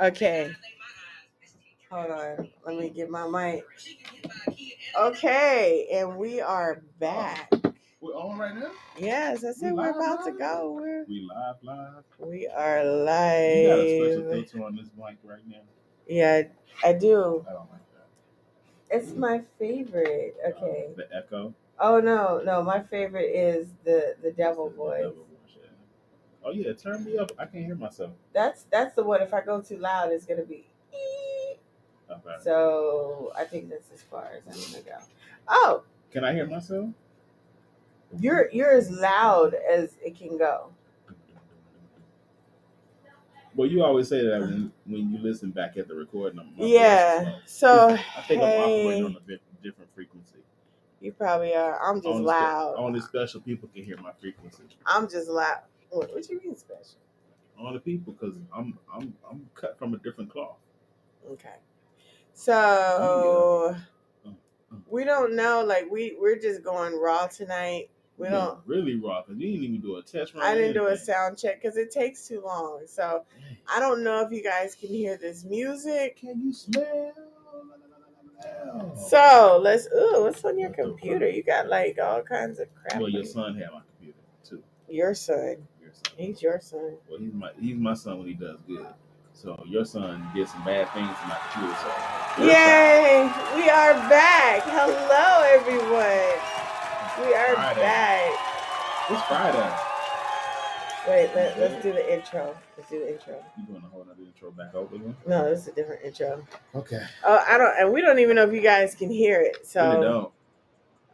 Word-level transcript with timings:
Okay. 0.00 0.50
Hold 1.90 2.10
on. 2.10 2.48
Let 2.66 2.76
me 2.78 2.88
get 2.90 3.10
my 3.10 3.26
mic. 3.28 3.64
Okay, 4.98 5.88
and 5.92 6.16
we 6.16 6.40
are 6.40 6.82
back. 6.98 7.50
We're 8.00 8.14
on 8.14 8.38
right 8.38 8.54
now. 8.54 8.70
Yes, 8.98 9.44
I 9.44 9.52
said 9.52 9.72
We 9.72 9.78
we're 9.78 9.86
live 9.88 9.96
about 9.96 10.24
to 10.24 10.32
go. 10.32 10.72
We're 10.80 11.04
We 11.06 11.28
live, 11.28 11.56
live. 11.62 12.04
we 12.18 12.46
are 12.48 12.84
live. 12.84 13.56
You 13.56 13.68
got 13.68 13.78
a 13.78 13.98
special 14.06 14.22
live. 14.22 14.32
filter 14.50 14.64
on 14.64 14.76
this 14.76 14.90
mic 14.96 15.16
right 15.22 15.46
now. 15.46 15.56
Yeah, 16.08 16.42
I 16.82 16.92
do. 16.94 17.44
I 17.48 17.52
don't 17.52 17.70
like 17.70 17.80
that. 17.92 18.96
It's 18.96 19.14
my 19.14 19.42
favorite. 19.58 20.36
Okay. 20.48 20.86
Uh, 20.90 20.96
the 20.96 21.08
echo. 21.16 21.54
Oh 21.78 22.00
no, 22.00 22.40
no, 22.44 22.62
my 22.62 22.80
favorite 22.82 23.30
is 23.34 23.66
the 23.84 24.16
the 24.22 24.32
devil 24.32 24.70
The 24.70 24.76
voice. 24.76 24.98
devil 25.02 25.14
voice, 25.14 25.24
yeah. 25.29 25.29
Oh 26.50 26.52
yeah, 26.52 26.72
turn 26.72 27.04
me 27.04 27.16
up. 27.16 27.30
I 27.38 27.46
can't 27.46 27.64
hear 27.64 27.76
myself. 27.76 28.10
That's 28.32 28.64
that's 28.72 28.96
the 28.96 29.04
one. 29.04 29.22
If 29.22 29.32
I 29.32 29.40
go 29.40 29.60
too 29.60 29.76
loud, 29.78 30.10
it's 30.10 30.26
gonna 30.26 30.42
be. 30.44 30.66
Okay. 32.10 32.36
So 32.42 33.32
I 33.36 33.44
think 33.44 33.70
that's 33.70 33.88
as 33.94 34.02
far 34.02 34.32
as 34.36 34.42
I'm 34.46 34.72
gonna 34.72 34.84
go. 34.84 35.04
Oh, 35.46 35.84
Can 36.10 36.24
I 36.24 36.32
hear 36.32 36.46
myself? 36.46 36.90
you're 38.18 38.50
you're 38.50 38.72
as 38.72 38.90
loud 38.90 39.54
as 39.54 39.94
it 40.04 40.18
can 40.18 40.36
go. 40.36 40.70
Well, 43.54 43.68
you 43.68 43.82
always 43.84 44.08
say 44.08 44.24
that 44.24 44.40
when, 44.40 44.72
when 44.86 45.12
you 45.12 45.18
listen 45.18 45.50
back 45.50 45.76
at 45.76 45.86
the 45.86 45.94
recording. 45.94 46.36
My 46.36 46.44
Yeah. 46.56 47.36
So 47.46 47.90
I 47.90 48.22
think 48.22 48.42
I'm 48.42 48.48
operating 48.48 49.04
on 49.04 49.16
a 49.16 49.20
bit 49.20 49.40
different 49.62 49.92
frequency. 49.94 50.38
you 51.00 51.12
probably 51.12 51.54
are. 51.54 51.78
I'm 51.80 51.96
just 51.96 52.06
Only, 52.06 52.24
spe- 52.24 52.40
loud. 52.40 52.74
only 52.76 53.00
special 53.00 53.40
people 53.40 53.68
can 53.72 53.84
hear 53.84 53.96
my 53.98 54.12
frequency. 54.20 54.64
I'm 54.86 55.08
just 55.08 55.28
loud. 55.28 55.62
What, 55.90 56.12
what 56.14 56.28
you 56.28 56.40
mean 56.42 56.56
special? 56.56 56.98
All 57.58 57.72
the 57.72 57.80
people, 57.80 58.12
because 58.14 58.36
I'm 58.54 58.78
I'm 58.92 59.14
I'm 59.30 59.48
cut 59.54 59.78
from 59.78 59.94
a 59.94 59.98
different 59.98 60.30
cloth. 60.30 60.56
Okay. 61.30 61.56
So 62.32 63.76
Uh, 64.24 64.28
uh. 64.28 64.76
we 64.88 65.04
don't 65.04 65.36
know. 65.36 65.62
Like 65.64 65.90
we 65.90 66.16
we're 66.18 66.38
just 66.38 66.62
going 66.62 66.98
raw 66.98 67.26
tonight. 67.26 67.90
We 68.16 68.28
Yeah, 68.28 68.32
don't. 68.32 68.58
really 68.66 68.96
raw 68.96 69.22
because 69.22 69.38
you 69.40 69.50
didn't 69.50 69.64
even 69.64 69.80
do 69.80 69.96
a 69.96 70.02
test 70.02 70.34
run. 70.34 70.42
I 70.42 70.54
didn't 70.54 70.74
do 70.74 70.86
a 70.86 70.96
sound 70.96 71.38
check 71.38 71.60
because 71.60 71.76
it 71.76 71.90
takes 71.90 72.26
too 72.26 72.42
long. 72.44 72.82
So 72.86 73.24
Dang. 73.40 73.56
I 73.74 73.80
don't 73.80 74.02
know 74.04 74.24
if 74.24 74.32
you 74.32 74.42
guys 74.42 74.74
can 74.74 74.88
hear 74.88 75.16
this 75.18 75.44
music. 75.44 76.16
Can 76.16 76.40
you 76.40 76.52
smell? 76.52 77.12
So 78.96 79.60
let's. 79.62 79.86
Ooh, 79.94 80.22
what's 80.24 80.44
on 80.44 80.58
your 80.58 80.70
computer? 80.70 81.28
You 81.28 81.42
got 81.42 81.68
like 81.68 81.98
all 82.02 82.22
kinds 82.22 82.58
of 82.58 82.68
crap. 82.74 83.00
well, 83.00 83.08
your 83.10 83.24
son 83.24 83.54
had 83.56 83.68
my 83.72 83.80
computer 83.98 84.18
too. 84.48 84.62
Your 84.88 85.14
son. 85.14 85.56
Your 85.90 85.96
son. 86.04 86.14
He's 86.16 86.42
your 86.42 86.60
son. 86.60 86.96
Well, 87.08 87.18
he's 87.18 87.32
my 87.32 87.50
he's 87.60 87.76
my 87.76 87.94
son 87.94 88.18
when 88.18 88.28
he 88.28 88.34
does 88.34 88.58
good. 88.66 88.86
So 89.32 89.62
your 89.66 89.84
son 89.84 90.24
did 90.34 90.48
some 90.48 90.64
bad 90.64 90.88
things 90.92 91.08
to 91.08 91.26
my 91.26 91.36
computer. 91.50 91.76
So 91.82 92.42
your 92.42 92.52
Yay! 92.52 93.32
We 93.56 93.68
are 93.70 93.94
back. 94.08 94.62
Hello, 94.64 95.42
everyone. 95.50 96.38
We 97.26 97.34
are 97.34 97.54
Friday. 97.54 97.80
back. 97.80 98.30
It's 99.10 99.22
Friday. 99.26 99.90
Wait, 101.08 101.34
let, 101.34 101.58
let's 101.58 101.82
do 101.82 101.92
the 101.92 102.12
intro. 102.12 102.56
Let's 102.76 102.90
do 102.90 103.00
the 103.00 103.12
intro. 103.12 103.42
You 103.58 103.64
doing 103.64 103.82
a 103.84 103.88
whole 103.88 104.02
other 104.02 104.22
intro 104.22 104.50
back 104.52 104.74
over 104.74 104.94
again? 104.94 105.16
No, 105.26 105.48
this 105.50 105.62
is 105.62 105.68
a 105.68 105.72
different 105.72 106.04
intro. 106.04 106.46
Okay. 106.74 107.02
Oh, 107.24 107.42
I 107.48 107.58
don't, 107.58 107.74
and 107.78 107.92
we 107.92 108.00
don't 108.00 108.18
even 108.18 108.36
know 108.36 108.44
if 108.44 108.52
you 108.52 108.60
guys 108.60 108.94
can 108.94 109.10
hear 109.10 109.40
it. 109.40 109.56
really 109.56 109.66
So, 109.66 110.02
don't. 110.02 110.32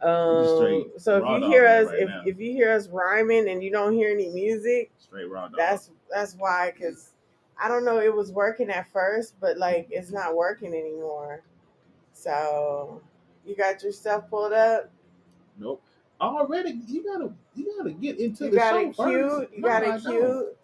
Um, 0.03 0.91
so 0.97 1.17
if 1.17 1.23
you 1.29 1.49
hear 1.49 1.65
us, 1.67 1.87
right 1.87 1.99
if, 2.01 2.09
now. 2.09 2.21
if 2.25 2.39
you 2.39 2.51
hear 2.53 2.71
us 2.73 2.87
rhyming 2.89 3.49
and 3.49 3.63
you 3.63 3.71
don't 3.71 3.93
hear 3.93 4.09
any 4.11 4.29
music, 4.29 4.91
Straight 4.99 5.29
raw 5.29 5.47
dog. 5.47 5.57
that's 5.57 5.91
that's 6.11 6.35
why. 6.35 6.73
Cause 6.79 7.13
I 7.61 7.67
don't 7.67 7.85
know, 7.85 7.99
it 7.99 8.13
was 8.15 8.31
working 8.31 8.69
at 8.69 8.91
first, 8.91 9.35
but 9.41 9.57
like 9.57 9.87
it's 9.91 10.11
not 10.11 10.35
working 10.35 10.73
anymore. 10.73 11.43
So, 12.13 13.01
you 13.45 13.55
got 13.55 13.83
your 13.83 13.91
stuff 13.91 14.29
pulled 14.29 14.53
up. 14.53 14.91
nope. 15.59 15.83
Already, 16.21 16.79
you 16.87 17.03
gotta 17.03 17.31
you 17.55 17.75
gotta 17.77 17.91
get 17.93 18.19
into 18.19 18.45
You 18.45 18.51
the 18.51 18.57
got 18.57 18.75
show 18.75 18.79
it 18.89 18.95
first. 18.95 19.35
cute. 19.35 19.51
You 19.55 19.61
No, 19.63 19.69
got 19.69 19.83
it 19.83 20.01
cute. 20.01 20.57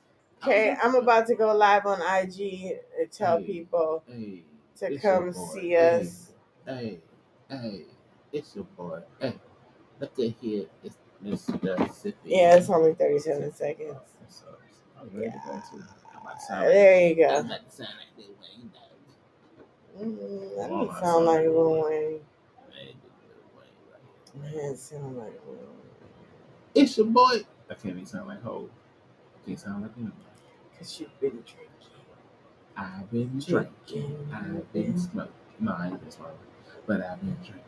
Okay, 0.44 0.76
I'm 0.82 0.96
about 0.96 1.28
to 1.28 1.36
go 1.36 1.56
live 1.56 1.86
on 1.86 2.02
IG 2.02 2.74
and 3.00 3.12
tell 3.12 3.40
Hey. 3.40 3.46
people 3.46 4.04
Hey, 4.08 4.44
to 4.78 4.98
come 5.00 5.34
see 5.34 5.72
Hey. 5.72 6.00
us. 6.02 6.32
Hey, 6.66 7.00
hey, 7.50 7.86
it's 8.34 8.56
your 8.56 8.66
boy. 8.66 9.00
Hey, 9.20 9.36
look 10.00 10.18
at 10.20 10.34
here. 10.42 10.66
It's 10.84 10.98
Mr. 11.24 11.78
Sippy. 11.90 12.14
Yeah, 12.26 12.56
it's 12.56 12.70
only 12.70 12.94
37 12.96 13.54
seconds. 13.54 13.96
So, 14.30 14.46
I 15.00 15.04
was 15.04 15.14
ready 15.14 15.32
to 15.32 15.42
go 15.46 15.54
too. 15.72 15.84
I'm 16.14 16.22
about 16.22 16.40
to 16.40 16.46
sound 16.46 16.66
Uh, 16.66 16.70
There 16.70 17.08
you 17.08 17.16
go. 17.16 17.40
about 17.40 17.70
to 17.70 17.76
sound 17.76 17.90
like 18.00 18.18
Lil 18.18 18.28
Wayne, 18.42 18.72
though. 18.74 20.04
Mm, 20.06 20.58
that 20.58 20.70
don't 20.70 21.00
sound 21.00 21.26
like 21.26 21.42
Lil 21.46 21.84
Wayne. 21.84 22.20
Man, 22.20 22.22
this 22.74 22.92
Lil 23.22 23.46
Wayne 23.56 23.70
right 23.92 24.52
here. 24.54 24.62
Man, 24.64 24.74
it 24.74 24.78
sound 24.80 25.18
like 25.18 25.40
Lil 25.48 25.56
Wayne. 25.56 25.68
It's 26.76 26.98
your 26.98 27.06
boy. 27.08 27.42
I 27.70 27.74
can't 27.76 27.86
even 27.96 28.06
sound 28.06 28.28
like 28.28 28.42
Ho. 28.44 28.70
Can't 29.46 29.60
sound 29.60 29.84
like 29.84 29.92
anybody. 29.98 30.18
Cause 30.78 31.00
you've 31.00 31.20
been 31.20 31.32
drinking. 31.32 31.68
I've 32.76 33.12
been 33.12 33.40
drinking. 33.40 34.28
I've 34.34 34.74
been 34.74 34.98
smoking. 34.98 35.32
No, 35.60 35.74
I 35.78 35.88
ain't 35.88 36.02
been 36.02 36.12
smoking. 36.12 36.34
But 36.88 37.02
I've 37.02 37.20
been 37.22 37.36
drinking. 37.36 37.64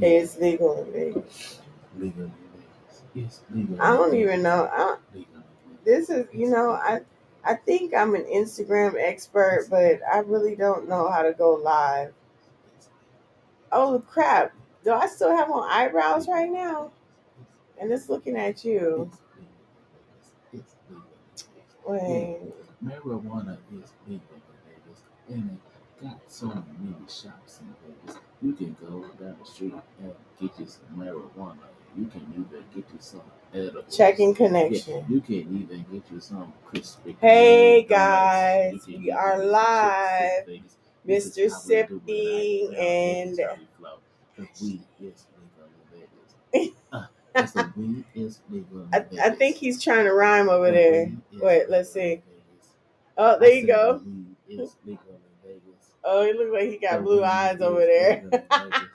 It's 0.00 0.36
legal 0.38 0.84
in 0.84 0.92
Vegas. 0.92 1.60
Legal 1.98 2.24
in 2.24 2.32
Vegas. 3.14 3.40
Legal. 3.50 3.80
I 3.80 3.96
don't 3.96 4.14
even 4.14 4.42
know. 4.42 4.68
I, 4.72 4.96
Legal 5.14 5.42
this 5.84 6.10
is, 6.10 6.26
you 6.32 6.50
know, 6.50 6.72
I 6.72 7.00
I 7.44 7.54
think 7.54 7.94
I'm 7.94 8.14
an 8.14 8.24
Instagram 8.24 8.94
expert, 8.98 9.66
but 9.70 10.00
I 10.10 10.18
really 10.20 10.56
don't 10.56 10.88
know 10.88 11.10
how 11.10 11.22
to 11.22 11.32
go 11.32 11.54
live. 11.54 12.12
Oh 13.70 14.02
crap! 14.08 14.52
Do 14.84 14.92
I 14.92 15.06
still 15.06 15.30
have 15.34 15.50
on 15.50 15.68
eyebrows 15.70 16.28
right 16.28 16.50
now? 16.50 16.90
And 17.78 17.92
it's 17.92 18.08
looking 18.08 18.36
at 18.36 18.64
you. 18.64 19.10
It's 20.52 20.74
legal 20.88 21.04
in 21.86 22.00
Vegas. 22.00 22.02
Wait. 22.02 22.38
Marijuana 22.84 23.58
is 23.72 23.92
legal 24.08 24.22
in 24.36 24.42
Vegas, 24.66 25.02
and 25.28 25.50
it 25.50 26.02
got 26.02 26.20
so 26.28 26.46
many 26.46 26.94
shops 27.08 27.60
in 27.60 27.74
Vegas. 28.06 28.20
You 28.44 28.52
can 28.54 28.76
go 28.80 29.06
down 29.20 29.36
the 29.40 29.46
street 29.50 29.74
and 30.00 30.14
get 30.40 30.58
you 30.60 30.66
some 30.66 30.98
marijuana. 30.98 31.56
You 31.98 32.06
can 32.06 32.22
even 32.32 32.64
get 32.74 32.84
you 32.92 32.98
some 33.00 33.22
edibles. 33.54 33.96
Checking 33.96 34.30
Yeah, 34.30 34.36
connection. 34.36 35.06
you 35.08 35.20
can 35.22 35.36
even 35.36 35.86
get 35.92 36.04
you 36.12 36.20
some 36.20 36.52
crispy. 36.66 37.16
Hey, 37.20 37.84
guys, 37.84 38.86
we 38.86 39.10
are 39.10 39.36
chips 39.36 39.46
live. 39.52 40.46
Vegas. 40.46 40.76
Mr. 41.08 41.38
is 41.46 41.52
how 41.52 41.62
we 41.68 41.74
do 41.74 42.02
it 42.06 42.06
Sipping 42.06 42.16
right 42.70 42.70
now. 42.70 42.70
This 42.70 43.38
is 43.38 43.38
and 43.38 43.38
we 43.60 43.68
flow. 43.78 43.98
'Cause 44.36 44.62
weed 44.62 44.82
is 45.00 45.26
legal 45.40 45.68
in 45.72 46.00
Vegas. 46.62 46.74
Uh, 46.92 47.06
I 47.36 47.42
is 48.14 48.40
legal 48.50 48.88
I, 48.92 49.30
think 49.30 49.56
he's 49.56 49.82
trying 49.82 50.04
to 50.06 50.12
rhyme 50.14 50.48
over 50.50 50.70
there. 50.70 51.12
Wait, 51.40 51.70
let's 51.70 51.92
see. 51.92 52.22
Oh, 53.18 53.38
there 53.38 53.52
you 53.54 53.66
go. 53.66 53.98
the 53.98 54.04
weed 54.04 54.36
is 54.62 54.76
legal 54.86 55.14
in 55.14 55.20
Vegas. 55.44 55.93
Oh, 56.04 56.24
he 56.26 56.32
looks 56.34 56.52
like 56.52 56.70
he 56.70 56.76
got 56.78 57.02
blue 57.02 57.24
eyes 57.24 57.60
over 57.60 57.80
there. 57.80 58.22
legal 58.24 58.40
in 58.50 58.50
Vegas. 58.50 58.88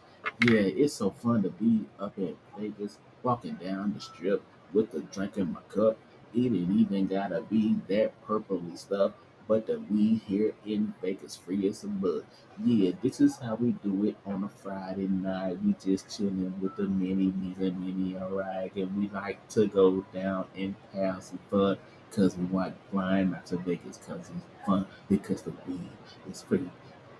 Yeah, 0.48 0.62
it's 0.62 0.94
so 0.94 1.12
fun 1.12 1.44
to 1.44 1.50
be 1.50 1.86
up 2.00 2.18
in 2.18 2.36
Vegas, 2.58 2.98
walking 3.24 3.56
down 3.56 3.94
the 3.94 4.00
strip 4.00 4.42
with 4.74 4.94
a 4.94 5.02
drink 5.02 5.38
in 5.38 5.54
my 5.54 5.62
cup. 5.70 5.98
It 6.34 6.46
ain't 6.46 6.72
even 6.72 7.08
gotta 7.08 7.42
be 7.42 7.76
that 7.88 8.14
purpley 8.26 8.78
stuff, 8.78 9.14
but 9.50 9.66
the 9.66 9.80
weed 9.90 10.22
here 10.28 10.54
in 10.63 10.94
Vegas 11.01 11.36
free 11.36 11.68
as 11.68 11.84
a 11.84 11.88
bug. 11.88 12.24
Yeah, 12.63 12.92
this 13.01 13.19
is 13.19 13.40
how 13.40 13.56
we 13.56 13.72
do 13.72 14.06
it 14.06 14.16
on 14.24 14.44
a 14.44 14.50
Friday 14.50 15.07
night. 15.07 15.57
We 15.66 15.74
just 15.84 16.16
chilling 16.16 16.54
with 16.62 16.75
the 16.75 16.84
mini 16.84 17.34
and 17.60 17.84
mini 17.84 18.16
alright, 18.16 18.74
and 18.75 18.96
we 18.96 19.10
like 19.10 19.46
to 19.50 19.66
go 19.66 20.06
down 20.13 20.46
and 20.56 20.75
have 20.94 21.24
some 21.24 21.40
fun. 21.50 21.80
Cause 22.12 22.38
we 22.38 22.46
want 22.46 22.75
flying 22.92 23.34
out 23.36 23.46
to 23.48 23.57
Vegas 23.57 23.98
cause 23.98 24.19
it's 24.19 24.66
fun 24.66 24.86
because 25.10 25.42
the 25.44 25.54
weed 25.68 25.90
is 26.30 26.42
free 26.44 26.69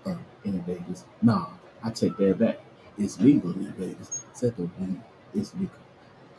uh, 0.06 0.16
in 0.44 0.62
Vegas. 0.62 1.04
Nah, 1.22 1.46
I 1.82 1.90
take 1.90 2.16
that 2.16 2.38
back. 2.38 2.60
It's 2.96 3.20
legal 3.20 3.52
in 3.52 3.72
Vegas. 3.72 4.24
Said 4.34 4.56
the 4.56 4.68
weed 4.78 5.00
is 5.34 5.52
legal 5.54 5.74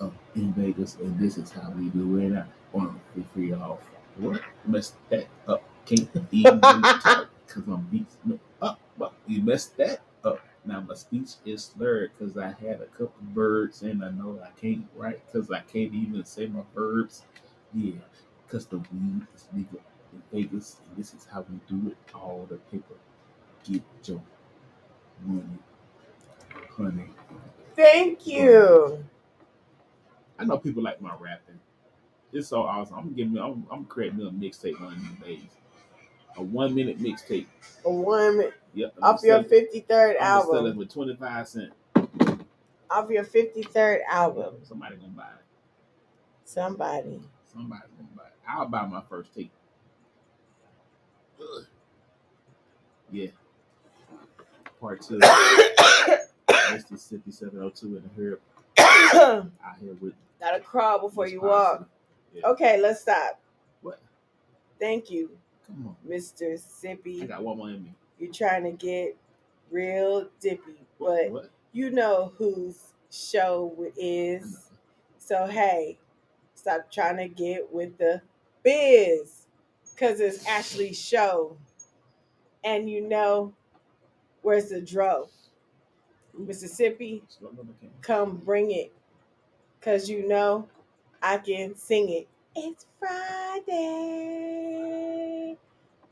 up 0.01 0.13
in 0.35 0.53
Vegas, 0.53 0.95
and 0.95 1.19
this 1.19 1.37
is 1.37 1.51
how 1.51 1.69
we 1.71 1.89
do 1.89 2.17
it. 2.17 2.45
Want 2.71 2.99
to 3.15 3.25
free 3.33 3.53
off. 3.53 3.79
What? 4.17 4.41
Messed 4.65 4.95
that 5.09 5.27
up. 5.47 5.63
Can't 5.85 6.09
even 6.31 6.51
talk 6.51 7.29
because 7.47 7.63
I'm 7.67 7.81
beats 7.91 8.17
no 8.25 8.39
uh, 8.61 8.65
up. 8.65 8.79
But 8.97 9.13
you 9.27 9.41
messed 9.41 9.77
that 9.77 10.01
up. 10.23 10.39
Now 10.65 10.81
my 10.81 10.93
speech 10.93 11.31
is 11.45 11.65
slurred 11.65 12.11
because 12.17 12.37
I 12.37 12.47
had 12.47 12.81
a 12.81 12.85
couple 12.85 13.13
birds 13.33 13.81
and 13.81 14.03
I 14.03 14.11
know 14.11 14.39
I 14.43 14.49
can't 14.59 14.85
write 14.95 15.21
because 15.25 15.51
I 15.51 15.59
can't 15.61 15.93
even 15.93 16.23
say 16.25 16.47
my 16.47 16.61
verbs. 16.75 17.23
Yeah, 17.73 17.93
because 18.45 18.65
the 18.67 18.77
weed 18.77 19.25
is 19.35 19.47
legal 19.55 19.79
in 20.13 20.21
Vegas, 20.31 20.77
and 20.87 20.97
this 20.97 21.13
is 21.13 21.25
how 21.31 21.45
we 21.49 21.57
do 21.67 21.89
it. 21.89 21.97
All 22.13 22.45
the 22.49 22.57
paper, 22.57 22.95
get 23.63 23.81
your 24.03 24.21
money, 25.25 25.43
honey. 26.77 27.09
Thank 27.75 28.27
you. 28.27 29.03
I 30.37 30.45
know 30.45 30.57
people 30.57 30.83
like 30.83 31.01
my 31.01 31.13
rapping. 31.19 31.59
It's 32.33 32.47
so 32.49 32.63
awesome. 32.63 32.97
I'm 32.97 33.13
giving. 33.13 33.37
I'm, 33.37 33.65
I'm 33.71 33.85
creating 33.85 34.21
a 34.21 34.31
mixtape 34.31 34.79
one 34.81 34.93
of 34.93 34.99
these 34.99 35.39
days. 35.39 35.49
A 36.37 36.41
one 36.43 36.73
minute 36.73 36.99
mixtape. 36.99 37.45
A 37.85 37.91
one 37.91 38.37
minute. 38.37 38.53
Yep. 38.73 38.93
I'm 38.97 39.03
off 39.03 39.23
your 39.23 39.43
fifty 39.43 39.81
third 39.81 40.15
I'm 40.17 40.39
gonna 40.39 40.41
sell 40.45 40.65
it 40.65 40.69
album. 40.69 40.87
for 40.87 40.93
twenty 40.93 41.15
five 41.15 41.47
cent. 41.47 41.73
Off 42.89 43.09
your 43.09 43.23
fifty 43.23 43.63
third 43.63 44.01
album. 44.09 44.55
Somebody 44.63 44.95
gonna 44.95 45.09
buy 45.09 45.23
it. 45.23 45.45
Somebody. 46.45 47.21
Somebody 47.51 47.81
gonna 47.97 48.09
buy 48.15 48.23
it. 48.23 48.33
I'll 48.47 48.67
buy 48.67 48.85
my 48.85 49.01
first 49.09 49.33
tape. 49.35 49.51
Ugh. 51.39 51.65
Yeah. 53.11 53.27
Part 54.79 55.01
two. 55.01 55.19
Mississippi 56.73 57.31
702 57.31 57.97
in 57.97 58.03
the 58.03 58.21
herb 58.21 58.39
out 59.65 59.75
here 59.81 59.95
with 59.99 60.13
Gotta 60.39 60.59
crawl 60.59 60.99
before 60.99 61.27
you 61.27 61.41
walk. 61.41 61.87
Yeah. 62.33 62.47
Okay, 62.47 62.81
let's 62.81 63.01
stop. 63.01 63.39
What? 63.81 63.99
Thank 64.79 65.11
you, 65.11 65.29
Mr. 66.07 66.53
I 66.53 66.57
Sippy. 66.57 67.27
got 67.27 67.43
one 67.43 67.57
more 67.57 67.69
in 67.69 67.83
me. 67.83 67.93
You're 68.19 68.31
trying 68.33 68.63
to 68.65 68.71
get 68.71 69.17
real 69.71 70.27
dippy, 70.39 70.85
but 70.99 71.31
what? 71.31 71.49
you 71.71 71.89
know 71.91 72.33
whose 72.37 72.93
show 73.11 73.73
it 73.79 73.93
is. 73.97 74.69
So 75.17 75.45
hey, 75.47 75.97
stop 76.55 76.91
trying 76.91 77.17
to 77.17 77.27
get 77.27 77.71
with 77.71 77.97
the 77.97 78.21
biz, 78.63 79.47
cause 79.97 80.19
it's 80.19 80.45
Ashley's 80.47 80.99
show, 80.99 81.57
and 82.63 82.89
you 82.89 83.01
know 83.07 83.53
where's 84.41 84.69
the 84.69 84.81
dro, 84.81 85.29
Mississippi. 86.37 87.23
Slow 87.27 87.51
down 87.51 87.67
the 87.67 87.73
camera. 87.73 87.97
Come 88.01 88.37
bring 88.37 88.71
it, 88.71 88.91
cause 89.81 90.09
you 90.09 90.27
know 90.27 90.67
I 91.21 91.37
can 91.37 91.75
sing 91.75 92.09
it. 92.09 92.27
It's 92.53 92.85
Friday. 92.99 93.67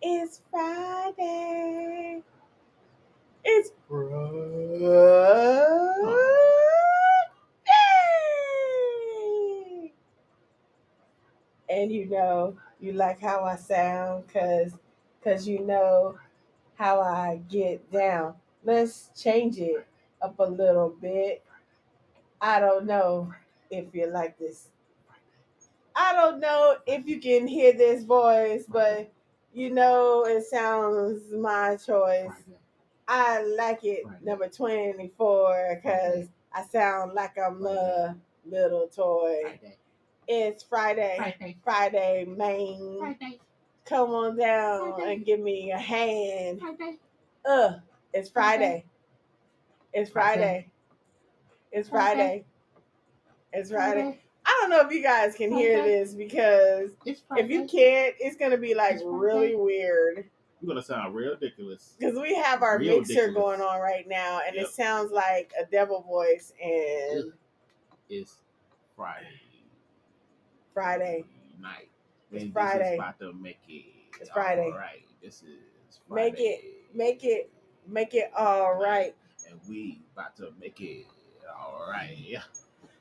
It's 0.02 0.42
Friday. 0.50 2.24
It's 3.44 3.72
Friday. 3.90 4.34
And 11.70 11.92
you 11.92 12.06
know, 12.10 12.56
you 12.80 12.94
like 12.94 13.20
how 13.20 13.44
I 13.44 13.58
sound 13.58 14.30
cuz 14.30 14.74
cuz 15.22 15.46
you 15.46 15.60
know 15.60 16.18
how 16.76 17.02
I 17.02 17.42
get 17.50 17.92
down. 17.92 18.36
Let's 18.64 19.10
change 19.22 19.60
it 19.60 19.86
up 20.22 20.40
a 20.40 20.44
little 20.44 20.90
bit. 21.02 21.44
I 22.40 22.62
don't 22.62 22.86
know 22.86 23.34
if 23.70 23.94
you 23.94 24.08
like 24.08 24.40
this. 24.40 24.70
I 26.00 26.14
don't 26.14 26.40
know 26.40 26.78
if 26.88 27.06
you 27.08 27.20
can 27.20 27.46
hear 27.46 27.74
this 27.74 28.06
voice, 28.06 28.64
but 28.70 29.12
you 29.54 29.70
know 29.70 30.26
it 30.26 30.46
sounds 30.46 31.34
my 31.34 31.76
choice. 31.76 32.32
I 33.06 33.44
like 33.44 33.84
it 33.84 34.06
number 34.24 34.48
24 34.48 35.82
because 35.84 36.30
I 36.54 36.64
sound 36.64 37.16
like 37.16 37.38
I'm 37.38 37.66
a 37.66 38.16
little 38.46 38.88
toy. 38.88 39.60
It's 40.26 40.64
Friday. 40.64 41.18
Friday. 41.66 42.26
Maine. 42.26 43.18
Come 43.84 44.12
on 44.12 44.38
down 44.38 45.02
and 45.02 45.26
give 45.26 45.42
me 45.42 45.72
a 45.72 45.78
hand. 45.78 46.62
Uh, 47.46 47.74
it's 48.14 48.30
Friday. 48.30 48.86
It's 49.94 50.10
Friday. 50.10 50.40
Friday. 50.40 50.72
It's 51.74 51.90
Friday. 51.90 52.16
Friday. 52.16 52.46
It's 53.52 53.72
Friday. 53.72 54.20
I 54.60 54.62
don't 54.62 54.70
know 54.72 54.82
if 54.82 54.92
you 54.92 55.02
guys 55.02 55.36
can 55.36 55.52
hear 55.54 55.78
Friday. 55.80 56.00
this 56.00 56.14
because 56.14 56.92
if 57.06 57.50
you 57.50 57.66
can't, 57.66 58.16
it's 58.20 58.36
gonna 58.36 58.58
be 58.58 58.74
like 58.76 58.98
really 59.04 59.56
weird. 59.56 60.26
You're 60.62 60.68
gonna 60.68 60.84
sound 60.84 61.16
real 61.16 61.32
ridiculous. 61.32 61.96
Because 61.98 62.20
we 62.20 62.36
have 62.36 62.62
our 62.64 62.78
Real 62.80 62.98
mixer 62.98 63.14
ridiculous. 63.14 63.36
going 63.36 63.62
on 63.62 63.80
right 63.80 64.06
now, 64.08 64.42
and 64.46 64.56
Yep. 64.56 64.66
it 64.66 64.72
sounds 64.72 65.12
like 65.12 65.54
a 65.60 65.66
devil 65.66 66.02
voice. 66.02 66.52
And 66.62 67.32
It's 68.10 68.38
Friday 68.96 69.40
Friday, 70.74 71.26
night. 71.60 71.90
It's 72.32 72.44
And 72.44 72.54
Friday. 72.54 72.80
This 72.84 72.92
is 72.94 73.00
about 73.00 73.20
to 73.20 73.34
make 73.34 73.60
it. 73.68 73.86
It's 74.20 74.30
Friday. 74.30 74.64
All 74.66 74.72
right. 74.78 75.04
This 75.22 75.44
is 75.44 76.00
Friday. 76.08 76.32
Make 76.32 76.40
it- 76.40 76.96
make 76.96 77.24
it, 77.24 77.52
make 77.88 78.14
it 78.16 78.32
all 78.36 78.74
right. 78.76 79.16
And 79.50 79.60
we 79.70 80.02
about 80.14 80.36
to 80.38 80.52
make 80.60 80.80
it 80.82 81.06
all 81.50 81.88
right. 81.90 82.18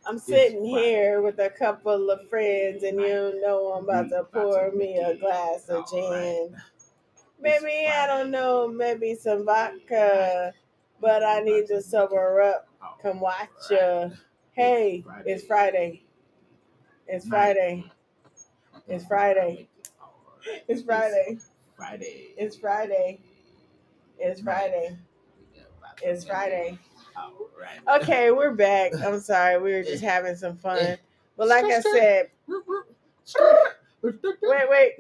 I'm 0.09 0.19
sitting 0.19 0.65
here 0.65 1.21
with 1.21 1.39
a 1.39 1.51
couple 1.51 2.11
of 2.11 2.31
friends, 2.31 2.83
and 2.83 2.99
you 2.99 3.39
know 3.43 3.75
I'm 3.75 3.85
about 3.85 4.09
to 4.09 4.25
pour 4.25 4.73
me 4.73 4.97
a 4.97 5.15
glass 5.15 5.69
of 5.69 5.87
gin. 5.91 6.57
Maybe 7.41 7.87
I 7.87 8.07
don't 8.07 8.31
know, 8.31 8.67
maybe 8.67 9.15
some 9.15 9.45
vodka, 9.45 10.53
but 11.01 11.23
I 11.23 11.41
need 11.41 11.67
to 11.69 11.81
sober 11.81 12.41
up. 12.41 12.67
Come 13.01 13.21
watch 13.21 13.49
ya. 13.71 14.09
Hey, 14.53 15.05
it's 15.25 15.45
Friday. 15.45 16.03
It's. 17.07 17.29
Friday. 17.29 17.93
It's 18.89 19.07
Friday. 19.07 19.69
It's 20.69 20.83
Friday. 20.83 21.39
Friday. 21.77 22.35
It's 22.39 22.57
Friday. 22.57 23.21
It's 24.19 24.41
Friday. 24.41 24.97
It's 26.03 26.25
Friday. 26.25 26.79
Right. 27.59 28.03
Okay, 28.03 28.31
we're 28.31 28.55
back. 28.55 28.93
I'm 29.05 29.21
sorry, 29.21 29.59
we 29.61 29.73
were 29.75 29.83
just 29.83 30.03
having 30.03 30.37
some 30.37 30.57
fun. 30.57 30.97
But 31.37 31.49
like 31.49 31.65
I 31.65 31.81
said, 31.81 32.31
wait, 34.03 34.69
wait. 34.69 34.93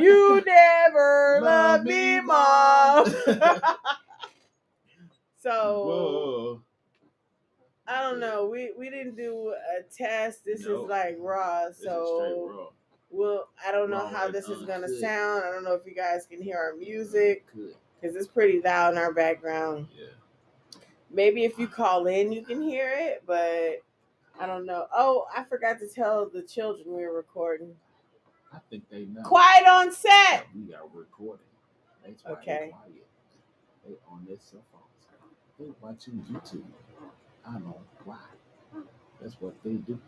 You 0.00 0.42
never 0.46 1.40
love 1.42 1.84
me, 1.84 2.20
mom. 2.20 3.06
so. 5.42 6.62
I 7.86 8.00
don't 8.00 8.20
know. 8.20 8.46
We 8.46 8.70
we 8.78 8.90
didn't 8.90 9.16
do 9.16 9.52
a 9.78 9.82
test. 9.82 10.44
This 10.44 10.64
No. 10.64 10.84
is 10.84 10.88
like 10.90 11.16
raw. 11.18 11.66
This 11.66 11.78
is 11.78 11.82
straight 11.82 11.90
So 11.90 12.48
raw. 12.56 12.66
we'll. 13.10 13.48
I 13.66 13.72
don't 13.72 13.90
know 13.90 13.96
Raw 14.04 14.08
how 14.08 14.28
this 14.30 14.48
is 14.48 14.60
gonna 14.62 14.86
uncut. 14.86 15.00
sound. 15.00 15.44
I 15.44 15.50
don't 15.50 15.64
know 15.64 15.74
if 15.74 15.84
you 15.84 15.94
guys 15.94 16.26
can 16.30 16.40
hear 16.40 16.56
our 16.56 16.74
music 16.76 17.44
because 18.00 18.14
it's 18.16 18.28
pretty 18.28 18.60
loud 18.62 18.92
in 18.92 18.98
our 18.98 19.12
background. 19.12 19.88
Yeah. 19.98 20.06
Maybe 21.12 21.44
if 21.44 21.58
you 21.58 21.68
call 21.68 22.06
in, 22.06 22.32
you 22.32 22.42
can 22.42 22.60
hear 22.62 22.90
it, 22.94 23.22
but 23.26 23.82
I 24.40 24.46
don't 24.46 24.64
know. 24.66 24.86
Oh, 24.94 25.26
I 25.36 25.44
forgot 25.44 25.78
to 25.80 25.88
tell 25.88 26.28
the 26.28 26.42
children 26.42 26.86
we 26.94 27.02
were 27.04 27.14
recording. 27.14 27.74
I 28.52 28.58
think 28.70 28.88
they 28.90 29.04
know. 29.06 29.22
Quiet 29.22 29.66
on 29.66 29.92
set. 29.92 30.46
We 30.54 30.74
are 30.74 30.82
recording. 30.92 31.46
That's 32.04 32.24
why 32.24 32.32
Okay. 32.32 32.58
they 32.66 32.70
quiet. 32.70 33.06
They 33.86 33.94
on 34.10 34.24
their 34.26 34.36
cell 34.40 34.62
phones. 34.72 34.84
They 35.58 35.66
watching 35.80 36.24
YouTube. 36.30 36.64
I 37.46 37.52
don't 37.52 37.64
know 37.64 37.80
why. 38.04 38.18
That's 39.20 39.40
what 39.40 39.54
they 39.64 39.72
do. 39.74 39.98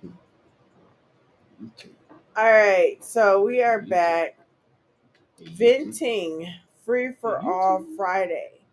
YouTube. 1.62 1.90
All 2.36 2.50
right, 2.50 2.96
so 3.02 3.42
we 3.42 3.62
are 3.62 3.80
YouTube. 3.80 3.88
back 3.90 4.38
venting 5.40 6.52
free 6.84 7.12
for 7.20 7.38
all 7.40 7.84
Friday. 7.96 8.63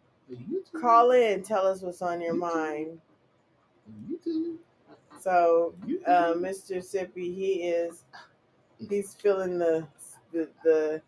Call 0.79 1.11
in, 1.11 1.43
tell 1.43 1.67
us 1.67 1.81
what's 1.81 2.01
on 2.01 2.21
your 2.21 2.33
mind. 2.33 2.99
So, 5.19 5.75
uh, 6.07 6.33
Mr. 6.35 6.77
Sippy, 6.77 7.35
he 7.35 7.63
is 7.63 8.05
he's 8.89 9.13
feeling 9.13 9.59
the 9.59 9.87
the, 10.33 10.49
the 10.63 11.01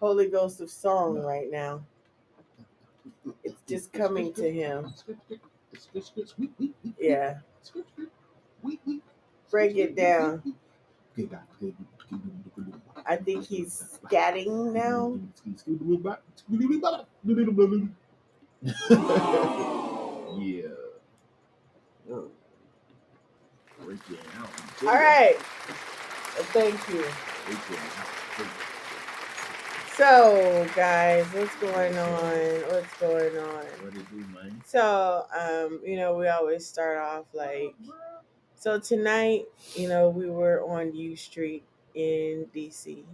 Holy 0.00 0.28
Ghost 0.28 0.60
of 0.60 0.70
song 0.70 1.20
right 1.22 1.50
now. 1.50 1.84
It's 3.44 3.60
just 3.68 3.92
coming 3.92 4.32
to 4.34 4.50
him. 4.50 4.92
Yeah, 6.98 7.38
Break 9.50 9.76
it 9.76 9.96
down. 9.96 10.42
I 13.06 13.16
think 13.16 13.44
he's 13.46 13.98
scatting 14.04 14.72
now. 14.72 15.18
yeah. 18.62 18.76
Oh. 20.70 20.92
Whoa. 22.06 22.30
Breaking 23.84 24.18
out. 24.38 24.50
All 24.82 24.94
right. 24.94 25.36
Well, 26.36 26.44
thank 26.52 26.88
you. 26.88 27.04
So, 29.96 30.66
guys, 30.76 31.26
what's 31.32 31.54
going 31.56 31.96
on? 31.96 32.70
What's 32.70 32.96
going 32.98 33.36
on? 33.38 33.64
What 33.82 33.94
did 33.94 34.06
you 34.14 34.24
mind? 34.34 34.62
So, 34.66 35.26
um, 35.38 35.80
you 35.84 35.96
know, 35.96 36.14
we 36.14 36.28
always 36.28 36.66
start 36.66 36.98
off 36.98 37.24
like. 37.32 37.74
So 38.56 38.78
tonight, 38.78 39.46
you 39.74 39.88
know, 39.88 40.10
we 40.10 40.28
were 40.28 40.62
on 40.62 40.94
U 40.94 41.16
Street 41.16 41.64
in 41.94 42.46
DC 42.54 43.04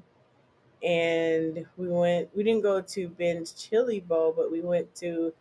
and 0.83 1.67
we 1.77 1.89
went 1.89 2.29
we 2.37 2.45
didn't 2.45 2.63
go 2.63 2.81
to 2.81 3.09
Ben's 3.09 3.53
Chili 3.53 4.01
Bowl, 4.01 4.33
but 4.37 4.51
we 4.53 4.61
went 4.61 4.95
to 4.97 5.33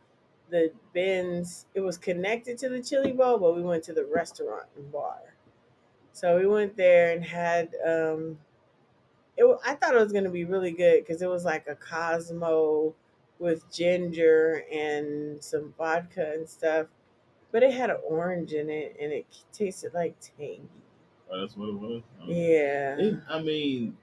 the 0.50 0.72
Ben's 0.94 1.66
it 1.74 1.82
was 1.82 1.98
connected 1.98 2.58
to 2.60 2.70
the 2.70 2.82
Chili 2.82 3.12
Bowl, 3.12 3.38
but 3.38 3.56
we 3.56 3.62
went 3.62 3.84
to 3.86 3.94
the 3.94 4.06
restaurant 4.06 4.66
and 4.78 4.92
bar. 4.92 5.20
So 6.14 6.38
we 6.40 6.48
went 6.48 6.78
there 6.78 7.12
and 7.12 7.24
had 7.24 7.76
um 7.86 8.40
it 9.38 9.46
wa- 9.46 9.60
I 9.66 9.76
thought 9.76 9.96
it 9.96 10.00
was 10.02 10.14
going 10.14 10.24
to 10.24 10.30
be 10.30 10.46
really 10.46 10.72
good 10.72 11.06
cuz 11.06 11.22
it 11.22 11.30
was 11.30 11.44
like 11.46 11.68
a 11.68 11.76
Cosmo 11.76 12.94
with 13.40 13.70
ginger 13.72 14.64
and 14.72 15.44
some 15.44 15.74
vodka 15.78 16.32
and 16.34 16.48
stuff, 16.48 16.88
but 17.52 17.64
it 17.64 17.74
had 17.74 17.90
an 17.90 17.98
orange 18.08 18.54
in 18.54 18.70
it 18.70 18.96
and 19.00 19.12
it 19.12 19.26
tasted 19.52 19.94
like 19.94 20.16
tangy. 20.22 20.62
Oh, 21.30 21.42
that's 21.42 21.58
what 21.58 21.68
it 21.70 21.76
was. 21.76 22.02
Oh. 22.22 22.26
Yeah. 22.30 22.98
It- 22.98 23.20
I 23.28 23.42
mean, 23.42 23.98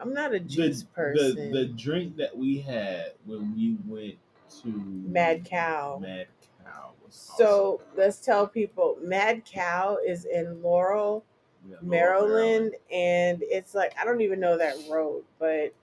I'm 0.00 0.14
not 0.14 0.30
a 0.34 0.38
the, 0.38 0.40
juice 0.40 0.80
the 0.82 0.86
person. 0.86 1.52
the 1.52 1.66
drink 1.66 2.16
that 2.16 2.36
we 2.36 2.58
had 2.60 3.12
when 3.24 3.54
we 3.54 3.76
went 3.86 4.16
to 4.62 4.68
Mad 4.68 5.44
Cow. 5.44 5.98
Mad 6.00 6.26
Cow 6.64 6.92
was 7.04 7.14
So 7.36 7.80
let's 7.96 8.18
tell 8.18 8.46
people 8.46 8.96
Mad 9.02 9.44
Cow 9.44 9.98
is 10.06 10.24
in 10.24 10.62
Laurel. 10.62 11.24
Yeah, 11.68 11.76
Laurel, 11.82 11.90
Maryland, 12.28 12.74
and 12.90 13.42
it's 13.42 13.74
like 13.74 13.92
I 14.00 14.04
don't 14.04 14.22
even 14.22 14.40
know 14.40 14.56
that 14.56 14.76
road, 14.90 15.24
but 15.38 15.74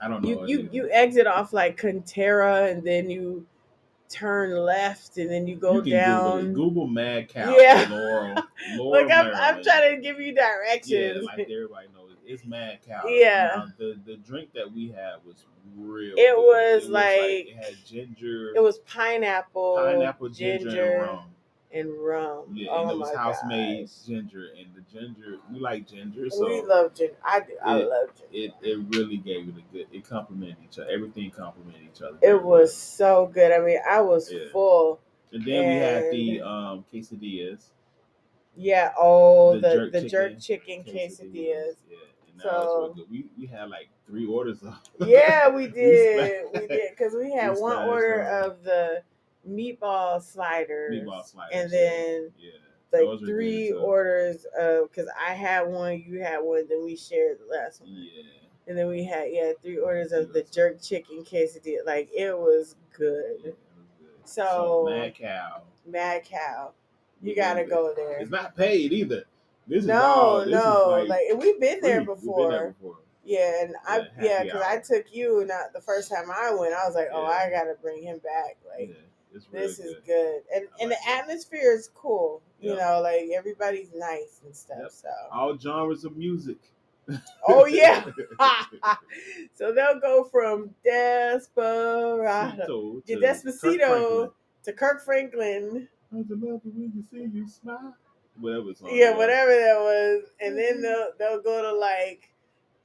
I 0.00 0.08
don't 0.08 0.22
know. 0.22 0.28
you 0.28 0.46
you 0.46 0.58
either. 0.60 0.68
you 0.72 0.90
exit 0.90 1.26
off 1.26 1.52
like 1.52 1.78
Konterra 1.78 2.70
and 2.70 2.82
then 2.82 3.10
you 3.10 3.46
turn 4.08 4.56
left 4.56 5.18
and 5.18 5.30
then 5.30 5.46
you 5.46 5.56
go 5.56 5.82
You 5.82 5.90
down. 5.92 6.52
Google. 6.52 6.68
Google 6.68 6.86
Mad 6.86 7.28
Cow. 7.28 7.56
Yeah. 7.56 7.86
Laurel. 7.90 8.34
Laurel 8.76 8.90
Look, 9.02 9.10
I'm, 9.12 9.34
I'm 9.34 9.62
trying 9.62 9.96
to 9.96 10.00
give 10.00 10.20
you 10.20 10.34
directions. 10.34 10.90
Yeah, 10.90 11.26
like 11.26 11.40
everybody 11.40 11.88
knows, 11.94 12.05
it's 12.26 12.44
Mad 12.44 12.78
Cow. 12.86 13.02
Yeah. 13.06 13.52
Now, 13.56 13.66
the 13.78 13.98
the 14.04 14.16
drink 14.16 14.50
that 14.54 14.70
we 14.72 14.88
had 14.88 15.16
was 15.24 15.44
real. 15.76 16.14
It 16.16 16.34
good. 16.34 16.36
was 16.36 16.88
like- 16.88 17.20
it 17.48 17.56
had 17.56 17.74
ginger, 17.84 18.52
it 18.54 18.62
was 18.62 18.78
pineapple, 18.80 19.76
pineapple, 19.76 20.28
ginger, 20.28 20.92
and 20.92 21.02
rum. 21.02 21.24
and 21.72 22.00
rum. 22.04 22.44
Yeah, 22.54 22.68
oh 22.70 22.82
and 22.82 22.90
it 22.92 22.98
was 22.98 23.14
house 23.14 23.38
made 23.46 23.88
ginger, 24.06 24.48
and 24.58 24.66
the 24.74 24.82
ginger 24.92 25.38
we 25.52 25.58
like 25.58 25.86
ginger, 25.86 26.28
so 26.30 26.46
we 26.48 26.62
love 26.62 26.94
ginger. 26.94 27.14
I 27.24 27.40
do. 27.40 27.56
I 27.64 27.74
love 27.76 28.08
ginger. 28.16 28.26
it 28.32 28.52
it 28.62 28.78
really 28.96 29.16
gave 29.18 29.48
it 29.48 29.54
a 29.56 29.72
good. 29.72 29.86
It 29.92 30.08
complemented 30.08 30.56
each 30.64 30.78
other. 30.78 30.90
Everything 30.90 31.30
complemented 31.30 31.82
each 31.94 32.02
other. 32.02 32.18
It 32.22 32.42
was 32.42 32.74
so 32.76 33.30
good. 33.32 33.52
I 33.52 33.58
mean, 33.58 33.78
I 33.88 34.00
was 34.00 34.32
Yeah. 34.32 34.48
full. 34.52 35.00
And 35.32 35.44
then 35.44 35.68
we 35.68 35.74
had 35.74 36.10
the 36.12 36.40
um 36.40 36.84
quesadillas. 36.92 37.70
Yeah. 38.56 38.92
Oh, 38.98 39.54
The 39.54 39.60
the 39.60 39.68
jerk 39.74 39.92
the 39.92 40.00
chicken 40.00 40.08
jerk 40.08 40.38
chicken 40.40 40.84
quesadillas. 40.84 41.74
Yeah, 41.90 41.96
that 42.36 42.42
So- 42.44 42.94
We 43.10 43.26
we 43.38 43.46
had 43.46 43.68
like 43.70 43.88
three 44.06 44.26
orders 44.26 44.62
of. 44.62 44.74
Yeah, 45.08 45.48
we 45.48 45.66
did. 45.82 46.44
we 46.54 46.66
did 46.66 46.90
because 46.90 47.14
we 47.14 47.32
had 47.32 47.54
we 47.54 47.60
one 47.60 47.88
order 47.88 48.22
of 48.22 48.62
the 48.62 49.02
meatball 49.48 50.22
sliders, 50.22 50.94
Meatball 51.04 51.24
sliders. 51.24 51.54
and 51.54 51.72
then 51.72 52.32
yeah, 52.38 52.50
like 52.92 53.02
good, 53.02 53.20
three 53.26 53.72
orders 53.72 54.44
of 54.58 54.90
because 54.90 55.08
I 55.18 55.34
had 55.34 55.62
one, 55.68 56.02
you 56.06 56.20
had 56.20 56.38
one, 56.38 56.66
then 56.68 56.84
we 56.84 56.96
shared 56.96 57.38
the 57.40 57.46
last 57.56 57.80
one, 57.80 57.90
Yeah, 57.92 58.22
and 58.66 58.76
then 58.76 58.88
we 58.88 59.04
had 59.04 59.28
yeah 59.30 59.52
three 59.62 59.78
orders 59.78 60.12
of 60.12 60.32
the 60.32 60.42
jerk 60.42 60.80
chicken 60.82 61.24
quesadilla. 61.24 61.84
Like 61.86 62.08
it 62.12 62.36
was 62.36 62.74
yeah, 62.92 62.98
good. 62.98 63.24
it 63.44 63.44
was 63.44 63.86
good. 64.00 64.28
So- 64.28 64.86
Mad 64.88 65.14
Cow. 65.14 65.62
Mad 65.88 66.24
cow, 66.24 66.72
you 67.22 67.36
gotta 67.36 67.62
go 67.64 67.92
there. 67.94 68.18
It's 68.18 68.28
not 68.28 68.56
paid 68.56 68.92
either. 68.92 69.22
This 69.66 69.82
is 69.82 69.86
No, 69.88 70.44
this 70.44 70.54
no, 70.54 70.94
is 70.96 71.08
like, 71.08 71.22
we've 71.38 71.60
been 71.60 71.80
there. 71.80 71.98
We've 71.98 72.06
before. 72.06 72.50
been 72.50 72.50
there 72.50 72.70
before. 72.72 72.96
Yeah, 73.24 73.62
and 73.64 73.74
I 73.86 73.98
Yeah, 73.98 74.04
yeah, 74.24 74.42
because 74.44 74.62
I 74.62 74.78
took 74.78 75.12
you 75.12 75.44
not 75.46 75.72
the 75.72 75.80
first 75.80 76.10
time 76.10 76.30
I 76.30 76.54
went. 76.54 76.74
I 76.74 76.86
was 76.86 76.94
like, 76.94 77.08
oh, 77.12 77.22
Yeah. 77.24 77.28
I 77.28 77.50
gotta 77.50 77.74
bring 77.82 78.02
him 78.02 78.18
back. 78.18 78.56
Like 78.68 78.90
yeah, 78.90 79.40
really 79.52 79.66
this 79.66 79.78
is 79.80 79.96
good. 80.06 80.42
and 80.54 80.66
I 80.78 80.82
and 80.82 80.90
like 80.90 80.98
the 80.98 81.10
it. 81.10 81.18
atmosphere 81.18 81.72
is 81.74 81.90
cool. 81.94 82.40
You 82.60 82.76
know, 82.76 83.00
like 83.02 83.28
everybody's 83.34 83.90
nice 83.94 84.40
and 84.44 84.54
stuff. 84.54 84.78
Yep. 84.82 84.90
So 84.92 85.08
All 85.32 85.58
genres 85.58 86.04
of 86.04 86.16
music. 86.16 86.58
Oh, 87.48 87.66
yeah. 87.66 88.04
so 89.54 89.72
they'll 89.72 90.00
go 90.00 90.24
from 90.24 90.70
Desperado 90.84 93.02
Yeah, 93.06 93.16
to 93.16 93.20
Despacito. 93.26 93.60
Kirk 93.62 93.80
Franklin. 93.80 94.30
to 94.64 94.72
Kirk 94.72 95.04
Franklin. 95.04 95.88
I 96.12 96.18
just 96.22 96.30
love 96.42 96.60
it 96.64 96.74
when 96.74 96.92
you 96.94 97.04
see 97.10 97.38
you 97.38 97.48
smile. 97.48 97.94
Whatever 98.40 98.74
song. 98.74 98.90
Yeah, 98.92 99.16
whatever 99.16 99.50
that 99.52 99.78
was, 99.78 100.24
and 100.40 100.58
then 100.58 100.78
Mhm. 100.78 100.82
they'll 100.82 101.08
they'll 101.18 101.42
go 101.42 101.62
to 101.62 101.72
like 101.78 102.30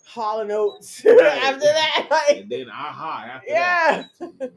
Hall 0.06 0.40
and 0.42 0.52
Oates 0.52 1.04
Right. 1.06 1.18
after 1.44 1.60
that. 1.66 2.08
Like, 2.12 2.38
And 2.42 2.50
then 2.50 2.70
aha 2.70 3.26
after 3.36 3.50
yeah. 3.50 4.04
that. 4.20 4.52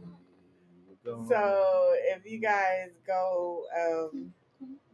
So 1.05 1.25
So 1.29 1.93
if 1.97 2.25
you 2.25 2.39
guys 2.39 2.91
go, 3.07 3.65
um, 3.79 4.33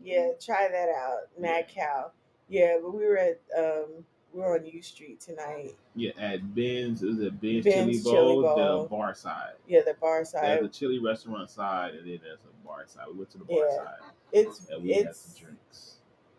yeah, 0.03 0.31
try 0.45 0.69
that 0.69 0.89
out, 0.89 1.29
Mad 1.39 1.69
Cow. 1.69 2.11
Yeah, 2.49 2.79
but 2.83 2.93
we 2.93 3.05
were 3.07 3.17
at 3.19 3.41
um, 3.57 4.05
we 4.33 4.41
were 4.41 4.59
on 4.59 4.67
U 4.67 4.83
Street 4.83 5.21
tonight. 5.21 5.75
yeah, 5.95 6.11
at 6.19 6.55
Ben's, 6.55 7.03
it 7.03 7.07
was 7.07 7.21
at 7.21 7.41
Ben's, 7.41 7.65
Ben's 7.65 7.75
Chili, 7.75 8.01
Chili 8.03 8.35
Bowl, 8.43 8.43
Bowl. 8.57 8.83
the 8.85 8.89
bar 8.89 9.15
side. 9.15 9.55
Yeah, 9.69 9.81
the 9.87 9.95
bar 10.01 10.25
side. 10.25 10.43
There's 10.45 10.67
a 10.67 10.69
chili 10.69 10.99
restaurant 10.99 11.49
side, 11.51 11.95
and 11.95 12.07
then 12.09 12.19
there's 12.23 12.39
a 12.41 12.67
bar 12.67 12.85
side. 12.87 13.07
We 13.13 13.19
went 13.19 13.31
to 13.31 13.39
the 13.39 13.45
bar 13.45 13.57
Yeah. 13.69 13.77
side, 13.77 13.99
It's 14.33 14.69
and 14.69 14.83
we 14.83 14.93
had 14.95 15.15
some 15.15 15.47
drinks. 15.47 15.90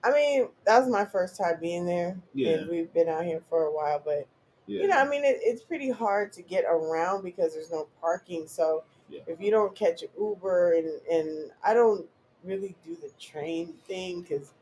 I 0.03 0.11
mean, 0.11 0.47
that 0.65 0.79
was 0.79 0.89
my 0.89 1.05
first 1.05 1.37
time 1.37 1.57
being 1.59 1.85
there, 1.85 2.17
Yeah. 2.33 2.53
and 2.57 2.69
we've 2.69 2.91
been 2.93 3.07
out 3.07 3.23
here 3.25 3.41
for 3.49 3.65
a 3.65 3.71
while. 3.71 4.01
But 4.03 4.25
Yeah, 4.67 4.81
you 4.83 4.87
know, 4.87 4.97
I 4.97 5.07
mean, 5.07 5.23
it, 5.25 5.37
it's 5.41 5.63
pretty 5.63 5.89
hard 5.89 6.31
to 6.33 6.41
get 6.41 6.65
around 6.67 7.23
because 7.23 7.53
there's 7.53 7.71
no 7.71 7.87
parking. 7.99 8.47
So 8.47 8.83
Yeah. 9.09 9.21
if 9.27 9.39
you 9.41 9.51
don't 9.51 9.75
catch 9.75 10.01
an 10.03 10.09
Uber, 10.17 10.73
and 10.73 11.01
and 11.11 11.51
I 11.63 11.73
don't 11.73 12.07
really 12.43 12.75
do 12.83 12.95
the 12.95 13.09
train 13.19 13.73
thing 13.87 14.21
because 14.21 14.53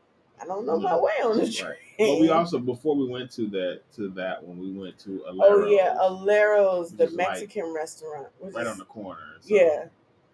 I 0.42 0.46
don't 0.46 0.64
know 0.66 0.78
my 0.78 0.92
Mhm. 0.92 1.02
way 1.02 1.12
on 1.24 1.38
the 1.38 1.50
train. 1.50 1.70
Right. 1.70 1.78
But 1.98 2.20
we 2.20 2.30
also 2.30 2.58
before 2.58 2.96
we 2.96 3.06
went 3.06 3.30
to 3.32 3.46
that 3.48 3.82
to 3.96 4.08
that 4.10 4.42
when 4.42 4.58
we 4.58 4.72
went 4.72 4.98
to 5.00 5.22
Alero 5.28 5.42
Oh 5.42 5.66
yeah, 5.66 5.96
Alero's, 6.00 6.92
the 6.92 7.04
is 7.04 7.12
like 7.14 7.28
Mexican 7.28 7.72
restaurant, 7.74 8.28
right 8.40 8.62
is 8.66 8.68
on 8.72 8.78
the 8.78 8.84
corner. 8.86 9.20
So 9.40 9.54
yeah, 9.54 9.84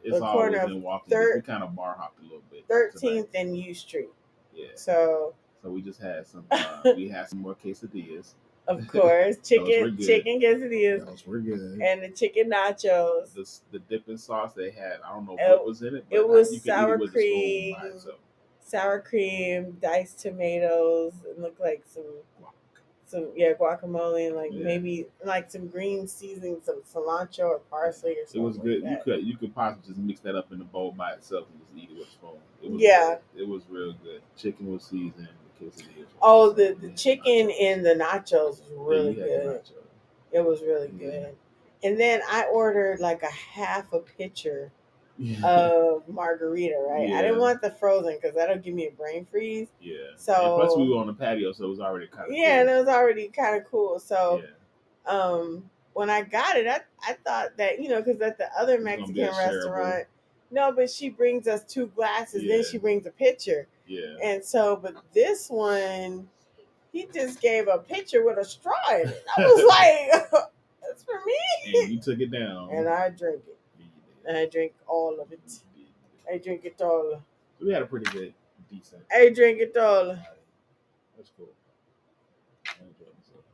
it's 0.02 0.18
the 0.18 0.24
always 0.24 0.56
corner 0.58 0.64
in 0.72 0.82
walking. 0.82 1.10
third- 1.10 1.36
we 1.36 1.42
kind 1.42 1.62
of 1.64 1.74
bar 1.76 1.94
hopped 1.98 2.20
a 2.20 2.22
little 2.22 2.42
bit. 2.50 2.64
Thirteenth 2.68 3.28
and 3.34 3.56
U 3.56 3.74
Street. 3.74 4.10
Yeah. 4.56 4.68
So 4.74 5.34
So 5.62 5.70
we 5.70 5.82
just 5.82 6.00
had 6.00 6.26
some. 6.26 6.44
Uh, 6.50 6.82
we 6.96 7.08
had 7.08 7.28
some 7.28 7.40
more 7.42 7.54
quesadillas. 7.54 8.34
of 8.68 8.88
course, 8.96 9.36
chicken 9.44 9.96
chicken 9.98 10.40
quesadillas 10.40 11.04
Those 11.06 11.26
were 11.26 11.38
good. 11.40 11.80
and 11.80 12.02
the 12.02 12.08
chicken 12.08 12.50
nachos. 12.50 13.32
the, 13.34 13.46
the 13.72 13.78
dipping 13.80 14.16
sauce 14.16 14.54
they 14.54 14.70
had, 14.70 14.98
I 15.04 15.12
don't 15.14 15.26
know 15.26 15.36
It- 15.38 15.48
what 15.50 15.66
was 15.66 15.82
in 15.82 15.96
it. 15.96 16.04
But 16.10 16.16
it 16.16 16.28
was 16.28 16.52
you 16.52 16.60
could 16.60 16.66
eat 16.66 16.70
sour 16.70 16.94
it 16.94 17.02
a 17.02 17.08
spoon 17.08 17.12
cream. 17.12 17.76
sour 18.60 19.00
cream, 19.00 19.76
diced 19.80 20.18
tomatoes, 20.20 21.12
and 21.28 21.42
looked 21.42 21.60
like 21.60 21.82
some 21.86 22.04
some 23.06 23.28
yeah 23.36 23.52
guacamole 23.52 24.26
and 24.26 24.36
like 24.36 24.50
Yeah. 24.52 24.64
maybe 24.64 25.06
like 25.24 25.50
some 25.50 25.68
green 25.68 26.06
seasoning, 26.08 26.58
some 26.62 26.82
cilantro 26.82 27.48
or 27.50 27.58
parsley 27.70 28.12
or 28.18 28.26
something. 28.26 28.42
It 28.42 28.44
was 28.44 28.56
like 28.56 28.64
good. 28.64 28.82
you 28.82 28.98
could 29.04 29.26
you 29.26 29.36
could 29.36 29.54
possibly 29.54 29.86
just 29.88 29.98
mix 29.98 30.20
that 30.20 30.34
up 30.34 30.50
in 30.52 30.58
the 30.58 30.64
bowl 30.64 30.92
by 30.92 31.12
itself 31.12 31.46
and 31.50 31.60
just 31.60 31.72
eat 31.76 31.90
it 31.90 31.98
with 31.98 32.08
a 32.08 32.10
spoon. 32.10 32.30
It 32.62 32.70
was 32.72 32.82
Yeah. 32.82 33.18
good. 33.34 33.42
it 33.42 33.48
was 33.48 33.62
real 33.70 33.92
good. 34.02 34.22
Chicken 34.36 34.72
was 34.72 34.84
seasoned. 34.84 35.28
The. 35.58 35.70
Oh, 36.20 36.50
the, 36.52 36.76
the 36.78 36.90
chicken 36.90 37.48
nachos. 37.48 37.58
in 37.58 37.82
the 37.82 37.94
nachos 37.94 38.60
was 38.60 38.62
really 38.76 39.14
the 39.14 39.20
good. 39.22 39.60
It 40.32 40.44
was 40.44 40.60
really 40.60 40.92
Yeah. 40.98 41.10
good. 41.10 41.36
And 41.82 41.98
then 42.00 42.20
I 42.28 42.44
ordered 42.52 43.00
like 43.00 43.22
a 43.22 43.30
half 43.30 43.90
a 43.92 44.00
pitcher 44.00 44.72
Yeah. 44.72 44.75
of 45.44 46.08
margarita, 46.08 46.76
right? 46.88 47.10
I 47.12 47.22
didn't 47.22 47.38
want 47.38 47.60
the 47.62 47.70
frozen 47.70 48.16
because 48.20 48.34
that'll 48.34 48.58
give 48.58 48.74
me 48.74 48.86
a 48.86 48.90
brain 48.92 49.24
freeze. 49.30 49.68
yeah. 49.80 49.94
So- 50.16 50.34
and 50.34 50.62
plus 50.62 50.76
we 50.76 50.88
were 50.88 50.98
on 50.98 51.06
the 51.06 51.14
patio, 51.14 51.52
so 51.52 51.64
it 51.64 51.68
was 51.68 51.80
already 51.80 52.06
kind 52.06 52.30
of 52.30 52.36
Yeah, 52.36 52.60
and 52.60 52.68
it 52.70 52.74
was 52.78 52.88
already 52.88 53.28
kind 53.28 53.56
of 53.56 53.64
cool. 53.70 53.98
So 53.98 54.42
yeah. 54.44 55.10
um 55.10 55.70
when 55.94 56.10
I 56.10 56.20
got 56.22 56.56
it, 56.56 56.66
I, 56.66 56.80
I 57.08 57.14
thought 57.24 57.56
that, 57.56 57.80
you 57.80 57.88
know, 57.88 58.02
because 58.02 58.20
at 58.20 58.36
the 58.36 58.48
other 58.58 58.74
It's 58.74 58.84
gonna 58.84 59.06
be 59.12 59.20
Mexican 59.22 59.38
restaurant, 59.54 60.04
no, 60.50 60.70
but 60.70 60.90
she 60.90 61.08
brings 61.08 61.48
us 61.48 61.64
two 61.64 61.86
glasses, 61.86 62.42
Yeah. 62.42 62.56
then 62.56 62.64
she 62.70 62.76
brings 62.76 63.06
a 63.06 63.10
pitcher. 63.10 63.66
Yeah. 63.86 64.16
And 64.22 64.44
so, 64.44 64.76
but 64.76 64.94
this 65.14 65.48
one, 65.48 66.28
he 66.92 67.06
just 67.14 67.40
gave 67.40 67.66
a 67.68 67.78
pitcher 67.78 68.24
with 68.26 68.36
a 68.36 68.44
straw 68.44 68.74
in 68.92 69.08
it. 69.08 69.24
I 69.38 69.40
was 69.40 69.64
like, 70.32 70.42
that's 70.82 71.02
for 71.04 71.14
me. 71.24 71.80
and 71.82 71.92
you 71.94 71.98
took 72.00 72.20
it 72.20 72.30
down. 72.30 72.68
And 72.70 72.86
I 72.88 73.08
drink 73.08 73.40
it. 73.48 73.55
Yeah. 74.26 74.30
And 74.30 74.38
I 74.38 74.46
drink 74.46 74.72
all 74.86 75.20
of 75.20 75.32
it. 75.32 75.60
I 76.32 76.38
drink 76.38 76.64
it 76.64 76.80
all. 76.80 77.22
So 77.58 77.66
we 77.66 77.72
had 77.72 77.82
a 77.82 77.86
pretty 77.86 78.10
good 78.10 78.34
decent. 78.70 79.02
I 79.10 79.30
drink 79.30 79.60
it 79.60 79.76
all. 79.76 80.08
Alright, 80.10 80.18
That's 81.16 81.30
cool. 81.36 81.48
I 82.66 82.82
enjoyed 82.82 83.14
myself. 83.16 83.44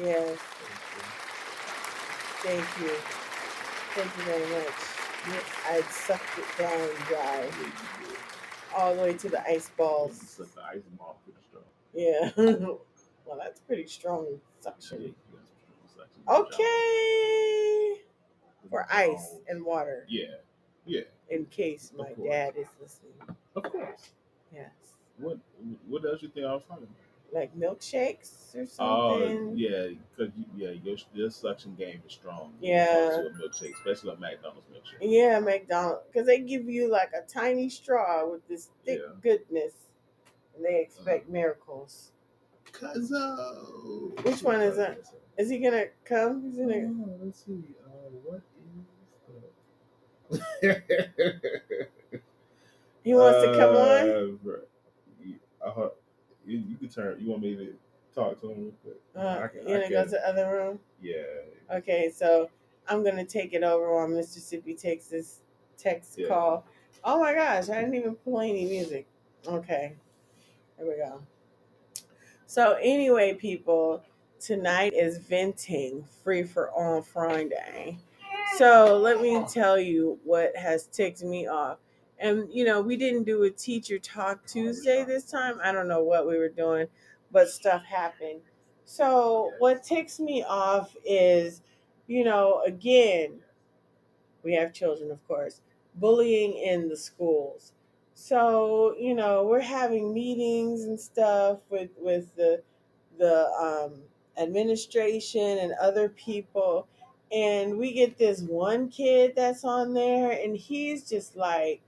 Yes, 0.00 0.38
thank 2.42 2.66
you. 2.80 2.94
Thank 3.94 4.16
you 4.16 4.22
very 4.24 4.64
much. 4.64 4.98
I 5.66 5.82
sucked 5.90 6.38
it 6.38 6.44
down 6.58 6.88
dry 7.08 7.44
was 7.44 7.54
cool. 7.54 8.02
Yeah, 8.02 8.06
you 8.06 8.06
did. 8.06 8.18
all 8.76 8.94
the 8.94 9.02
way 9.02 9.12
to 9.14 9.28
the 9.28 9.46
ice 9.50 9.70
balls. 9.76 10.16
sucked 10.20 10.54
the 10.54 10.62
ice 10.62 10.82
ball 10.96 11.20
pretty 11.24 11.40
strong. 11.42 11.64
Yeah. 11.92 12.30
well, 13.26 13.38
that's 13.38 13.60
pretty 13.60 13.86
strong 13.86 14.40
suction. 14.60 15.02
you 15.02 15.14
got 15.32 15.44
some 15.44 15.56
strong 15.58 16.06
suction. 16.06 16.22
Good 16.26 16.36
job. 16.36 16.54
Okay. 16.54 18.07
For 18.70 18.86
ice 18.90 19.30
job. 19.32 19.40
and 19.48 19.64
water, 19.64 20.06
Yeah, 20.08 20.36
yeah, 20.86 21.02
in 21.30 21.46
case 21.46 21.92
my 21.96 22.12
dad 22.24 22.54
is 22.56 22.66
listening. 22.80 23.14
of 23.56 23.62
course. 23.62 24.10
Yes. 24.52 24.70
What 25.18 25.38
what 25.88 26.04
else 26.04 26.22
you 26.22 26.28
think 26.28 26.46
I 26.46 26.54
was 26.54 26.62
talking 26.68 26.84
about? 26.84 26.94
Like 27.30 27.54
milkshakes 27.58 28.54
or 28.56 28.64
something. 28.64 28.76
Oh 28.78 29.52
yeah, 29.54 29.88
cause 30.16 30.28
you, 30.36 30.44
yeah, 30.56 30.70
your 30.82 30.96
your 31.12 31.30
suction 31.30 31.74
game 31.74 32.00
is 32.06 32.12
strong. 32.14 32.52
Yeah. 32.60 32.86
comes 32.86 33.16
to 33.16 33.26
a 33.26 33.48
milkshake, 33.48 33.74
especially 33.74 34.12
a 34.12 34.16
McDonald's 34.16 34.66
milkshake. 34.72 34.98
Yeah, 35.02 35.38
McDonald's, 35.40 36.02
because 36.10 36.26
they 36.26 36.40
give 36.40 36.68
you 36.68 36.88
like 36.90 37.10
a 37.12 37.26
tiny 37.26 37.68
straw 37.68 38.26
with 38.30 38.46
this 38.48 38.68
thick 38.84 39.00
Yeah. 39.04 39.12
goodness, 39.22 39.74
and 40.56 40.64
they 40.64 40.80
expect 40.80 41.28
miracles. 41.28 42.12
Cause 42.72 43.12
uh, 43.12 43.62
Which 44.22 44.42
one 44.42 44.60
is 44.60 44.76
that? 44.76 44.98
Is 45.36 45.50
he 45.50 45.58
gonna 45.58 45.86
come? 46.04 46.42
He's 46.44 46.56
gonna. 46.56 46.86
Oh, 46.86 47.18
let's 47.22 47.44
see. 47.44 47.62
Uh, 47.84 47.88
what? 48.24 48.40
He 53.04 53.14
wants 53.14 53.42
to 53.42 53.54
come 53.56 53.74
on. 53.76 54.10
Uh, 54.10 54.26
bro, 54.42 54.56
you, 55.24 55.34
uh, 55.64 55.88
you, 56.46 56.58
you 56.58 56.76
can 56.76 56.88
turn. 56.88 57.18
You 57.20 57.30
want 57.30 57.42
me 57.42 57.56
to 57.56 57.74
talk 58.14 58.40
to 58.40 58.50
him? 58.50 58.62
real 58.64 58.72
quick? 58.82 58.96
Uh, 59.16 59.20
I 59.44 59.48
can- 59.48 59.66
you're 59.68 59.78
I 59.78 59.82
gonna 59.82 59.90
go 59.90 60.04
to 60.04 60.10
the 60.10 60.28
other 60.28 60.50
room. 60.50 60.80
Yeah. 61.00 61.22
Okay, 61.72 62.10
so 62.14 62.50
I'm 62.88 63.02
gonna 63.04 63.24
take 63.24 63.52
it 63.54 63.62
over 63.62 63.92
while. 63.94 64.08
Sippy 64.08 64.78
takes 64.78 65.06
this 65.06 65.40
text 65.76 66.18
Yeah. 66.18 66.28
call. 66.28 66.64
Oh 67.04 67.20
my 67.20 67.32
gosh, 67.34 67.68
I 67.70 67.80
didn't 67.80 67.94
even 67.94 68.16
play 68.16 68.50
any 68.50 68.64
music. 68.66 69.06
Okay, 69.46 69.94
there 70.76 70.86
we 70.86 70.96
go. 70.96 71.22
So 72.46 72.74
anyway, 72.82 73.34
people, 73.34 74.02
tonight 74.40 74.92
is 74.94 75.18
venting 75.18 76.04
free 76.24 76.42
for 76.42 76.70
all 76.70 77.02
Friday. 77.02 77.98
So 78.58 78.98
let 78.98 79.20
me 79.20 79.44
tell 79.48 79.78
you 79.78 80.18
what 80.24 80.56
has 80.56 80.88
ticked 80.88 81.22
me 81.22 81.46
off. 81.46 81.78
And 82.18 82.48
you 82.52 82.64
know, 82.64 82.80
we 82.80 82.96
didn't 82.96 83.22
do 83.22 83.44
a 83.44 83.50
teacher 83.50 84.00
talk 84.00 84.44
Tuesday 84.48 85.04
this 85.04 85.30
time. 85.30 85.60
I 85.62 85.70
don't 85.70 85.86
know 85.86 86.02
what 86.02 86.26
we 86.26 86.36
were 86.36 86.48
doing, 86.48 86.88
but 87.30 87.48
stuff 87.48 87.84
happened. 87.84 88.40
So 88.84 89.52
what 89.60 89.84
ticks 89.84 90.18
me 90.18 90.42
off 90.42 90.92
is, 91.04 91.62
you 92.08 92.24
know, 92.24 92.60
again, 92.66 93.38
we 94.42 94.54
have 94.54 94.72
children, 94.72 95.12
of 95.12 95.24
course, 95.28 95.60
bullying 95.94 96.54
in 96.54 96.88
the 96.88 96.96
schools. 96.96 97.74
So, 98.14 98.96
you 98.98 99.14
know, 99.14 99.44
we're 99.44 99.60
having 99.60 100.12
meetings 100.12 100.82
and 100.82 100.98
stuff 100.98 101.60
with 101.70 101.90
with 101.96 102.34
the 102.34 102.64
the 103.18 103.46
um, 103.52 104.02
administration 104.36 105.58
and 105.58 105.74
other 105.80 106.08
people, 106.08 106.88
and 107.32 107.78
we 107.78 107.92
get 107.92 108.18
this 108.18 108.40
one 108.42 108.88
kid 108.88 109.34
that's 109.36 109.64
on 109.64 109.94
there, 109.94 110.30
and 110.30 110.56
he's 110.56 111.08
just 111.08 111.36
like, 111.36 111.80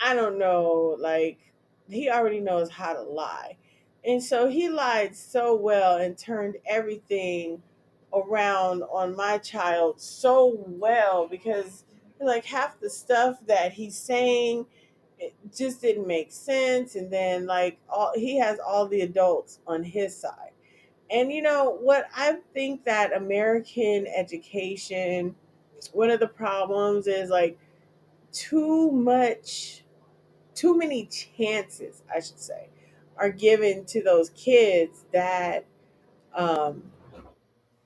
I 0.00 0.14
don't 0.14 0.38
know, 0.38 0.96
like 0.98 1.38
he 1.88 2.08
already 2.10 2.40
knows 2.40 2.70
how 2.70 2.94
to 2.94 3.02
lie. 3.02 3.56
And 4.04 4.22
so 4.22 4.48
he 4.48 4.68
lied 4.68 5.14
so 5.14 5.54
well 5.54 5.98
and 5.98 6.16
turned 6.16 6.56
everything 6.66 7.62
around 8.14 8.82
on 8.84 9.14
my 9.14 9.38
child 9.38 10.00
so 10.00 10.56
well 10.66 11.28
because 11.28 11.84
like 12.20 12.44
half 12.44 12.80
the 12.80 12.90
stuff 12.90 13.38
that 13.46 13.72
he's 13.72 13.96
saying 13.96 14.66
it 15.18 15.34
just 15.54 15.80
didn't 15.80 16.06
make 16.06 16.32
sense 16.32 16.96
and 16.96 17.10
then 17.10 17.46
like 17.46 17.78
all 17.88 18.12
he 18.14 18.38
has 18.38 18.58
all 18.58 18.86
the 18.86 19.02
adults 19.02 19.58
on 19.66 19.84
his 19.84 20.16
side. 20.16 20.49
And 21.10 21.32
you 21.32 21.42
know 21.42 21.78
what 21.80 22.06
I 22.14 22.38
think 22.54 22.84
that 22.84 23.16
American 23.16 24.06
education 24.06 25.34
one 25.92 26.10
of 26.10 26.20
the 26.20 26.28
problems 26.28 27.06
is 27.06 27.30
like 27.30 27.58
too 28.32 28.90
much 28.90 29.84
too 30.54 30.76
many 30.76 31.06
chances, 31.06 32.02
I 32.14 32.20
should 32.20 32.38
say, 32.38 32.68
are 33.16 33.30
given 33.30 33.84
to 33.86 34.02
those 34.02 34.30
kids 34.30 35.04
that 35.12 35.64
um, 36.34 36.92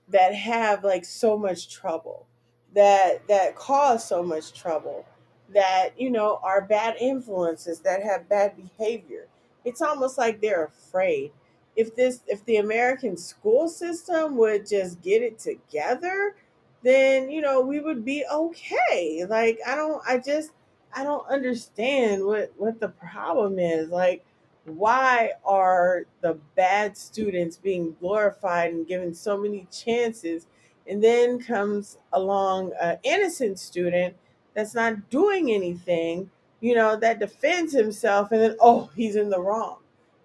that 0.09 0.35
have 0.35 0.85
like 0.85 1.05
so 1.05 1.39
much 1.39 1.73
trouble, 1.73 2.27
that 2.75 3.27
that 3.29 3.57
cause 3.57 4.07
so 4.07 4.23
much 4.23 4.53
trouble, 4.53 5.07
that 5.55 5.91
you 5.99 6.11
know 6.11 6.41
are 6.43 6.63
bad 6.63 6.97
influences, 7.01 7.81
that 7.81 8.03
have 8.03 8.29
bad 8.29 8.57
behavior. 8.57 9.29
It's 9.65 9.83
almost 9.83 10.19
like 10.19 10.41
they're 10.41 10.65
afraid. 10.65 11.33
If 11.77 11.97
this, 11.97 12.21
if 12.27 12.45
the 12.45 12.59
American 12.59 13.17
school 13.17 13.69
system 13.69 14.37
would 14.37 14.67
just 14.67 15.03
get 15.03 15.23
it 15.23 15.39
together, 15.39 16.37
then 16.83 17.31
you 17.31 17.41
know 17.41 17.61
we 17.61 17.81
would 17.81 18.05
be 18.05 18.25
okay. 18.31 19.25
Like 19.29 19.59
I 19.67 19.75
don't, 19.75 20.03
I 20.07 20.19
just 20.19 20.51
I 20.95 21.03
don't 21.03 21.27
understand 21.29 22.25
what 22.25 22.53
what 22.57 22.79
the 22.81 22.89
problem 22.89 23.59
is. 23.59 23.89
Like, 23.91 24.25
why 24.65 25.33
are 25.45 26.05
the 26.21 26.35
bad 26.55 26.97
students 26.97 27.57
being 27.57 27.97
glorified 28.01 28.73
and 28.73 28.87
given 28.87 29.15
so 29.15 29.37
many 29.37 29.67
chances, 29.73 30.47
and 30.87 31.03
then 31.03 31.41
comes 31.41 31.99
along 32.13 32.73
an 32.81 32.99
innocent 33.03 33.59
student 33.59 34.15
that's 34.55 34.75
not 34.75 35.11
doing 35.11 35.51
anything, 35.51 36.31
you 36.61 36.75
know, 36.77 36.97
that 36.97 37.19
defends 37.19 37.73
himself, 37.73 38.31
and 38.31 38.41
then 38.41 38.57
oh, 38.61 38.91
he's 38.95 39.17
in 39.17 39.31
the 39.31 39.41
wrong. 39.41 39.79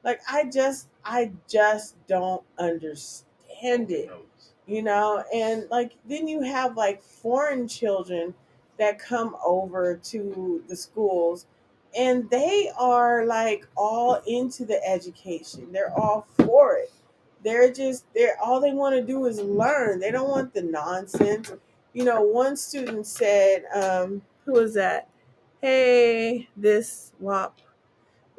Like, 0.03 0.21
I 0.31 0.45
just 0.45 0.87
I 1.03 1.31
just 1.47 1.95
don't 2.07 2.43
understand 2.57 3.91
it 3.91 4.11
you 4.69 4.83
know? 4.83 5.23
And 5.33 5.67
like 5.69 5.95
then 6.07 6.27
you 6.27 6.41
have 6.43 6.77
like 6.77 7.01
foreign 7.01 7.67
children 7.67 8.33
that 8.77 8.99
come 8.99 9.35
over 9.43 9.97
to 9.97 10.63
the 10.69 10.75
schools 10.75 11.47
and 11.97 12.29
they 12.29 12.71
are 12.77 13.25
like 13.25 13.65
all 13.75 14.21
into 14.27 14.63
the 14.63 14.81
education. 14.87 15.71
They're 15.71 15.97
all 15.97 16.27
for 16.37 16.77
it. 16.77 16.91
They're 17.43 17.73
just 17.73 18.05
they're 18.13 18.37
all 18.41 18.61
they 18.61 18.73
want 18.73 18.95
to 18.95 19.01
do 19.01 19.25
is 19.25 19.41
learn. 19.41 19.99
They 19.99 20.11
don't 20.11 20.29
want 20.29 20.53
the 20.53 20.61
nonsense. 20.61 21.51
You 21.93 22.05
know 22.05 22.21
one 22.21 22.55
student 22.55 23.07
said 23.07 23.63
um 23.73 24.21
who 24.45 24.53
was 24.53 24.75
that? 24.75 25.09
Hey 25.61 26.47
this 26.55 27.11
wop 27.19 27.59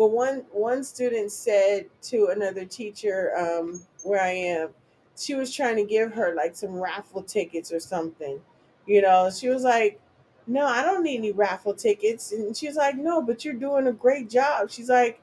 well, 0.00 0.08
one 0.08 0.46
one 0.50 0.82
student 0.82 1.30
said 1.30 1.84
to 2.04 2.28
another 2.28 2.64
teacher 2.64 3.36
um, 3.36 3.82
where 4.02 4.22
I 4.22 4.30
am, 4.30 4.70
she 5.14 5.34
was 5.34 5.54
trying 5.54 5.76
to 5.76 5.84
give 5.84 6.14
her 6.14 6.34
like 6.34 6.56
some 6.56 6.72
raffle 6.72 7.22
tickets 7.22 7.70
or 7.70 7.80
something. 7.80 8.40
You 8.86 9.02
know, 9.02 9.30
she 9.30 9.50
was 9.50 9.62
like, 9.62 10.00
"No, 10.46 10.64
I 10.64 10.80
don't 10.82 11.02
need 11.02 11.18
any 11.18 11.32
raffle 11.32 11.74
tickets," 11.74 12.32
and 12.32 12.56
she 12.56 12.66
was 12.66 12.76
like, 12.76 12.96
"No, 12.96 13.20
but 13.20 13.44
you're 13.44 13.52
doing 13.52 13.88
a 13.88 13.92
great 13.92 14.30
job." 14.30 14.70
She's 14.70 14.88
like, 14.88 15.20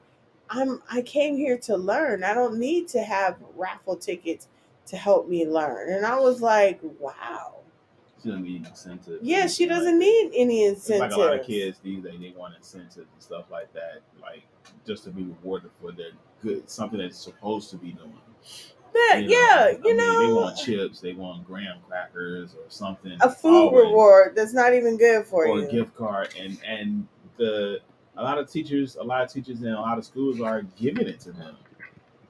"I'm 0.48 0.80
I 0.88 1.02
came 1.02 1.36
here 1.36 1.58
to 1.58 1.76
learn. 1.76 2.22
I 2.22 2.32
don't 2.32 2.56
need 2.60 2.86
to 2.90 3.02
have 3.02 3.36
raffle 3.56 3.96
tickets 3.96 4.46
to 4.86 4.96
help 4.96 5.28
me 5.28 5.44
learn." 5.44 5.92
And 5.92 6.06
I 6.06 6.20
was 6.20 6.40
like, 6.40 6.78
"Wow, 7.00 7.56
She 8.22 8.28
doesn't 8.28 8.44
need 8.44 8.64
incentive. 8.64 9.18
yeah, 9.22 9.48
she 9.48 9.66
doesn't 9.66 9.98
need 9.98 10.30
any 10.36 10.66
incentives. 10.66 11.00
like 11.00 11.10
incentives." 11.10 11.16
a 11.16 11.18
lot 11.18 11.40
of 11.40 11.44
kids 11.44 11.80
these 11.80 12.04
days. 12.04 12.20
They 12.20 12.30
want 12.30 12.54
incentives 12.54 12.96
and 13.12 13.20
stuff 13.20 13.46
like 13.50 13.72
that, 13.72 14.02
like 14.22 14.44
just 14.88 15.04
to 15.04 15.10
be 15.10 15.22
rewarded 15.22 15.70
for 15.80 15.92
their 15.92 16.10
good, 16.42 16.68
something 16.68 16.98
that's 16.98 17.18
supposed 17.18 17.70
to 17.70 17.76
be 17.76 17.92
doing. 17.92 18.12
Yeah, 18.94 19.16
You 19.18 19.22
know, 19.22 19.28
yeah, 19.28 19.54
I 19.64 19.70
you 19.84 19.96
mean, 19.96 19.96
know, 19.98 20.26
they 20.26 20.32
want 20.32 20.56
chips, 20.58 21.00
they 21.00 21.12
want 21.12 21.46
graham 21.46 21.78
crackers 21.86 22.54
or 22.54 22.64
something. 22.68 23.16
a 23.20 23.30
food 23.30 23.68
always, 23.68 23.84
reward 23.86 24.32
that's 24.34 24.54
not 24.54 24.74
even 24.74 24.96
good 24.96 25.26
for 25.26 25.46
or 25.46 25.60
you. 25.60 25.68
a 25.68 25.70
gift 25.70 25.94
card, 25.94 26.34
and 26.38 26.58
and 26.66 27.06
the 27.36 27.80
a 28.16 28.22
lot 28.22 28.38
of 28.38 28.50
teachers, 28.50 28.96
a 28.96 29.02
lot 29.04 29.22
of 29.22 29.30
teachers 29.32 29.62
in 29.62 29.68
a 29.68 29.80
lot 29.80 29.98
of 29.98 30.04
schools 30.04 30.40
are 30.40 30.62
giving 30.62 31.06
it 31.06 31.20
to 31.20 31.32
them. 31.32 31.56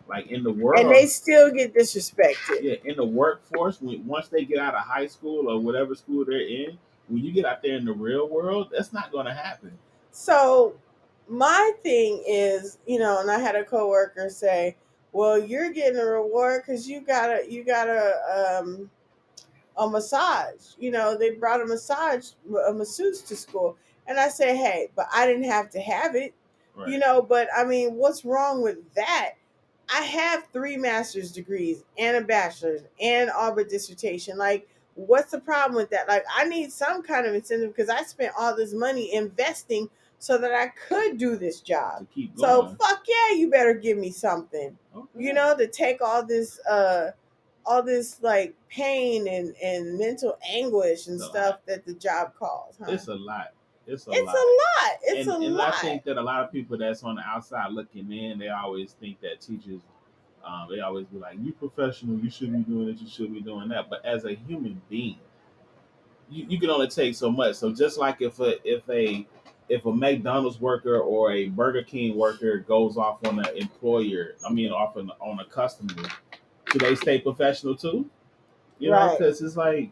Like 0.08 0.28
in 0.28 0.42
the 0.42 0.52
world, 0.52 0.80
and 0.80 0.90
they 0.90 1.06
still 1.06 1.50
get 1.52 1.74
disrespected. 1.74 2.62
yeah, 2.62 2.76
in 2.84 2.96
the 2.96 3.04
workforce, 3.04 3.80
when, 3.80 4.06
once 4.06 4.28
they 4.28 4.44
get 4.44 4.58
out 4.58 4.74
of 4.74 4.80
high 4.80 5.06
school 5.06 5.50
or 5.50 5.60
whatever 5.60 5.94
school 5.94 6.24
they're 6.24 6.40
in, 6.40 6.78
when 7.08 7.22
you 7.24 7.30
get 7.32 7.44
out 7.44 7.62
there 7.62 7.76
in 7.76 7.84
the 7.84 7.92
real 7.92 8.26
world, 8.28 8.68
that's 8.72 8.92
not 8.92 9.12
going 9.12 9.26
to 9.26 9.34
happen. 9.34 9.78
So 10.10 10.76
my 11.28 11.72
thing 11.82 12.22
is, 12.26 12.78
you 12.86 12.98
know, 12.98 13.20
and 13.20 13.30
I 13.30 13.38
had 13.38 13.56
a 13.56 13.64
coworker 13.64 14.28
say, 14.30 14.76
"Well, 15.12 15.38
you're 15.38 15.70
getting 15.70 16.00
a 16.00 16.04
reward 16.04 16.62
because 16.66 16.88
you 16.88 17.00
got 17.00 17.30
a 17.30 17.50
you 17.50 17.64
got 17.64 17.88
a 17.88 18.60
um 18.60 18.90
a 19.76 19.88
massage. 19.88 20.74
You 20.78 20.90
know, 20.90 21.16
they 21.16 21.30
brought 21.30 21.60
a 21.60 21.66
massage 21.66 22.30
a 22.68 22.72
masseuse 22.72 23.22
to 23.22 23.36
school." 23.36 23.76
And 24.06 24.18
I 24.18 24.28
said, 24.28 24.56
"Hey, 24.56 24.88
but 24.96 25.06
I 25.12 25.26
didn't 25.26 25.44
have 25.44 25.70
to 25.70 25.80
have 25.80 26.14
it. 26.14 26.34
Right. 26.74 26.88
You 26.88 26.98
know, 26.98 27.22
but 27.22 27.48
I 27.56 27.64
mean, 27.64 27.94
what's 27.94 28.24
wrong 28.24 28.62
with 28.62 28.78
that? 28.94 29.34
I 29.90 30.02
have 30.02 30.46
three 30.52 30.76
master's 30.76 31.32
degrees 31.32 31.82
and 31.96 32.16
a 32.16 32.20
bachelor's 32.20 32.82
and 33.00 33.30
but 33.54 33.68
dissertation. 33.68 34.36
Like, 34.36 34.68
what's 34.94 35.30
the 35.30 35.40
problem 35.40 35.76
with 35.76 35.90
that? 35.90 36.08
Like, 36.08 36.24
I 36.34 36.44
need 36.44 36.72
some 36.72 37.02
kind 37.02 37.26
of 37.26 37.34
incentive 37.34 37.74
because 37.74 37.88
I 37.88 38.02
spent 38.02 38.32
all 38.38 38.54
this 38.54 38.74
money 38.74 39.14
investing 39.14 39.88
so 40.18 40.38
that 40.38 40.52
I 40.52 40.68
could 40.88 41.18
do 41.18 41.36
this 41.36 41.60
job. 41.60 42.06
So 42.36 42.68
fuck 42.80 43.02
yeah, 43.06 43.36
you 43.36 43.50
better 43.50 43.74
give 43.74 43.98
me 43.98 44.10
something. 44.10 44.76
Okay. 44.94 45.08
You 45.16 45.32
know, 45.32 45.56
to 45.56 45.66
take 45.66 46.00
all 46.02 46.24
this 46.24 46.58
uh 46.66 47.12
all 47.64 47.82
this 47.82 48.20
like 48.22 48.54
pain 48.68 49.28
and 49.28 49.54
and 49.62 49.98
mental 49.98 50.38
anguish 50.48 51.06
and 51.06 51.16
It's 51.16 51.24
stuff 51.24 51.60
that 51.66 51.84
the 51.84 51.94
job 51.94 52.34
calls. 52.34 52.76
Huh? 52.78 52.86
it's 52.88 53.08
a 53.08 53.14
lot. 53.14 53.52
It's 53.86 54.06
a 54.06 54.10
lot 54.10 54.18
It's 54.18 54.26
lot. 54.26 54.34
a 54.34 54.38
lot. 54.38 54.98
It's 55.02 55.28
and, 55.28 55.44
a 55.44 55.46
and 55.46 55.54
lot. 55.56 55.66
And 55.66 55.74
I 55.74 55.80
think 55.80 56.04
that 56.04 56.16
a 56.18 56.22
lot 56.22 56.42
of 56.44 56.52
people 56.52 56.76
that's 56.78 57.02
on 57.04 57.16
the 57.16 57.22
outside 57.22 57.72
looking 57.72 58.10
in, 58.12 58.38
they 58.38 58.48
always 58.48 58.92
think 58.92 59.20
that 59.20 59.40
teachers, 59.40 59.80
um, 60.44 60.68
they 60.70 60.80
always 60.80 61.06
be 61.06 61.18
like, 61.18 61.38
"You 61.40 61.52
professional, 61.52 62.18
you 62.18 62.30
should 62.30 62.52
be 62.52 62.58
doing 62.70 62.86
this, 62.86 63.00
you 63.00 63.08
should 63.08 63.32
be 63.32 63.40
doing 63.40 63.68
that." 63.68 63.88
But 63.88 64.04
as 64.04 64.24
a 64.24 64.34
human 64.34 64.80
being, 64.88 65.18
you, 66.30 66.46
you 66.48 66.60
can 66.60 66.70
only 66.70 66.88
take 66.88 67.14
so 67.14 67.30
much. 67.30 67.56
So 67.56 67.72
just 67.72 67.98
like 67.98 68.20
if 68.20 68.40
a 68.40 68.56
if 68.68 68.88
a 68.90 69.26
if 69.68 69.84
a 69.86 69.92
McDonald's 69.92 70.60
worker 70.60 70.98
or 70.98 71.32
a 71.32 71.48
Burger 71.48 71.82
King 71.82 72.16
worker 72.16 72.58
goes 72.58 72.96
off 72.96 73.24
on 73.26 73.38
an 73.38 73.56
employer, 73.56 74.34
I 74.46 74.52
mean, 74.52 74.70
off 74.72 74.96
on, 74.96 75.10
on 75.20 75.40
a 75.40 75.44
customer, 75.44 76.08
do 76.72 76.78
they 76.78 76.94
stay 76.94 77.20
professional 77.20 77.76
too? 77.76 78.10
You 78.78 78.90
know, 78.90 78.96
Right. 78.96 79.18
because 79.18 79.40
it's 79.42 79.56
like 79.56 79.90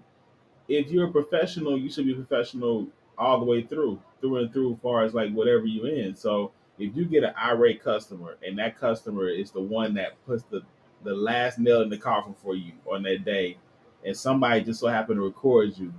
if 0.69 0.91
you're 0.91 1.09
a 1.09 1.13
professional, 1.13 1.79
you 1.79 1.91
should 1.91 2.07
be 2.07 2.15
professional 2.15 2.89
all 3.19 3.39
the 3.39 3.47
way 3.47 3.63
through, 3.63 4.01
through 4.21 4.39
and 4.39 4.53
through, 4.53 4.75
as 4.75 4.81
far 4.81 5.05
as 5.05 5.15
like 5.15 5.33
whatever 5.33 5.67
you 5.67 5.87
in. 5.87 6.15
So 6.17 6.53
if 6.79 6.97
you 6.97 7.05
get 7.05 7.25
an 7.25 7.35
irate 7.37 7.83
customer 7.83 8.37
and 8.47 8.59
that 8.59 8.79
customer 8.79 9.29
is 9.29 9.51
the 9.51 9.61
one 9.61 9.95
that 9.95 10.25
puts 10.27 10.43
the 10.45 10.63
the 11.05 11.15
last 11.15 11.59
nail 11.59 11.83
in 11.83 11.91
the 11.91 11.99
coffin 11.99 12.35
for 12.35 12.57
you 12.57 12.73
on 12.91 13.03
that 13.05 13.25
day, 13.25 13.59
and 14.05 14.17
somebody 14.17 14.63
just 14.63 14.81
so 14.81 14.89
happened 14.89 15.19
to 15.19 15.23
record 15.25 15.77
you 15.79 15.93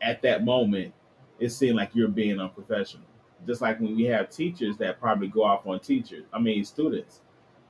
at 0.00 0.22
that 0.22 0.44
moment, 0.44 0.94
it 1.38 1.50
seemed 1.50 1.76
like 1.76 1.90
you're 1.94 2.08
being 2.08 2.40
unprofessional. 2.40 3.06
Just 3.46 3.60
like 3.60 3.80
when 3.80 3.96
we 3.96 4.04
have 4.04 4.30
teachers 4.30 4.76
that 4.78 5.00
probably 5.00 5.28
go 5.28 5.44
off 5.44 5.66
on 5.66 5.78
teachers, 5.80 6.24
I 6.32 6.38
mean 6.38 6.64
students, 6.64 7.20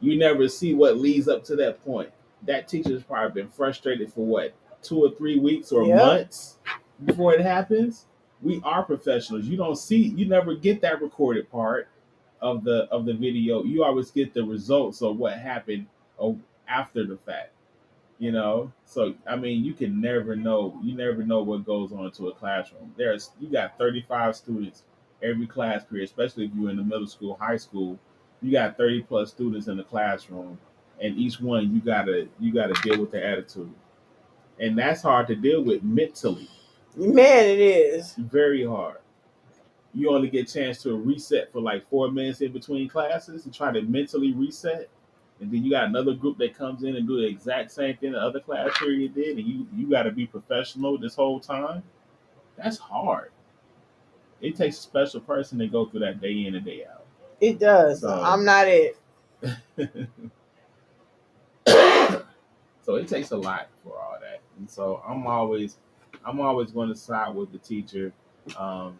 you 0.00 0.16
never 0.16 0.48
see 0.48 0.74
what 0.74 0.98
leads 0.98 1.28
up 1.28 1.44
to 1.44 1.56
that 1.56 1.84
point. 1.84 2.10
That 2.42 2.68
teacher's 2.68 3.02
probably 3.02 3.42
been 3.42 3.50
frustrated 3.50 4.12
for 4.12 4.24
what 4.24 4.54
two 4.82 4.98
or 5.02 5.10
three 5.10 5.38
weeks 5.38 5.72
or 5.72 5.84
Yep. 5.86 5.96
months 5.96 6.58
before 7.04 7.34
it 7.34 7.40
happens. 7.40 8.06
We 8.42 8.60
are 8.62 8.84
professionals. 8.84 9.46
You 9.46 9.56
don't 9.56 9.76
see, 9.76 10.08
you 10.08 10.26
never 10.26 10.54
get 10.54 10.82
that 10.82 11.00
recorded 11.00 11.50
part 11.50 11.88
of 12.40 12.62
the 12.62 12.82
of 12.90 13.06
the 13.06 13.14
video. 13.14 13.64
You 13.64 13.82
always 13.82 14.10
get 14.10 14.34
the 14.34 14.44
results 14.44 15.00
of 15.00 15.16
what 15.16 15.38
happened 15.38 15.86
oh, 16.18 16.38
after 16.68 17.04
the 17.06 17.16
fact. 17.16 17.53
You 18.24 18.32
know, 18.32 18.72
so 18.86 19.12
I 19.26 19.36
mean, 19.36 19.62
you 19.62 19.74
can 19.74 20.00
never 20.00 20.34
know. 20.34 20.80
You 20.82 20.94
never 20.94 21.22
know 21.22 21.42
what 21.42 21.66
goes 21.66 21.92
on 21.92 22.10
to 22.12 22.28
a 22.28 22.34
classroom. 22.34 22.94
There's 22.96 23.32
you 23.38 23.48
got 23.48 23.76
35 23.76 24.34
students 24.34 24.84
every 25.22 25.46
class 25.46 25.84
period, 25.84 26.06
especially 26.06 26.46
if 26.46 26.52
you're 26.56 26.70
in 26.70 26.78
the 26.78 26.82
middle 26.82 27.06
school, 27.06 27.36
high 27.38 27.58
school. 27.58 27.98
You 28.40 28.50
got 28.50 28.78
30 28.78 29.02
plus 29.02 29.30
students 29.30 29.68
in 29.68 29.76
the 29.76 29.84
classroom, 29.84 30.58
and 31.02 31.18
each 31.18 31.38
one 31.38 31.74
you 31.74 31.82
gotta 31.82 32.26
you 32.40 32.50
gotta 32.50 32.72
deal 32.80 32.98
with 32.98 33.10
their 33.10 33.30
attitude, 33.30 33.74
and 34.58 34.78
that's 34.78 35.02
hard 35.02 35.26
to 35.26 35.34
deal 35.36 35.62
with 35.62 35.82
mentally. 35.82 36.48
Man, 36.96 37.44
it 37.44 37.60
is. 37.60 38.14
Very 38.14 38.64
hard. 38.64 39.00
You 39.92 40.14
only 40.14 40.30
get 40.30 40.48
a 40.48 40.54
chance 40.54 40.82
to 40.84 40.94
reset 40.94 41.52
for 41.52 41.60
like 41.60 41.86
four 41.90 42.10
minutes 42.10 42.40
in 42.40 42.52
between 42.52 42.88
classes 42.88 43.44
and 43.44 43.52
try 43.52 43.70
to 43.70 43.82
mentally 43.82 44.32
reset. 44.32 44.88
And 45.40 45.50
then 45.52 45.64
you 45.64 45.70
got 45.70 45.84
another 45.84 46.14
group 46.14 46.38
that 46.38 46.56
comes 46.56 46.84
in 46.84 46.96
and 46.96 47.06
do 47.06 47.20
the 47.20 47.26
exact 47.26 47.72
same 47.72 47.96
thing 47.96 48.12
the 48.12 48.18
other 48.18 48.40
class 48.40 48.70
period 48.78 49.14
did, 49.14 49.36
and 49.38 49.46
you 49.46 49.66
you 49.74 49.90
got 49.90 50.04
to 50.04 50.12
be 50.12 50.26
professional 50.26 50.96
this 50.96 51.14
whole 51.16 51.40
time. 51.40 51.82
That's 52.56 52.78
hard. 52.78 53.30
It 54.40 54.56
takes 54.56 54.78
a 54.78 54.82
special 54.82 55.20
person 55.20 55.58
to 55.58 55.66
go 55.66 55.86
through 55.86 56.00
that 56.00 56.20
day 56.20 56.44
in 56.46 56.54
and 56.54 56.64
day 56.64 56.84
out. 56.90 57.04
It 57.40 57.58
does. 57.58 58.00
So- 58.00 58.22
I'm 58.22 58.44
not 58.44 58.68
it. 58.68 58.96
so 62.82 62.94
it 62.96 63.08
takes 63.08 63.30
a 63.32 63.36
lot 63.36 63.68
for 63.82 63.98
all 63.98 64.16
that, 64.20 64.40
and 64.58 64.70
so 64.70 65.02
I'm 65.06 65.26
always, 65.26 65.78
I'm 66.24 66.40
always 66.40 66.70
going 66.70 66.88
to 66.90 66.94
side 66.94 67.34
with 67.34 67.52
the 67.52 67.58
teacher, 67.58 68.12
um, 68.56 68.96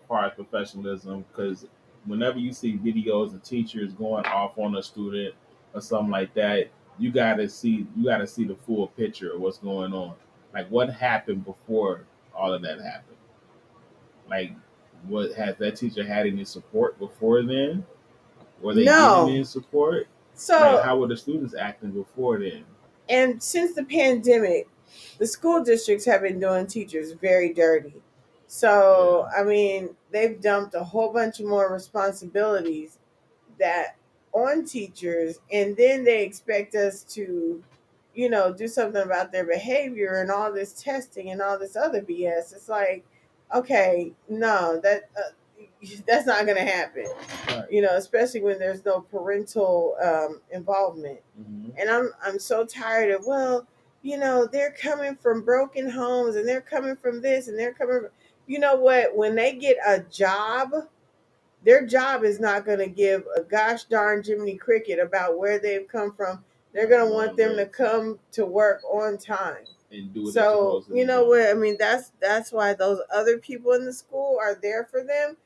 as 0.00 0.08
far 0.08 0.24
as 0.26 0.32
professionalism, 0.34 1.24
because 1.30 1.66
whenever 2.06 2.38
you 2.38 2.52
see 2.52 2.78
videos 2.78 3.34
of 3.34 3.42
teachers 3.42 3.92
going 3.92 4.24
off 4.26 4.56
on 4.58 4.76
a 4.76 4.82
student 4.82 5.34
or 5.74 5.80
something 5.80 6.10
like 6.10 6.34
that, 6.34 6.70
you 6.98 7.10
gotta 7.12 7.48
see, 7.48 7.86
you 7.96 8.04
gotta 8.04 8.26
see 8.26 8.44
the 8.44 8.56
full 8.56 8.88
picture 8.88 9.32
of 9.34 9.40
what's 9.40 9.58
going 9.58 9.92
on, 9.92 10.16
like 10.54 10.68
what 10.68 10.90
happened 10.92 11.44
before 11.44 12.06
all 12.34 12.52
of 12.52 12.62
that 12.62 12.80
happened, 12.80 13.16
like 14.28 14.52
what 15.06 15.32
has 15.34 15.56
that 15.58 15.76
teacher 15.76 16.04
had 16.04 16.26
any 16.26 16.44
support 16.44 16.98
before 16.98 17.42
then? 17.42 17.86
Were 18.60 18.74
they 18.74 18.86
No. 18.86 18.90
getting 18.90 19.28
any 19.28 19.44
support? 19.44 20.08
So 20.34 20.58
like, 20.58 20.82
how 20.82 20.98
were 20.98 21.08
the 21.08 21.16
students 21.16 21.54
acting 21.54 21.92
before 21.92 22.38
then? 22.40 22.64
and 23.08 23.42
since 23.42 23.74
the 23.74 23.84
pandemic, 23.84 24.68
the 25.18 25.26
school 25.26 25.62
districts 25.62 26.04
have 26.06 26.22
been 26.22 26.40
doing 26.40 26.66
teachers 26.66 27.12
very 27.12 27.52
dirty. 27.52 28.02
So, 28.46 29.26
I 29.36 29.42
mean, 29.42 29.96
they've 30.10 30.40
dumped 30.40 30.74
a 30.74 30.84
whole 30.84 31.12
bunch 31.12 31.40
of 31.40 31.46
more 31.46 31.72
responsibilities 31.72 32.98
that 33.58 33.96
on 34.34 34.64
teachers 34.64 35.38
and 35.52 35.76
then 35.76 36.04
they 36.04 36.24
expect 36.24 36.74
us 36.74 37.02
to 37.04 37.62
you 38.14 38.30
know 38.30 38.52
do 38.52 38.68
something 38.68 39.02
about 39.02 39.32
their 39.32 39.44
behavior 39.46 40.20
and 40.20 40.30
all 40.30 40.52
this 40.52 40.72
testing 40.74 41.30
and 41.30 41.40
all 41.42 41.58
this 41.58 41.76
other 41.76 42.02
BS. 42.02 42.54
It's 42.54 42.68
like, 42.68 43.04
okay, 43.54 44.12
no, 44.28 44.80
that 44.82 45.10
uh, 45.16 45.30
that's 46.06 46.26
not 46.26 46.46
going 46.46 46.58
to 46.58 46.64
happen. 46.64 47.06
Right. 47.48 47.64
You 47.70 47.82
know, 47.82 47.96
especially 47.96 48.42
when 48.42 48.58
there's 48.58 48.84
no 48.84 49.00
parental 49.02 49.96
um, 50.02 50.40
involvement 50.52 51.20
Mhm. 51.40 51.72
and 51.78 51.90
I'm 51.90 52.12
I'm 52.24 52.38
so 52.38 52.64
tired 52.64 53.10
of 53.10 53.26
well, 53.26 53.66
you 54.02 54.18
know, 54.18 54.46
they're 54.46 54.72
coming 54.80 55.16
from 55.16 55.42
broken 55.44 55.88
homes 55.90 56.36
and 56.36 56.46
they're 56.48 56.60
coming 56.60 56.96
from 56.96 57.20
this 57.22 57.48
and 57.48 57.58
they're 57.58 57.72
coming 57.74 58.00
from, 58.02 58.10
you 58.46 58.58
know 58.58 58.76
what, 58.76 59.16
when 59.16 59.34
they 59.34 59.54
get 59.54 59.76
a 59.86 60.00
job, 60.00 60.72
their 61.64 61.86
job 61.86 62.24
is 62.24 62.40
not 62.40 62.64
going 62.66 62.78
to 62.78 62.88
give 62.88 63.24
a 63.36 63.42
gosh 63.42 63.84
darn 63.84 64.22
Jiminy 64.22 64.56
Cricket 64.56 64.98
about 64.98 65.38
where 65.38 65.58
they've 65.58 65.88
come 65.88 66.12
from. 66.12 66.44
They're 66.72 66.88
going 66.88 67.08
to 67.08 67.14
want 67.14 67.36
them 67.36 67.56
to 67.56 67.66
come 67.66 68.18
to 68.32 68.44
work 68.44 68.82
on 68.84 69.16
time. 69.16 69.64
And 69.90 70.12
do 70.12 70.24
what 70.24 70.34
So, 70.34 70.84
you 70.92 71.06
know 71.06 71.24
what, 71.24 71.48
I 71.48 71.54
mean 71.54 71.76
that's 71.78 72.12
that's 72.20 72.50
why 72.52 72.74
those 72.74 73.00
other 73.14 73.38
people 73.38 73.72
in 73.72 73.84
the 73.84 73.92
school 73.92 74.38
are 74.40 74.56
there 74.60 74.84
for 74.90 75.04
them, 75.04 75.36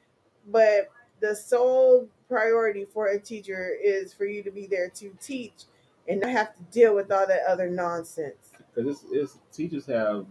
but 0.48 0.90
the 1.20 1.36
sole 1.36 2.08
priority 2.28 2.86
for 2.86 3.08
a 3.08 3.20
teacher 3.20 3.72
is 3.82 4.14
for 4.14 4.24
you 4.24 4.42
to 4.42 4.50
be 4.50 4.66
there 4.66 4.88
to 4.90 5.14
teach 5.20 5.64
and 6.08 6.20
not 6.20 6.30
have 6.30 6.54
to 6.56 6.62
deal 6.70 6.94
with 6.94 7.12
all 7.12 7.26
that 7.26 7.42
other 7.46 7.68
nonsense. 7.68 8.52
because 8.74 9.02
it's, 9.02 9.04
it's 9.12 9.38
teachers 9.52 9.84
have 9.86 10.24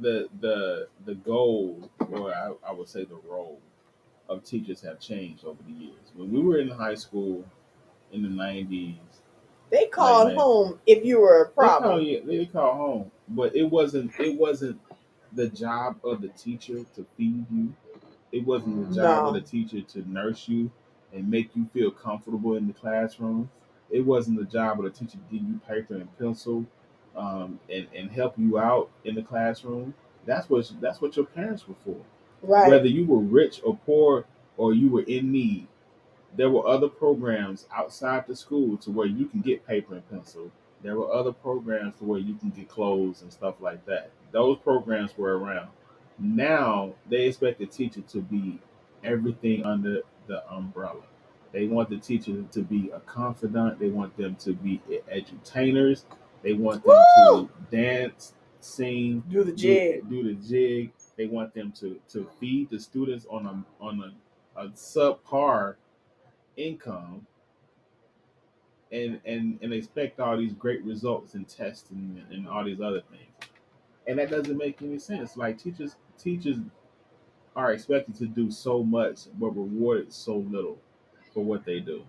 the 0.00 0.28
the 0.40 0.88
the 1.06 1.14
goal 1.14 1.88
or 2.10 2.34
I, 2.34 2.52
I 2.68 2.72
would 2.72 2.88
say 2.88 3.04
the 3.04 3.18
role 3.26 3.60
of 4.28 4.44
teachers 4.44 4.80
have 4.82 5.00
changed 5.00 5.44
over 5.44 5.62
the 5.66 5.72
years 5.72 6.12
when 6.14 6.32
we 6.32 6.40
were 6.40 6.58
in 6.58 6.68
high 6.68 6.94
school 6.94 7.44
in 8.12 8.22
the 8.22 8.28
90s 8.28 8.96
They 9.70 9.86
called 9.86 10.28
man. 10.28 10.36
home 10.36 10.80
if 10.86 11.04
you 11.04 11.20
were 11.20 11.42
a 11.42 11.48
they 11.48 11.52
call 11.54 11.80
problem. 11.80 12.26
they 12.26 12.46
called 12.46 12.76
home 12.76 13.10
but 13.28 13.54
it 13.56 13.64
wasn't 13.64 14.12
it 14.20 14.38
wasn't 14.38 14.80
the 15.32 15.48
job 15.48 15.96
of 16.04 16.22
the 16.22 16.28
teacher 16.28 16.84
to 16.94 17.06
feed 17.16 17.44
you 17.52 17.74
it 18.32 18.44
wasn't 18.46 18.88
the 18.88 18.94
job 18.94 19.24
No. 19.24 19.28
of 19.28 19.34
the 19.34 19.40
teacher 19.40 19.80
to 19.82 20.10
nurse 20.10 20.48
you 20.48 20.70
and 21.12 21.28
make 21.30 21.54
you 21.54 21.66
feel 21.72 21.90
comfortable 21.90 22.56
in 22.56 22.66
the 22.66 22.72
classroom 22.72 23.50
it 23.90 24.00
wasn't 24.00 24.38
the 24.38 24.44
job 24.46 24.78
of 24.78 24.84
the 24.84 24.90
teacher 24.90 25.18
to 25.18 25.36
give 25.38 25.46
you 25.48 25.60
paper 25.68 25.94
and 25.94 26.18
pencil 26.18 26.64
um, 27.16 27.60
and, 27.70 27.86
and 27.94 28.10
help 28.10 28.34
you 28.38 28.58
out 28.58 28.90
in 29.04 29.14
the 29.14 29.22
classroom 29.22 29.94
that's 30.26 30.48
what 30.50 30.70
that's 30.80 31.00
what 31.00 31.16
your 31.16 31.26
parents 31.26 31.68
were 31.68 31.74
for 31.84 31.96
Right. 32.46 32.68
whether 32.70 32.86
you 32.86 33.06
were 33.06 33.18
rich 33.18 33.60
or 33.64 33.76
poor 33.86 34.26
or 34.56 34.74
you 34.74 34.88
were 34.90 35.02
in 35.02 35.32
need 35.32 35.66
there 36.36 36.50
were 36.50 36.66
other 36.66 36.88
programs 36.88 37.66
outside 37.74 38.26
the 38.26 38.34
school 38.36 38.76
to 38.78 38.90
where 38.90 39.06
you 39.06 39.26
can 39.26 39.40
get 39.40 39.66
paper 39.66 39.94
and 39.94 40.10
pencil 40.10 40.50
there 40.82 40.96
were 40.96 41.12
other 41.12 41.32
programs 41.32 41.96
to 41.98 42.04
where 42.04 42.18
you 42.18 42.34
can 42.34 42.50
get 42.50 42.68
clothes 42.68 43.22
and 43.22 43.32
stuff 43.32 43.54
like 43.60 43.84
that 43.86 44.10
those 44.32 44.58
programs 44.58 45.16
were 45.16 45.38
around 45.38 45.68
now 46.18 46.92
they 47.08 47.26
expect 47.26 47.58
the 47.58 47.66
teacher 47.66 48.00
to 48.02 48.20
be 48.20 48.58
everything 49.02 49.64
under 49.64 50.00
the 50.26 50.42
umbrella 50.52 51.02
they 51.52 51.66
want 51.66 51.88
the 51.90 51.96
teacher 51.98 52.44
to 52.52 52.62
be 52.62 52.90
a 52.94 53.00
confidant 53.00 53.78
they 53.78 53.88
want 53.88 54.16
them 54.16 54.34
to 54.36 54.52
be 54.54 54.80
edutainers 55.12 56.04
they 56.42 56.52
want 56.52 56.84
them 56.84 56.94
Woo! 57.28 57.48
to 57.70 57.76
dance 57.76 58.34
sing 58.60 59.22
Do 59.28 59.44
the 59.44 59.52
do- 59.52 59.56
jig. 59.56 60.08
do 60.08 60.22
the 60.24 60.34
jig. 60.48 60.92
They 61.16 61.26
want 61.26 61.54
them 61.54 61.72
to 61.80 62.00
to 62.10 62.28
feed 62.40 62.70
the 62.70 62.80
students 62.80 63.26
on 63.30 63.46
a 63.46 63.84
on 63.84 64.14
a, 64.56 64.60
a 64.60 64.68
subpar 64.70 65.76
income 66.56 67.26
and 68.92 69.20
and 69.24 69.58
and 69.62 69.72
expect 69.72 70.20
all 70.20 70.36
these 70.36 70.54
great 70.54 70.84
results 70.84 71.34
in 71.34 71.44
testing 71.44 72.22
and, 72.24 72.32
and 72.38 72.48
all 72.48 72.64
these 72.64 72.80
other 72.80 73.02
things. 73.10 73.50
And 74.06 74.18
that 74.18 74.30
doesn't 74.30 74.56
make 74.56 74.82
any 74.82 74.98
sense. 74.98 75.36
Like 75.36 75.62
teachers 75.62 75.96
teachers 76.18 76.58
are 77.56 77.72
expected 77.72 78.16
to 78.16 78.26
do 78.26 78.50
so 78.50 78.82
much 78.82 79.20
but 79.38 79.50
rewarded 79.50 80.12
so 80.12 80.36
little 80.36 80.78
for 81.32 81.44
what 81.44 81.64
they 81.64 81.80
do. 81.80 82.02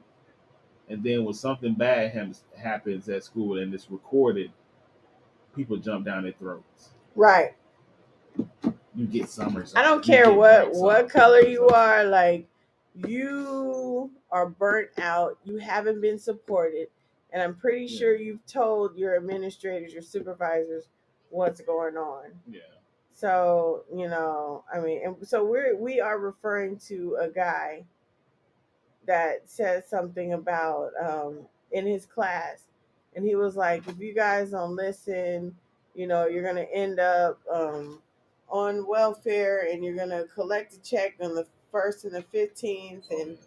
And 0.89 1.03
then 1.03 1.23
when 1.25 1.33
something 1.33 1.73
bad 1.73 2.11
happens 2.11 2.43
happens 2.57 3.09
at 3.09 3.23
school 3.23 3.59
and 3.59 3.73
it's 3.73 3.89
recorded, 3.89 4.51
people 5.55 5.77
jump 5.77 6.05
down 6.05 6.23
their 6.23 6.33
throats. 6.33 6.91
Right. 7.15 7.55
You 8.95 9.05
get 9.07 9.29
summers. 9.29 9.73
I 9.75 9.81
don't 9.83 10.03
care 10.03 10.31
what 10.31 10.71
what 10.73 11.09
color 11.09 11.41
you 11.41 11.67
are. 11.69 12.05
Like 12.05 12.47
you 13.07 14.11
are 14.31 14.47
burnt 14.49 14.89
out. 14.99 15.37
You 15.43 15.57
haven't 15.57 16.01
been 16.01 16.17
supported, 16.17 16.87
and 17.33 17.41
I'm 17.41 17.55
pretty 17.55 17.85
Yeah. 17.85 17.97
sure 17.99 18.15
you've 18.15 18.45
told 18.45 18.95
your 18.97 19.15
administrators, 19.15 19.93
your 19.93 20.01
supervisors, 20.01 20.87
what's 21.29 21.61
going 21.61 21.97
on. 21.97 22.31
Yeah. 22.49 22.61
So 23.13 23.83
you 23.93 24.07
know, 24.07 24.63
I 24.73 24.79
mean, 24.79 25.01
and 25.05 25.27
so 25.27 25.43
we're 25.45 25.75
we 25.75 25.99
are 25.99 26.17
referring 26.19 26.77
to 26.87 27.17
a 27.19 27.27
guy 27.29 27.83
that 29.07 29.41
said 29.45 29.85
something 29.85 30.33
about 30.33 30.91
um, 31.03 31.39
in 31.71 31.85
his 31.85 32.05
class, 32.05 32.63
and 33.15 33.25
he 33.25 33.35
was 33.35 33.55
like, 33.55 33.87
"If 33.87 33.99
you 33.99 34.13
guys 34.13 34.51
don't 34.51 34.75
listen, 34.75 35.55
you 35.95 36.07
know, 36.07 36.27
you're 36.27 36.43
gonna 36.43 36.61
end 36.73 36.99
up 36.99 37.39
um, 37.53 38.01
on 38.49 38.87
welfare, 38.87 39.67
and 39.71 39.83
you're 39.83 39.95
gonna 39.95 40.25
collect 40.33 40.73
a 40.73 40.81
check 40.81 41.15
on 41.21 41.35
the 41.35 41.45
first 41.71 42.05
and 42.05 42.13
the 42.13 42.21
fifteenth, 42.21 43.05
and 43.11 43.37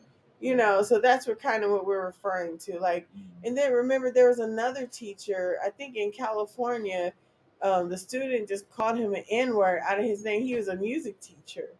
you 0.41 0.55
know." 0.57 0.83
So 0.83 1.01
that's 1.01 1.27
what 1.27 1.41
kind 1.41 1.65
of 1.65 1.71
what 1.71 1.87
we're 1.87 2.05
referring 2.07 2.59
to, 2.59 2.79
like. 2.81 3.07
And 3.45 3.57
then 3.57 3.73
remember, 3.73 4.11
there 4.11 4.29
was 4.29 4.39
another 4.41 4.87
teacher, 4.87 5.57
I 5.65 5.71
think 5.71 5.97
in 5.97 6.13
California. 6.13 7.13
Um, 7.61 7.89
the 7.89 7.99
student 7.99 8.49
just 8.49 8.71
called 8.71 8.99
him 8.99 9.15
an 9.15 9.25
N 9.31 9.57
word 9.57 9.81
out 9.85 9.99
of 9.99 10.05
his 10.05 10.23
name. 10.25 10.43
He 10.43 10.55
was 10.55 10.69
a 10.69 10.77
music 10.77 11.19
teacher. 11.21 11.71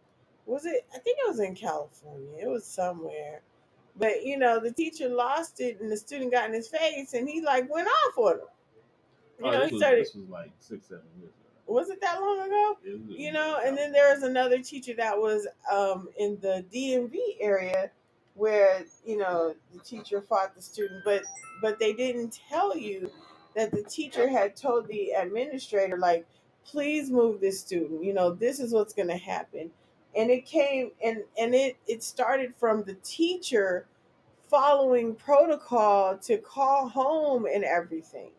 Was 0.45 0.65
it? 0.65 0.85
I 0.93 0.97
think 0.99 1.17
it 1.19 1.27
was 1.29 1.39
in 1.39 1.55
California. 1.55 2.37
It 2.41 2.47
was 2.49 2.65
somewhere. 2.65 3.41
But 3.95 4.23
you 4.25 4.37
know, 4.37 4.59
the 4.59 4.71
teacher 4.73 5.07
lost 5.09 5.61
it, 5.61 5.79
and 5.79 5.89
the 5.91 5.95
student 5.97 6.31
got 6.31 6.47
in 6.49 6.53
his 6.53 6.67
face, 6.67 7.13
and 7.13 7.29
he 7.29 7.41
like 7.41 7.71
went 7.73 7.87
off 7.87 8.17
on 8.17 8.33
him. 8.33 8.39
You 9.39 9.45
Oh, 9.45 9.51
know, 9.51 9.59
this, 9.61 9.69
he 9.69 9.75
was, 9.75 9.81
started. 9.81 10.05
this 10.05 10.15
was 10.15 10.29
like 10.29 10.51
six, 10.59 10.87
seven 10.87 11.03
years 11.17 11.31
ago. 11.31 11.48
Was 11.69 11.89
it 11.89 12.01
that 12.01 12.19
long 12.19 12.39
ago? 12.39 12.77
You 13.07 13.31
know 13.31 13.59
and 13.63 13.77
then 13.77 13.91
there 13.91 14.13
was 14.13 14.23
another 14.23 14.59
teacher 14.61 14.93
that 14.97 15.17
was 15.17 15.47
um 15.71 16.09
in 16.17 16.37
the 16.41 16.65
dmv 16.73 17.15
area 17.39 17.91
where 18.33 18.83
you 19.05 19.17
know 19.17 19.53
the 19.73 19.79
teacher 19.79 20.21
fought 20.21 20.55
the 20.55 20.61
student 20.61 21.03
but 21.05 21.21
but 21.61 21.77
they 21.79 21.93
didn't 21.93 22.39
tell 22.49 22.75
you 22.75 23.11
that 23.55 23.71
the 23.71 23.83
teacher 23.83 24.27
had 24.27 24.55
told 24.55 24.87
the 24.87 25.11
administrator 25.11 25.97
like 25.97 26.25
please 26.65 27.09
move 27.09 27.41
this 27.41 27.59
student. 27.59 28.03
You 28.03 28.13
know 28.13 28.31
this 28.31 28.59
is 28.59 28.73
what's 28.73 28.93
going 28.93 29.09
to 29.09 29.17
happen. 29.17 29.71
And 30.15 30.29
it 30.31 30.45
came 30.45 30.91
and 31.03 31.23
and 31.37 31.53
it 31.53 31.77
it 31.87 32.03
started 32.03 32.53
from 32.59 32.83
the 32.83 32.95
teacher 32.95 33.85
following 34.49 35.15
protocol 35.15 36.17
to 36.17 36.37
call 36.37 36.87
home 36.87 37.45
and 37.45 37.63
everything 37.63 38.31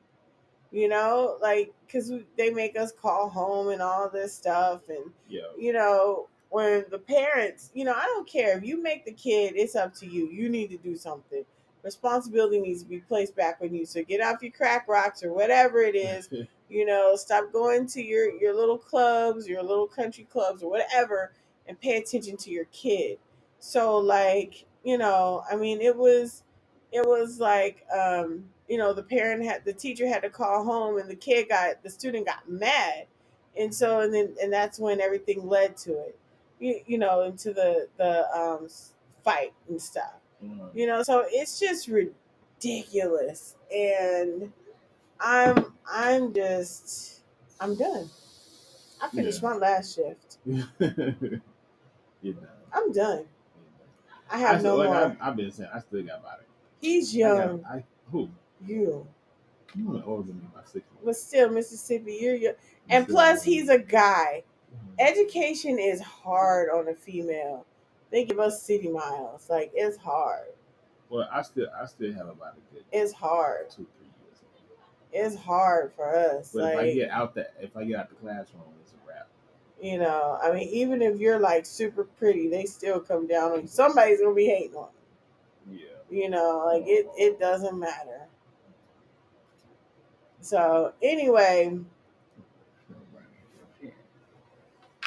you 0.73 0.89
know 0.89 1.37
like 1.41 1.73
because 1.87 2.13
they 2.37 2.51
make 2.51 2.77
us 2.77 2.93
call 2.93 3.29
home 3.29 3.69
and 3.71 3.83
all 3.83 4.09
this 4.09 4.35
stuff 4.35 4.83
and 4.89 5.11
Yeah. 5.29 5.43
you 5.59 5.73
know 5.73 6.29
when 6.51 6.85
the 6.91 6.99
parents 6.99 7.71
you 7.75 7.85
know 7.85 7.93
i 7.95 8.05
don't 8.05 8.29
care 8.29 8.57
if 8.59 8.65
you 8.65 8.83
make 8.83 9.05
the 9.05 9.13
kid 9.13 9.55
it's 9.57 9.77
up 9.77 9.95
to 9.97 10.07
you 10.07 10.29
you 10.29 10.49
need 10.49 10.71
to 10.71 10.77
do 10.79 10.97
something 10.97 11.45
responsibility 11.83 12.61
needs 12.61 12.83
to 12.83 12.89
be 12.89 12.99
placed 13.01 13.35
back 13.35 13.59
on 13.63 13.75
you 13.75 13.87
so 13.87 14.03
get 14.05 14.21
off 14.21 14.43
your 14.43 14.53
crack 14.53 14.87
rocks 14.89 15.23
or 15.23 15.33
whatever 15.33 15.81
it 15.81 15.95
is 15.97 16.29
you 16.69 16.85
know 16.87 17.17
stop 17.17 17.53
going 17.53 17.87
to 17.87 18.03
your 18.03 18.31
your 18.41 18.55
little 18.55 18.79
clubs 18.79 19.49
your 19.49 19.63
little 19.63 19.87
country 19.89 20.25
clubs 20.31 20.63
or 20.63 20.71
whatever 20.71 21.33
and 21.67 21.81
pay 21.81 21.97
attention 21.97 22.37
to 22.37 22.51
your 22.51 22.67
kid 22.67 23.19
so 23.59 23.97
like 23.99 24.67
you 24.85 24.99
know 24.99 25.43
i 25.51 25.57
mean 25.57 25.81
it 25.81 25.97
was 25.97 26.43
it 26.93 27.07
was 27.07 27.39
like 27.41 27.85
um 27.97 28.45
you 28.71 28.79
know 28.79 28.95
the 28.95 29.03
parent 29.03 29.45
had 29.45 29.65
the 29.67 29.73
teacher 29.75 30.07
had 30.09 30.23
to 30.23 30.31
call 30.31 30.65
home 30.65 30.97
and 30.99 31.11
the 31.11 31.17
kid 31.17 31.49
got 31.51 31.83
the 31.83 31.91
student 31.91 32.25
got 32.27 32.49
mad 32.49 33.07
and 33.59 33.75
so 33.75 34.01
and 34.01 34.15
then 34.15 34.35
and 34.43 34.53
that's 34.53 34.79
when 34.79 35.01
everything 35.01 35.47
led 35.47 35.77
to 35.77 35.93
it 35.93 36.19
you, 36.61 36.81
you 36.87 36.97
know 36.99 37.23
into 37.25 37.53
the 37.53 37.89
the 37.99 38.27
um 38.35 38.69
fight 39.25 39.53
and 39.69 39.83
stuff 39.83 40.15
Mm. 40.43 40.71
you 40.75 40.87
know 40.87 41.03
so 41.03 41.25
it's 41.29 41.61
just 41.61 41.87
ridiculous 41.89 43.57
and 43.77 44.51
i'm 45.21 45.75
i'm 45.87 46.33
just 46.33 47.21
i'm 47.61 47.77
done 47.77 48.09
i 49.03 49.09
finished 49.11 49.43
Yeah. 49.43 49.51
my 49.51 49.57
last 49.57 49.95
shift 49.97 50.39
you 50.47 50.63
know. 52.23 52.49
i'm 52.73 52.91
done 52.93 53.27
i 54.31 54.37
I 54.37 54.39
have 54.39 54.61
still, 54.61 54.79
no 54.79 54.79
like 54.79 54.89
more 54.89 55.17
I, 55.21 55.29
I've 55.29 55.37
been 55.37 55.51
saying, 55.51 55.69
I 55.75 55.81
still 55.81 56.03
got 56.05 56.21
about 56.21 56.41
it. 56.41 56.49
he's 56.81 57.15
I 57.15 57.19
young 57.19 57.61
got, 57.63 57.71
I 57.71 57.85
who? 58.11 58.31
You. 58.67 59.07
You 59.77 59.87
were 59.89 60.03
older 60.05 60.29
than 60.29 60.39
me 60.41 60.49
by 60.55 60.61
six 60.65 60.85
months. 60.91 61.05
but 61.05 61.17
still 61.17 61.49
mississippi 61.51 62.19
you're 62.21 62.35
young 62.35 62.53
You 62.55 62.55
and 62.89 63.07
plus 63.09 63.43
he's 63.45 63.69
a 63.69 63.79
guy. 63.79 64.43
Education 64.99 65.79
is 65.79 66.01
hard 66.01 66.69
on 66.71 66.89
a 66.89 66.95
female. 66.95 67.65
They 68.11 68.25
give 68.25 68.39
us 68.41 68.63
city 68.63 68.89
miles. 68.89 69.49
Like 69.49 69.71
it's 69.75 69.97
hard. 69.97 70.49
Well, 71.09 71.29
I 71.33 71.43
still, 71.43 71.69
I 71.81 71.87
still 71.87 72.13
have 72.13 72.29
about 72.29 72.55
a 72.57 72.75
good 72.75 72.85
it's 72.93 73.13
hard. 73.13 73.71
two, 73.71 73.87
three 73.99 74.09
years. 74.25 75.35
it's 75.35 75.37
hard 75.43 75.93
for 75.95 76.15
us. 76.17 76.51
But 76.53 76.73
if 76.75 76.79
I 76.79 76.83
like 76.83 76.95
get 76.95 77.11
out 77.11 77.35
the, 77.35 77.49
if 77.61 77.77
I 77.77 77.85
get 77.85 77.97
out 78.01 78.09
the 78.11 78.17
classroom, 78.17 78.63
it's 78.83 78.93
a 78.93 79.09
wrap. 79.09 79.29
you 79.81 79.99
know 79.99 80.39
i 80.43 80.53
mean 80.53 80.69
even 80.69 81.01
if 81.03 81.19
you're 81.19 81.39
like 81.41 81.65
super 81.65 82.05
pretty 82.05 82.49
they 82.49 82.65
still 82.65 83.01
come 83.01 83.27
down 83.27 83.53
on 83.53 83.63
you. 83.63 83.67
Somebody's 83.69 84.21
gonna 84.21 84.35
be 84.35 84.47
hating 84.47 84.77
on 84.77 84.89
Yeah. 85.71 85.79
you 86.11 86.23
you 86.25 86.31
know 86.31 86.65
like 86.67 86.83
it 86.87 87.07
it 87.17 87.41
doesn't 87.41 87.79
matter 87.79 88.27
so 90.41 90.93
anyway 91.03 91.79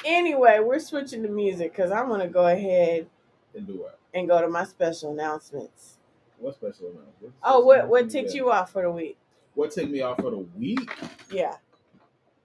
anyway 0.05 0.59
we're 0.61 0.79
switching 0.79 1.23
to 1.23 1.29
music 1.29 1.71
because 1.75 1.91
i'm 1.91 2.07
gonna 2.09 2.27
go 2.27 2.47
ahead 2.47 3.07
And 3.55 3.65
do 3.67 3.79
what? 3.81 3.99
and 4.13 4.27
go 4.27 4.41
to 4.41 4.47
my 4.47 4.63
special 4.65 5.11
announcements 5.11 5.97
What 6.39 6.55
special 6.55 6.87
announcement? 6.91 7.33
oh 7.43 7.61
what 7.61 7.87
what 7.87 8.09
ticked 8.09 8.33
you 8.33 8.51
off 8.51 8.71
for 8.71 8.81
the 8.83 8.91
week 8.91 9.17
What 9.55 9.71
took 9.71 9.89
me 9.89 10.01
off 10.01 10.17
for 10.17 10.31
the 10.31 10.37
week? 10.57 10.89
yeah 11.31 11.55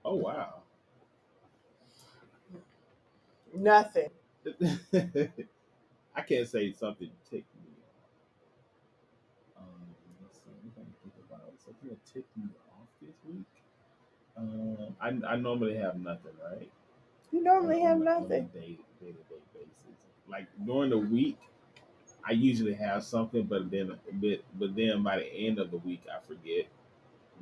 Oh 0.05 0.15
wow. 0.15 0.61
nothing 3.53 4.09
I 6.15 6.21
can't 6.21 6.47
say 6.47 6.71
something 6.73 7.09
ticked 7.29 7.53
me. 7.55 7.71
Um, 9.57 9.65
let's 10.21 10.37
see. 10.37 10.51
I'm 10.63 10.71
trying 10.73 10.87
to 10.87 10.91
think 11.01 11.13
about 11.29 11.51
something 11.63 11.89
that 11.89 12.05
ticked 12.05 12.35
me 12.37 12.45
off. 12.55 12.68
Um, 14.39 14.95
I, 15.01 15.09
I 15.33 15.35
normally 15.37 15.75
have 15.75 15.99
nothing, 15.99 16.31
right? 16.43 16.71
you 17.31 17.43
normally 17.43 17.81
have 17.81 17.97
On 17.97 18.07
on 18.17 18.31
a 18.33 18.39
nothing 18.39 18.49
Day 18.53 18.77
day 19.01 19.11
to 19.11 19.11
day 19.11 19.41
basis. 19.53 19.99
Like 20.29 20.47
during 20.65 20.89
the 20.91 20.97
week, 20.97 21.37
I 22.27 22.31
usually 22.31 22.73
have 22.75 23.03
something, 23.03 23.43
but 23.43 23.69
then 23.71 23.97
but, 24.13 24.39
but 24.57 24.75
then 24.75 25.03
by 25.03 25.17
the 25.19 25.25
end 25.25 25.59
of 25.59 25.71
the 25.71 25.77
week, 25.77 26.03
I 26.13 26.19
forget 26.27 26.67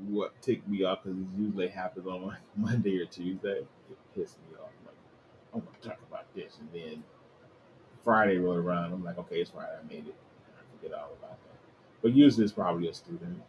what 0.08 0.40
ticked 0.42 0.68
me 0.68 0.84
off 0.84 1.04
because 1.04 1.20
it 1.20 1.28
usually 1.38 1.68
happens 1.68 2.08
on 2.08 2.24
like 2.28 2.40
Monday 2.56 3.00
or 3.00 3.06
Tuesday. 3.06 3.60
It 3.92 3.98
pissed 4.16 4.38
me 4.40 4.58
off. 4.58 4.72
Like 4.86 4.96
I'm 5.54 5.62
gonna 5.62 5.78
talk 5.82 6.00
about 6.10 6.34
this, 6.36 6.58
and 6.60 6.70
then 6.74 7.04
Friday 8.04 8.38
rolled 8.38 8.58
around. 8.60 8.94
I'm 8.94 9.04
like, 9.04 9.18
okay, 9.20 9.42
it's 9.42 9.52
Friday. 9.52 9.78
I 9.80 9.88
made 9.88 10.08
it. 10.08 10.16
I 10.58 10.78
forget 10.78 10.98
all 10.98 11.14
about 11.20 11.32
that. 11.44 11.58
But 12.02 12.14
usually 12.14 12.46
it's 12.46 12.54
probably 12.54 12.90
a 12.90 12.94
student 12.94 13.44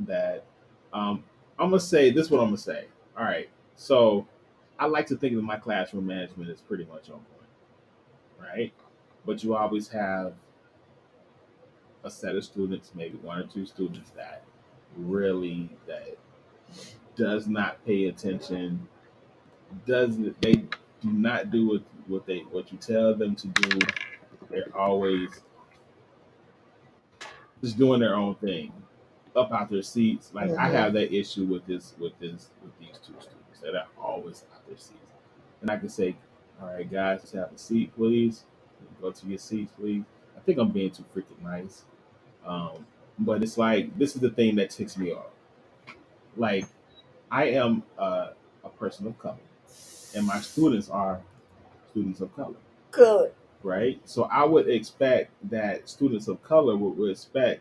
that 0.00 0.44
um, 0.92 1.24
I'm 1.58 1.70
gonna 1.70 1.80
say 1.80 2.10
this. 2.10 2.26
Is 2.26 2.30
what 2.30 2.40
I'm 2.40 2.48
gonna 2.48 2.58
say. 2.58 2.86
All 3.16 3.24
right. 3.24 3.48
So 3.76 4.26
I 4.78 4.86
like 4.86 5.06
to 5.08 5.16
think 5.16 5.34
that 5.34 5.42
my 5.42 5.56
classroom 5.56 6.06
management 6.06 6.50
is 6.50 6.60
pretty 6.60 6.84
much 6.84 7.10
on 7.10 7.20
point, 7.20 7.50
right? 8.40 8.72
But 9.26 9.42
you 9.42 9.56
always 9.56 9.88
have 9.88 10.34
a 12.04 12.10
set 12.10 12.36
of 12.36 12.44
students, 12.44 12.92
maybe 12.94 13.18
one 13.18 13.40
or 13.40 13.46
two 13.46 13.66
students 13.66 14.10
that 14.10 14.44
really 14.96 15.68
that 15.86 16.16
does 17.16 17.48
not 17.48 17.84
pay 17.84 18.06
attention. 18.06 18.88
Doesn't 19.86 20.40
they 20.40 20.54
do 20.54 21.12
not 21.12 21.50
do 21.50 21.66
what 21.68 21.82
what 22.06 22.26
they 22.26 22.38
what 22.50 22.72
you 22.72 22.78
tell 22.78 23.14
them 23.14 23.34
to 23.36 23.48
do. 23.48 23.78
They're 24.50 24.76
always 24.76 25.28
just 27.62 27.76
doing 27.76 28.00
their 28.00 28.14
own 28.14 28.36
thing, 28.36 28.72
up 29.38 29.52
out 29.52 29.70
their 29.70 29.82
seats. 29.82 30.30
Like 30.34 30.50
I 30.50 30.68
Mhm. 30.68 30.72
have 30.72 30.92
that 30.94 31.12
issue 31.14 31.44
with 31.44 31.64
this 31.66 31.94
with 31.98 32.18
this 32.18 32.50
with 32.62 32.78
these 32.78 32.98
two 32.98 33.14
students 33.20 33.60
that 33.62 33.74
are 33.74 33.86
always 34.02 34.44
out 34.54 34.66
their 34.66 34.76
seats. 34.76 35.12
And 35.62 35.70
I 35.70 35.76
can 35.78 35.88
say, 35.88 36.16
all 36.60 36.68
right, 36.68 36.90
guys, 36.90 37.22
just 37.22 37.34
have 37.34 37.52
a 37.52 37.58
seat, 37.58 37.94
please. 37.96 38.44
Go 39.00 39.10
to 39.12 39.26
your 39.26 39.38
seats, 39.38 39.72
please. 39.78 40.04
I 40.36 40.40
think 40.40 40.58
I'm 40.58 40.70
being 40.70 40.90
too 40.90 41.04
freaking 41.14 41.40
nice. 41.42 41.84
Um, 42.44 42.86
but 43.18 43.42
it's 43.42 43.56
like 43.58 43.96
this 43.98 44.14
is 44.14 44.20
the 44.20 44.30
thing 44.30 44.56
that 44.56 44.70
ticks 44.70 44.96
me 44.96 45.12
off. 45.12 45.30
Like, 46.36 46.66
I 47.30 47.44
am 47.50 47.82
a, 47.98 48.30
a 48.64 48.68
person 48.78 49.06
of 49.06 49.18
color, 49.18 49.36
and 50.14 50.26
my 50.26 50.40
students 50.40 50.88
are 50.88 51.20
students 51.90 52.20
of 52.20 52.34
color, 52.36 52.54
Good. 52.92 53.32
right? 53.62 54.00
So 54.04 54.24
I 54.24 54.44
would 54.44 54.68
expect 54.68 55.32
that 55.50 55.88
students 55.88 56.28
of 56.28 56.42
color 56.42 56.76
would 56.76 56.96
respect 56.98 57.60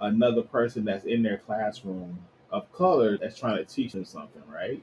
another 0.00 0.42
person 0.42 0.84
that's 0.84 1.04
in 1.04 1.22
their 1.22 1.38
classroom 1.38 2.18
of 2.50 2.70
color 2.72 3.18
that's 3.18 3.38
trying 3.38 3.56
to 3.58 3.64
teach 3.64 3.92
them 3.92 4.04
something, 4.04 4.42
right? 4.52 4.82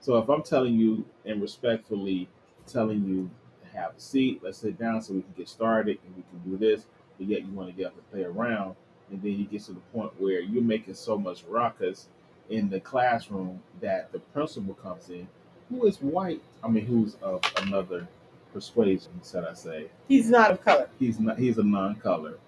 So 0.00 0.18
if 0.18 0.28
I'm 0.28 0.42
telling 0.42 0.74
you 0.74 1.04
and 1.24 1.40
respectfully 1.40 2.28
telling 2.66 3.04
you 3.04 3.30
to 3.62 3.76
have 3.78 3.96
a 3.96 4.00
seat, 4.00 4.40
let's 4.42 4.58
sit 4.58 4.78
down 4.78 5.00
so 5.02 5.14
we 5.14 5.22
can 5.22 5.32
get 5.36 5.48
started 5.48 5.98
and 6.04 6.16
we 6.16 6.22
can 6.22 6.50
do 6.50 6.56
this, 6.56 6.86
but 7.18 7.26
yet 7.26 7.40
you 7.42 7.52
want 7.52 7.68
to 7.68 7.74
get 7.74 7.86
up 7.86 7.94
and 7.94 8.10
play 8.10 8.24
around, 8.24 8.76
and 9.10 9.22
then 9.22 9.32
you 9.32 9.44
get 9.44 9.62
to 9.64 9.72
the 9.72 9.80
point 9.94 10.12
where 10.20 10.40
you're 10.40 10.62
making 10.62 10.94
so 10.94 11.16
much 11.16 11.44
ruckus 11.48 12.08
in 12.50 12.68
the 12.68 12.80
classroom 12.80 13.60
that 13.80 14.12
the 14.12 14.18
principal 14.18 14.74
comes 14.74 15.08
in, 15.08 15.26
who 15.70 15.86
is 15.86 15.96
white, 15.98 16.42
I 16.62 16.68
mean, 16.68 16.86
who's 16.86 17.16
of 17.22 17.40
another 17.62 18.06
persuasion, 18.52 19.10
should 19.28 19.44
I 19.44 19.54
say? 19.54 19.86
He's 20.08 20.30
not 20.30 20.50
of 20.50 20.64
color. 20.64 20.88
He's 20.98 21.18
not. 21.18 21.38
He's 21.38 21.58
a 21.58 21.62
non-color, 21.64 22.38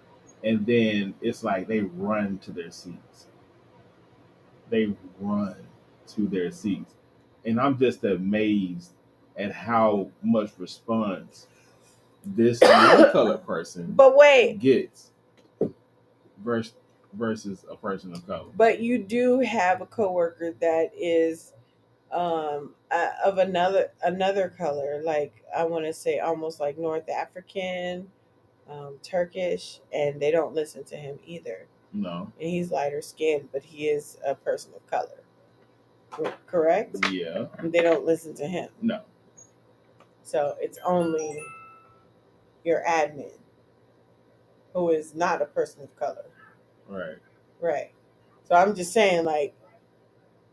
and 0.45 0.65
then 0.67 1.15
it's 1.21 1.43
like 1.45 1.67
they 1.69 1.81
run 1.81 2.39
to 2.39 2.53
their 2.53 2.71
seats. 2.71 3.27
They 4.71 4.95
run 5.21 5.57
to 6.09 6.29
their 6.29 6.51
seats, 6.51 6.95
and 7.45 7.61
I'm 7.61 7.79
just 7.79 8.05
amazed 8.05 8.93
at 9.37 9.53
how 9.53 10.11
much 10.23 10.51
response 10.59 11.47
this 12.25 12.61
non-color 12.61 13.39
person 13.47 13.93
But 13.93 14.17
wait, 14.17 14.59
gets 14.59 15.11
versus 16.45 16.75
versus 17.15 17.65
a 17.71 17.77
person 17.77 18.13
of 18.13 18.27
color. 18.27 18.51
but 18.55 18.81
you 18.81 18.99
do 18.99 19.41
have 19.41 19.81
a 19.81 19.87
coworker 19.87 20.53
that 20.61 20.91
is 20.95 21.55
um 22.13 22.75
uh, 22.91 23.09
of 23.25 23.39
another 23.39 23.91
another 24.03 24.51
color 24.59 25.01
like 25.03 25.43
i 25.57 25.65
want 25.65 25.87
to 25.87 25.93
say 25.93 26.19
almost 26.19 26.61
like 26.61 26.77
north 26.77 27.09
african 27.09 28.07
um 28.71 28.99
turkish 29.03 29.81
and 29.93 30.21
they 30.21 30.31
don't 30.31 30.55
listen 30.55 30.85
to 30.85 30.97
him 30.97 31.19
either. 31.27 31.67
No, 31.93 32.33
and 32.41 32.49
he's 32.51 32.71
lighter 32.71 33.03
skinned 33.03 33.49
but 33.53 33.63
he 33.63 33.89
is 33.89 34.19
a 34.27 34.35
person 34.35 34.73
of 34.77 34.87
color. 34.89 35.23
Cor- 36.11 36.35
correct? 36.47 36.97
Yeah, 37.11 37.47
And 37.59 37.73
they 37.73 37.83
don't 37.83 38.05
listen 38.07 38.35
to 38.37 38.47
him. 38.47 38.71
No, 38.83 39.03
so 40.23 40.57
it's 40.61 40.79
only 40.85 41.43
your 42.65 42.83
admin 42.87 43.33
who 44.75 44.91
is 44.91 45.15
not 45.15 45.43
a 45.43 45.47
person 45.47 45.83
of 45.83 45.97
color. 45.97 46.27
Right. 46.89 47.19
Right. 47.61 47.93
So 48.45 48.55
I'm 48.55 48.75
just 48.75 48.93
saying, 48.93 49.25
like, 49.25 49.55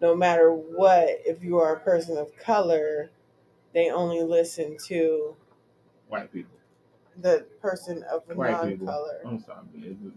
no 0.01 0.15
matter 0.15 0.51
what, 0.51 1.07
if 1.25 1.43
you 1.43 1.57
are 1.59 1.75
a 1.75 1.79
person 1.79 2.17
of 2.17 2.35
color, 2.37 3.09
they 3.73 3.89
only 3.91 4.23
listen 4.23 4.77
to 4.87 5.35
White 6.07 6.31
people. 6.31 6.54
The 7.21 7.45
person 7.61 8.03
of 8.11 8.23
White 8.35 8.51
non 8.51 8.69
people. 8.71 8.87
color. 8.87 9.19
I'm 9.25 9.39
sorry, 9.39 9.59
man. 9.73 10.13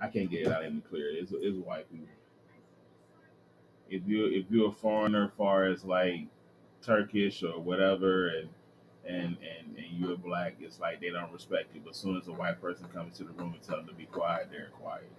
I 0.00 0.08
can't 0.08 0.30
get 0.30 0.42
it 0.42 0.48
out 0.48 0.64
any 0.64 0.80
clearer. 0.80 1.10
It's, 1.12 1.32
it's 1.34 1.56
white 1.56 1.90
people. 1.90 2.06
If 3.90 4.02
you 4.06 4.26
if 4.26 4.46
you're 4.50 4.68
a 4.68 4.72
foreigner, 4.72 5.32
far 5.36 5.66
as 5.66 5.84
like 5.84 6.26
Turkish 6.82 7.42
or 7.42 7.58
whatever, 7.60 8.28
and 8.28 8.48
and 9.06 9.36
and 9.40 9.76
and 9.76 9.86
you're 9.98 10.16
black, 10.16 10.56
it's 10.60 10.78
like 10.78 11.00
they 11.00 11.10
don't 11.10 11.32
respect 11.32 11.74
you. 11.74 11.80
But 11.84 11.90
as 11.90 11.96
soon 11.96 12.16
as 12.16 12.28
a 12.28 12.32
white 12.32 12.60
person 12.60 12.86
comes 12.94 13.18
into 13.18 13.32
the 13.32 13.38
room 13.38 13.54
and 13.54 13.62
tell 13.62 13.76
them 13.78 13.88
to 13.88 13.94
be 13.94 14.04
quiet, 14.06 14.48
they're 14.50 14.68
quiet. 14.80 15.10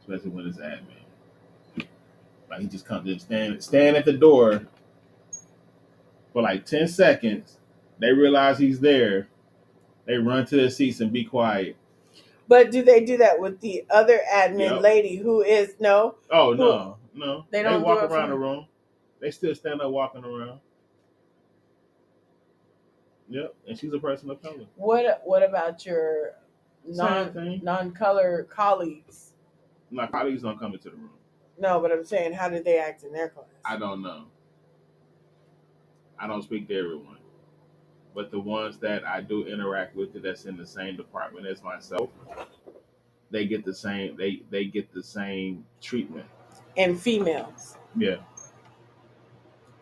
Especially 0.00 0.30
when 0.30 0.46
it's 0.46 0.58
admin. 0.58 1.02
Like 2.50 2.60
he 2.60 2.66
just 2.66 2.86
comes 2.86 3.08
in, 3.10 3.18
stand 3.18 3.62
stand 3.62 3.96
at 3.96 4.04
the 4.04 4.12
door 4.12 4.66
for 6.32 6.42
like 6.42 6.66
ten 6.66 6.88
seconds. 6.88 7.58
They 7.98 8.12
realize 8.12 8.58
he's 8.58 8.80
there. 8.80 9.28
They 10.06 10.16
run 10.16 10.46
to 10.46 10.56
their 10.56 10.70
seats 10.70 11.00
and 11.00 11.12
be 11.12 11.24
quiet. 11.24 11.76
But 12.48 12.70
do 12.70 12.82
they 12.82 13.04
do 13.04 13.16
that 13.18 13.40
with 13.40 13.60
the 13.60 13.84
other 13.90 14.20
admin 14.32 14.70
Yep. 14.70 14.80
lady 14.82 15.16
who 15.16 15.42
is 15.42 15.74
no? 15.80 16.14
Oh 16.30 16.52
no, 16.54 16.96
no. 17.12 17.44
They 17.50 17.58
They, 17.58 17.62
don't 17.64 17.80
do 17.80 17.86
walk 17.86 18.02
it 18.04 18.10
around 18.12 18.28
for- 18.28 18.34
the 18.34 18.38
room. 18.38 18.66
They 19.18 19.30
still 19.32 19.54
stand 19.54 19.80
up 19.80 19.90
walking 19.90 20.24
around. 20.24 20.60
Yep, 23.28 23.54
and 23.66 23.76
she's 23.78 23.92
a 23.92 23.98
person 23.98 24.30
of 24.30 24.40
color. 24.40 24.66
What 24.76 25.22
What 25.24 25.42
about 25.42 25.84
your 25.84 26.34
Same 26.84 26.96
non 26.96 27.32
thing. 27.32 27.60
non 27.64 27.90
color 27.92 28.44
colleagues? 28.44 29.32
My 29.90 30.06
colleagues 30.06 30.42
don't 30.42 30.58
come 30.60 30.72
into 30.74 30.90
the 30.90 30.96
room. 30.96 31.10
No, 31.58 31.80
but 31.80 31.90
I'm 31.90 32.04
saying, 32.04 32.34
how 32.34 32.48
did 32.48 32.64
they 32.64 32.78
act 32.78 33.02
in 33.02 33.12
their 33.12 33.30
class? 33.30 33.46
I 33.64 33.76
don't 33.76 34.02
know. 34.02 34.26
I 36.18 36.26
don't 36.28 36.42
speak 36.42 36.68
to 36.68 36.78
everyone, 36.78 37.18
but 38.16 38.30
the 38.30 38.40
ones 38.40 38.78
that 38.78 39.06
I 39.06 39.20
do 39.20 39.46
interact 39.46 39.94
with 39.94 40.20
that's 40.22 40.46
in 40.46 40.56
the 40.56 40.66
same 40.66 40.96
department 40.96 41.46
as 41.46 41.62
myself, 41.62 42.08
they 43.30 43.46
get 43.46 43.62
the 43.64 43.74
same. 43.74 44.16
They 44.16 44.42
they 44.50 44.64
get 44.64 44.92
the 44.92 45.02
same 45.02 45.64
treatment. 45.80 46.26
and 46.78 47.00
females. 47.00 47.78
Yeah. 47.96 48.16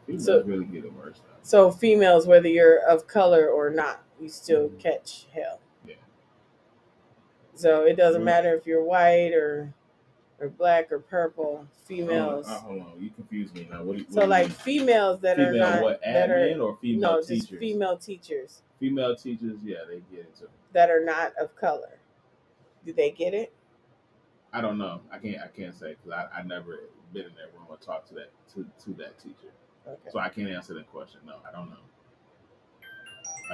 Females 0.07 0.25
So- 0.27 0.42
really 0.44 0.64
get 0.66 0.85
it 0.85 0.92
worse. 0.92 1.18
Though. 1.18 1.33
So 1.42 1.70
females, 1.73 2.25
whether 2.27 2.47
you're 2.49 2.79
of 2.88 3.07
color 3.09 3.49
or 3.49 3.68
not, 3.70 4.05
you 4.20 4.29
still 4.29 4.68
Mhm. 4.68 4.79
catch 4.79 5.27
hell. 5.33 5.61
Yeah. 5.85 5.97
So 7.55 7.85
it 7.85 7.97
doesn't 7.97 8.20
Mhm. 8.23 8.27
matter 8.27 8.55
if 8.55 8.64
you're 8.66 8.83
white 8.85 9.33
or 9.35 9.75
or 10.44 10.48
black 10.50 10.92
or 10.92 10.98
purple. 11.00 11.66
Females. 11.87 12.46
Hold 12.46 12.59
on, 12.72 12.80
uh, 12.80 12.83
hold 12.85 12.94
on. 12.96 13.02
you 13.02 13.11
confuse 13.11 13.52
me 13.54 13.66
now. 13.70 13.83
What 13.83 13.96
what 13.96 14.12
so 14.12 14.24
like 14.26 14.48
mean? 14.48 14.57
females 14.57 15.20
that 15.20 15.38
are 15.40 15.52
female 15.52 15.70
not 15.70 15.83
what 15.83 16.00
that 16.04 16.30
admin 16.30 16.57
are 16.59 16.61
or 16.62 16.78
female 16.80 17.00
no 17.12 17.20
teachers? 17.22 17.46
just 17.48 17.61
female 17.61 17.96
teachers 17.98 18.62
Female 18.80 19.16
teachers, 19.16 19.57
yeah, 19.64 19.78
they 19.88 20.02
get 20.14 20.20
it 20.26 20.37
too. 20.38 20.48
that 20.72 20.90
are 20.90 21.04
not 21.04 21.33
of 21.40 21.54
color. 21.57 21.98
Do 22.85 22.92
they 22.92 23.11
get 23.11 23.33
it? 23.35 23.52
I 24.52 24.61
don't 24.61 24.78
know. 24.78 25.00
I 25.11 25.18
can't. 25.18 25.38
I 25.42 25.48
can't 25.48 25.74
say 25.74 25.94
because 25.94 26.12
I 26.12 26.40
I 26.40 26.42
never 26.42 26.80
been 27.12 27.22
in 27.26 27.33
that 27.35 27.52
room 27.57 27.66
or 27.68 27.76
talked 27.76 28.09
to 28.09 28.14
that 28.14 28.30
to, 28.54 28.66
to 28.85 28.92
that 28.98 29.18
teacher, 29.18 29.52
Okay. 29.87 30.11
so 30.11 30.18
I 30.18 30.28
can't 30.28 30.48
answer 30.48 30.74
that 30.74 30.90
question. 30.90 31.20
No, 31.26 31.35
I 31.48 31.52
don't 31.52 31.70
know. 31.70 31.76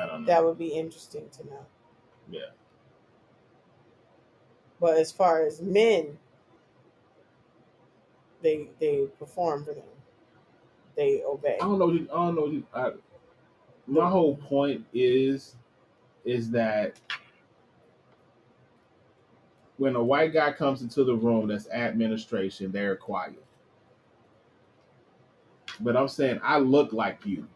I 0.02 0.06
don't 0.06 0.22
know. 0.22 0.26
That 0.26 0.44
would 0.44 0.58
be 0.58 0.68
interesting 0.68 1.28
to 1.38 1.46
know. 1.46 1.66
yeah, 2.30 2.40
But 4.80 4.96
as 4.98 5.10
far 5.12 5.44
as 5.46 5.60
men, 5.60 6.18
they 8.42 8.68
they 8.80 9.06
perform 9.18 9.64
for 9.64 9.74
them. 9.74 9.84
They 10.96 11.22
obey. 11.24 11.58
I 11.60 11.64
don't 11.64 11.78
know. 11.78 11.90
I 11.90 12.32
don't 12.32 12.34
know. 12.34 12.62
I, 12.74 12.90
my 13.86 14.08
whole 14.08 14.36
point 14.36 14.84
is 14.92 15.56
is 16.24 16.50
that 16.50 17.00
when 19.78 19.96
a 19.96 20.02
white 20.02 20.32
guy 20.32 20.52
comes 20.52 20.82
into 20.82 21.04
the 21.04 21.14
room 21.14 21.48
that's 21.48 21.68
administration, 21.70 22.70
they're 22.70 22.96
quiet. 22.96 23.42
But 25.80 25.96
I'm 25.96 26.08
saying 26.08 26.40
I 26.42 26.58
look 26.58 26.92
like 26.92 27.24
you. 27.24 27.46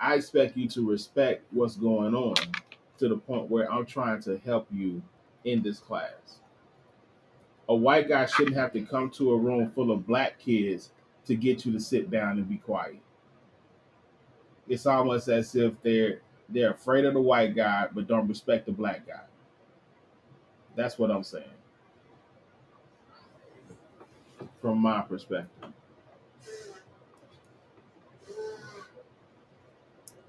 I 0.00 0.14
expect 0.14 0.56
you 0.56 0.68
to 0.70 0.88
respect 0.88 1.44
what's 1.52 1.76
going 1.76 2.14
on 2.14 2.34
to 2.98 3.08
the 3.08 3.16
point 3.16 3.50
where 3.50 3.70
I'm 3.72 3.86
trying 3.86 4.20
to 4.22 4.38
help 4.38 4.66
you 4.72 5.02
in 5.44 5.62
this 5.62 5.78
class. 5.78 6.40
A 7.68 7.74
white 7.74 8.08
guy 8.08 8.26
shouldn't 8.26 8.56
have 8.56 8.72
to 8.72 8.80
come 8.82 9.10
to 9.10 9.32
a 9.32 9.36
room 9.36 9.70
full 9.74 9.90
of 9.90 10.06
black 10.06 10.38
kids 10.38 10.90
to 11.26 11.34
get 11.34 11.66
you 11.66 11.72
to 11.72 11.80
sit 11.80 12.10
down 12.10 12.38
and 12.38 12.48
be 12.48 12.56
quiet. 12.56 12.98
It's 14.68 14.86
almost 14.86 15.28
as 15.28 15.54
if 15.54 15.74
they're 15.82 16.20
they're 16.48 16.70
afraid 16.72 17.04
of 17.04 17.12
the 17.12 17.20
white 17.20 17.54
guy 17.54 17.88
but 17.92 18.06
don't 18.06 18.26
respect 18.26 18.66
the 18.66 18.72
black 18.72 19.06
guy. 19.06 19.20
That's 20.74 20.98
what 20.98 21.10
I'm 21.10 21.24
saying. 21.24 21.44
From 24.62 24.78
my 24.78 25.02
perspective. 25.02 25.72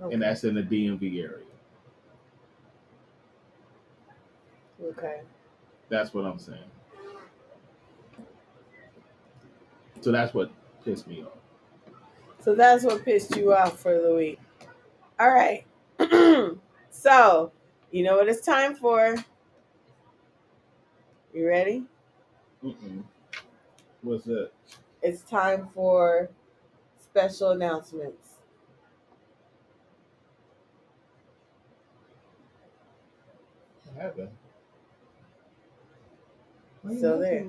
Okay. 0.01 0.13
And 0.13 0.21
that's 0.21 0.43
in 0.43 0.55
the 0.55 0.63
DMV 0.63 1.21
area. 1.21 1.45
okay. 4.83 5.21
That's 5.89 6.13
what 6.13 6.25
I'm 6.25 6.39
saying. 6.39 6.59
So 10.01 10.11
that's 10.11 10.33
what 10.33 10.51
pissed 10.83 11.07
me 11.07 11.23
off. 11.23 11.33
So 12.41 12.55
that's 12.55 12.83
what 12.83 13.03
pissed 13.03 13.35
you 13.35 13.53
off 13.53 13.79
for 13.79 13.99
the 14.01 14.15
week. 14.15 14.39
All 15.19 15.31
right. 15.31 15.65
so, 16.89 17.51
you 17.91 18.03
know 18.03 18.17
what 18.17 18.29
it's 18.29 18.45
time 18.45 18.75
for? 18.75 19.15
You 21.33 21.47
ready? 21.47 21.83
Mm-mm. 22.63 23.03
What's 24.01 24.23
that? 24.25 24.51
It's 25.01 25.21
time 25.23 25.69
for 25.73 26.29
special 27.01 27.51
announcements. 27.51 28.29
happened? 33.99 34.29
So 36.99 37.19
there. 37.19 37.45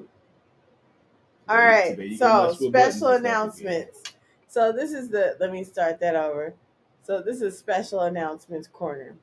All 1.50 1.56
right. 1.56 2.16
So 2.16 2.54
special 2.54 3.08
announcements. 3.08 4.04
So 4.46 4.70
this 4.70 4.92
is 4.92 5.08
the. 5.08 5.36
Let 5.40 5.50
me 5.50 5.64
start 5.64 5.98
that 5.98 6.14
over. 6.14 6.54
So 7.02 7.20
this 7.20 7.40
is 7.42 7.58
special 7.58 8.02
announcements 8.02 8.68
corner. 8.68 9.16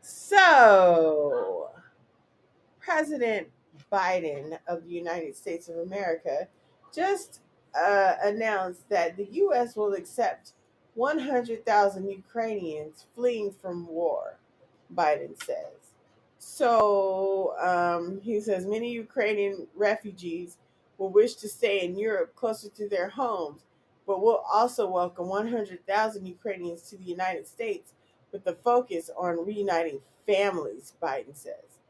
So 0.00 1.70
President 2.78 3.48
Biden 3.92 4.60
of 4.68 4.84
the 4.84 4.92
United 4.92 5.36
States 5.36 5.68
of 5.68 5.78
America 5.78 6.46
just 6.94 7.40
uh, 7.74 8.14
announced 8.22 8.88
that 8.88 9.16
the 9.16 9.26
U.S. 9.32 9.74
will 9.74 9.94
accept 9.94 10.52
100,000 10.94 12.08
Ukrainians 12.08 13.06
fleeing 13.16 13.52
from 13.60 13.88
war. 13.88 14.38
Biden 14.94 15.36
says. 15.42 15.94
So 16.38 17.54
um, 17.60 18.20
he 18.22 18.40
says 18.40 18.66
many 18.66 18.92
Ukrainian 18.92 19.66
refugees 19.74 20.56
will 21.00 21.08
wish 21.08 21.34
to 21.34 21.48
stay 21.48 21.82
in 21.82 21.98
Europe 21.98 22.36
closer 22.36 22.68
to 22.68 22.86
their 22.86 23.08
homes, 23.08 23.62
but 24.06 24.20
will 24.20 24.44
also 24.52 24.86
welcome 24.86 25.28
100,000 25.28 26.26
Ukrainians 26.26 26.82
to 26.82 26.98
the 26.98 27.04
United 27.04 27.48
States 27.48 27.94
with 28.32 28.44
the 28.44 28.52
focus 28.52 29.10
on 29.16 29.44
reuniting 29.44 29.98
families, 30.26 30.92
Biden 31.02 31.34
says. 31.34 31.80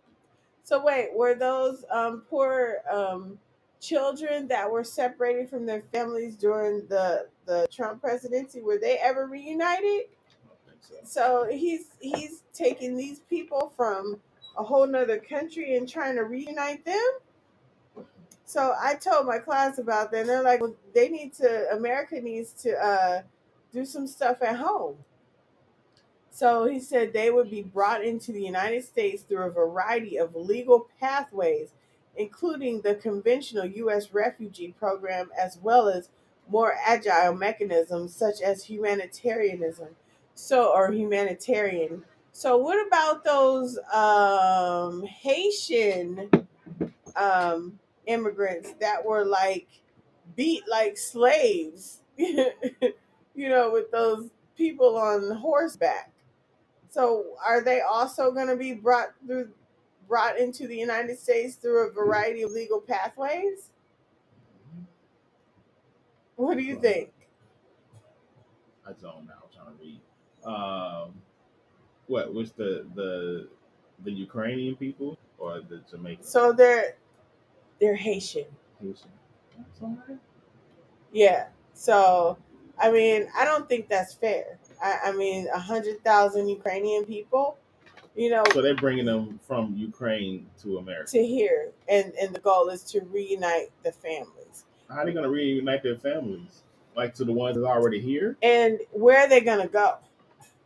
So, 0.62 0.82
wait, 0.82 1.08
were 1.12 1.34
those 1.34 1.84
um, 1.90 2.22
poor 2.30 2.82
um, 2.88 3.36
children 3.80 4.46
that 4.46 4.70
were 4.70 4.84
separated 4.84 5.50
from 5.50 5.66
their 5.66 5.82
families 5.92 6.36
during 6.36 6.86
the, 6.86 7.26
the 7.46 7.66
Trump 7.72 8.00
presidency, 8.00 8.60
were 8.60 8.78
they 8.78 8.98
ever 8.98 9.26
reunited? 9.26 10.04
So 11.04 11.48
he's 11.50 11.86
he's 12.00 12.42
taking 12.54 12.96
these 12.96 13.20
people 13.20 13.72
from 13.76 14.20
a 14.56 14.62
whole 14.62 14.86
nother 14.86 15.18
country 15.18 15.76
and 15.76 15.88
trying 15.88 16.16
to 16.16 16.24
reunite 16.24 16.84
them. 16.84 17.10
So 18.50 18.74
I 18.82 18.94
told 18.96 19.26
my 19.26 19.38
class 19.38 19.78
about 19.78 20.10
that. 20.10 20.22
And 20.22 20.28
they're 20.28 20.42
like, 20.42 20.60
well, 20.60 20.74
they 20.92 21.08
need 21.08 21.32
to. 21.34 21.70
America 21.72 22.20
needs 22.20 22.52
to 22.64 22.72
uh, 22.72 23.22
do 23.72 23.84
some 23.84 24.08
stuff 24.08 24.42
at 24.42 24.56
home. 24.56 24.96
So 26.32 26.66
he 26.66 26.80
said 26.80 27.12
they 27.12 27.30
would 27.30 27.48
be 27.48 27.62
brought 27.62 28.04
into 28.04 28.32
the 28.32 28.42
United 28.42 28.84
States 28.84 29.22
through 29.22 29.44
a 29.44 29.50
variety 29.50 30.16
of 30.16 30.34
legal 30.34 30.88
pathways, 30.98 31.74
including 32.16 32.80
the 32.80 32.96
conventional 32.96 33.66
U.S. 33.66 34.12
refugee 34.12 34.74
program, 34.76 35.30
as 35.38 35.56
well 35.62 35.88
as 35.88 36.08
more 36.48 36.74
agile 36.84 37.34
mechanisms 37.34 38.16
such 38.16 38.40
as 38.40 38.64
humanitarianism 38.64 39.94
so 40.34 40.72
or 40.74 40.90
humanitarian. 40.90 42.02
So 42.32 42.56
what 42.56 42.84
about 42.84 43.22
those 43.22 43.78
um 43.92 45.04
Haitian 45.04 46.30
um 47.14 47.78
immigrants 48.10 48.74
that 48.80 49.04
were 49.04 49.24
like 49.24 49.68
beat 50.36 50.62
like 50.68 50.96
slaves? 50.96 52.00
you 52.16 53.48
know, 53.48 53.70
with 53.70 53.90
those 53.90 54.30
people 54.56 54.96
on 54.98 55.34
horseback. 55.36 56.12
So 56.90 57.24
are 57.46 57.62
they 57.62 57.80
also 57.80 58.30
going 58.32 58.48
to 58.48 58.56
be 58.56 58.74
brought 58.74 59.08
through 59.26 59.50
brought 60.08 60.38
into 60.38 60.66
the 60.66 60.76
United 60.76 61.18
States 61.18 61.54
through 61.54 61.88
a 61.88 61.92
variety 61.92 62.42
of 62.42 62.50
legal 62.50 62.80
pathways? 62.80 63.70
What 66.34 66.56
do 66.56 66.64
you 66.64 66.80
think? 66.80 67.10
I 68.84 68.90
don't 69.00 69.26
know. 69.26 69.34
I'm 69.42 69.50
trying 69.54 69.76
to 69.76 69.82
read. 69.82 70.00
Um, 70.44 71.14
what 72.06 72.34
was 72.34 72.52
the 72.52 72.86
the 72.94 73.48
the 74.04 74.10
Ukrainian 74.10 74.74
people 74.74 75.16
or 75.38 75.60
the 75.60 75.82
Jamaican? 75.88 76.24
So 76.24 76.52
they're 76.52 76.96
they're 77.80 77.94
Haitian. 77.96 78.46
Haitian. 78.80 79.10
That's. 79.56 79.80
Yeah. 81.12 81.46
So 81.74 82.38
I 82.78 82.90
mean, 82.90 83.28
I 83.36 83.44
don't 83.44 83.68
think 83.68 83.88
that's 83.88 84.14
fair. 84.14 84.58
I, 84.82 84.98
I 85.06 85.12
mean, 85.12 85.48
a 85.54 85.58
hundred 85.58 86.02
thousand 86.04 86.48
Ukrainian 86.48 87.04
people, 87.04 87.58
you 88.16 88.30
know, 88.30 88.42
So 88.52 88.62
they're 88.62 88.74
bringing 88.74 89.04
them 89.04 89.38
from 89.46 89.74
Ukraine 89.76 90.46
to 90.62 90.78
America. 90.78 91.10
to 91.12 91.26
here, 91.26 91.72
and 91.88 92.12
and 92.20 92.34
the 92.34 92.40
goal 92.40 92.68
is 92.70 92.82
to 92.84 93.00
reunite 93.10 93.70
the 93.82 93.92
families. 93.92 94.64
How 94.88 94.96
are 94.96 95.06
they 95.06 95.12
going 95.12 95.24
to 95.24 95.30
reunite 95.30 95.82
their 95.82 95.96
families? 95.96 96.62
Like 96.96 97.14
to 97.14 97.24
the 97.24 97.32
ones 97.32 97.56
that 97.56 97.64
are 97.64 97.78
already 97.78 98.00
here? 98.00 98.36
And 98.42 98.80
where 98.90 99.20
are 99.20 99.28
they 99.28 99.40
gonna 99.40 99.68
go? 99.68 99.98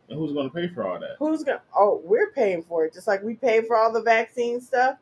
And 0.09 0.17
who's 0.19 0.33
going 0.33 0.49
to 0.49 0.55
pay 0.55 0.67
for 0.67 0.87
all 0.87 0.99
that? 0.99 1.15
Who's 1.19 1.43
gonna? 1.43 1.61
Oh, 1.77 2.01
we're 2.03 2.31
paying 2.31 2.63
for 2.63 2.85
it, 2.85 2.93
just 2.93 3.07
like 3.07 3.21
we 3.23 3.35
pay 3.35 3.61
for 3.61 3.75
all 3.75 3.91
the 3.91 4.01
vaccine 4.01 4.59
stuff. 4.61 4.97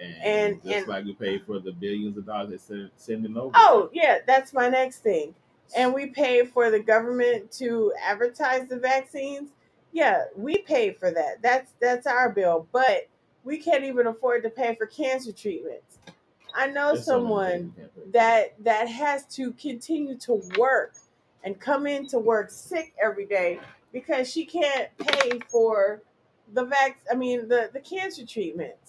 And, 0.00 0.14
And- 0.22 0.62
just 0.64 0.76
and- 0.76 0.88
like 0.88 1.04
we 1.04 1.14
pay 1.14 1.38
for 1.38 1.58
the 1.58 1.72
billions 1.72 2.16
of 2.18 2.26
dollars 2.26 2.50
they're 2.50 2.58
send- 2.58 2.90
sending 2.96 3.36
over. 3.36 3.52
Oh 3.54 3.88
yeah, 3.92 4.18
that's 4.26 4.52
my 4.52 4.68
next 4.68 4.98
thing. 4.98 5.34
And 5.76 5.92
we 5.94 6.06
pay 6.06 6.44
for 6.46 6.70
the 6.70 6.78
government 6.80 7.50
to 7.52 7.92
advertise 8.00 8.68
the 8.68 8.78
vaccines. 8.78 9.50
Yeah, 9.92 10.24
we 10.36 10.58
pay 10.58 10.92
for 10.92 11.10
that. 11.10 11.40
That's 11.42 11.72
that's 11.80 12.06
our 12.06 12.30
bill. 12.30 12.68
But 12.72 13.08
we 13.44 13.58
can't 13.58 13.84
even 13.84 14.06
afford 14.06 14.42
to 14.42 14.50
pay 14.50 14.74
for 14.74 14.86
cancer 14.86 15.32
treatments. 15.32 15.98
I 16.54 16.66
know 16.68 16.92
There's 16.94 17.04
someone 17.06 17.50
things 17.50 17.72
we 17.76 17.80
can't 17.82 17.94
pay 17.94 18.00
for. 18.04 18.10
that 18.12 18.54
that 18.64 18.88
has 18.88 19.24
to 19.36 19.52
continue 19.52 20.16
to 20.18 20.42
work 20.58 20.94
and 21.42 21.58
come 21.58 21.86
into 21.86 22.18
work 22.18 22.50
sick 22.50 22.92
every 23.02 23.24
day 23.26 23.60
because 23.92 24.30
she 24.30 24.44
can't 24.44 24.88
pay 24.98 25.38
for 25.48 26.02
the 26.54 26.64
vac 26.64 26.98
I 27.10 27.14
mean 27.14 27.48
the 27.48 27.70
the 27.72 27.80
cancer 27.80 28.24
treatments. 28.26 28.85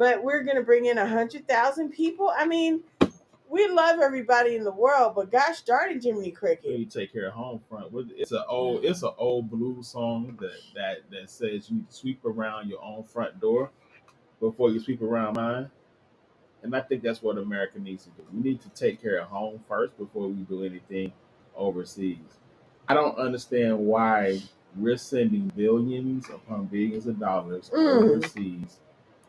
But 0.00 0.24
we're 0.24 0.42
going 0.44 0.56
to 0.56 0.62
bring 0.62 0.86
in 0.86 0.96
a 0.96 1.02
100,000 1.02 1.90
people. 1.90 2.32
I 2.34 2.46
mean, 2.46 2.80
we 3.50 3.68
love 3.68 4.00
everybody 4.00 4.56
in 4.56 4.64
the 4.64 4.72
world, 4.72 5.12
but 5.14 5.30
gosh 5.30 5.60
darn 5.60 5.90
it, 5.90 6.02
Jiminy 6.02 6.30
Cricket. 6.30 6.70
you 6.78 6.86
take 6.86 7.12
care 7.12 7.26
of 7.26 7.34
home 7.34 7.60
front. 7.68 7.92
It's 8.16 8.32
an 8.32 8.42
old, 8.48 8.82
it's 8.82 9.02
an 9.02 9.10
old 9.18 9.50
blues 9.50 9.88
song 9.88 10.38
that 10.40 10.56
that 10.74 10.96
that 11.10 11.28
says 11.28 11.68
you 11.68 11.76
need 11.76 11.90
to 11.90 11.94
sweep 11.94 12.24
around 12.24 12.70
your 12.70 12.82
own 12.82 13.02
front 13.02 13.38
door 13.42 13.72
before 14.40 14.70
you 14.70 14.80
sweep 14.80 15.02
around 15.02 15.36
mine. 15.36 15.70
And 16.62 16.74
I 16.74 16.80
think 16.80 17.02
that's 17.02 17.20
what 17.22 17.36
America 17.36 17.78
needs 17.78 18.04
to 18.04 18.10
do. 18.10 18.22
We 18.32 18.40
need 18.42 18.62
to 18.62 18.70
take 18.70 19.02
care 19.02 19.18
of 19.18 19.28
home 19.28 19.60
first 19.68 19.98
before 19.98 20.28
we 20.28 20.44
do 20.44 20.64
anything 20.64 21.12
overseas. 21.54 22.16
I 22.88 22.94
don't 22.94 23.18
understand 23.18 23.78
why 23.78 24.40
we're 24.76 24.96
sending 24.96 25.52
billions 25.54 26.26
upon 26.30 26.68
billions 26.68 27.06
of 27.06 27.18
dollars 27.18 27.70
Mm. 27.74 28.16
overseas 28.16 28.78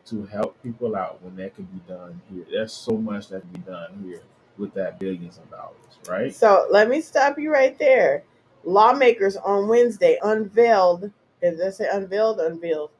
to 0.06 0.24
help 0.26 0.60
people 0.62 0.96
out 0.96 1.22
when 1.22 1.36
that 1.36 1.54
can 1.54 1.64
be 1.66 1.80
done 1.88 2.20
here. 2.32 2.44
There's 2.50 2.72
so 2.72 2.96
much 2.96 3.28
that 3.28 3.42
can 3.42 3.50
be 3.50 3.60
done 3.60 4.04
here 4.04 4.22
with 4.58 4.74
that 4.74 4.98
billions 5.00 5.38
of 5.38 5.50
dollars, 5.50 5.76
right? 6.08 6.34
So 6.34 6.66
let 6.70 6.88
me 6.88 7.00
stop 7.00 7.38
you 7.38 7.52
right 7.52 7.78
there. 7.78 8.24
Lawmakers 8.64 9.36
on 9.36 9.68
Wednesday 9.68 10.18
unveiled, 10.22 11.10
did 11.42 11.60
I 11.60 11.70
say 11.70 11.88
unveiled? 11.92 12.40
Unveiled. 12.40 12.90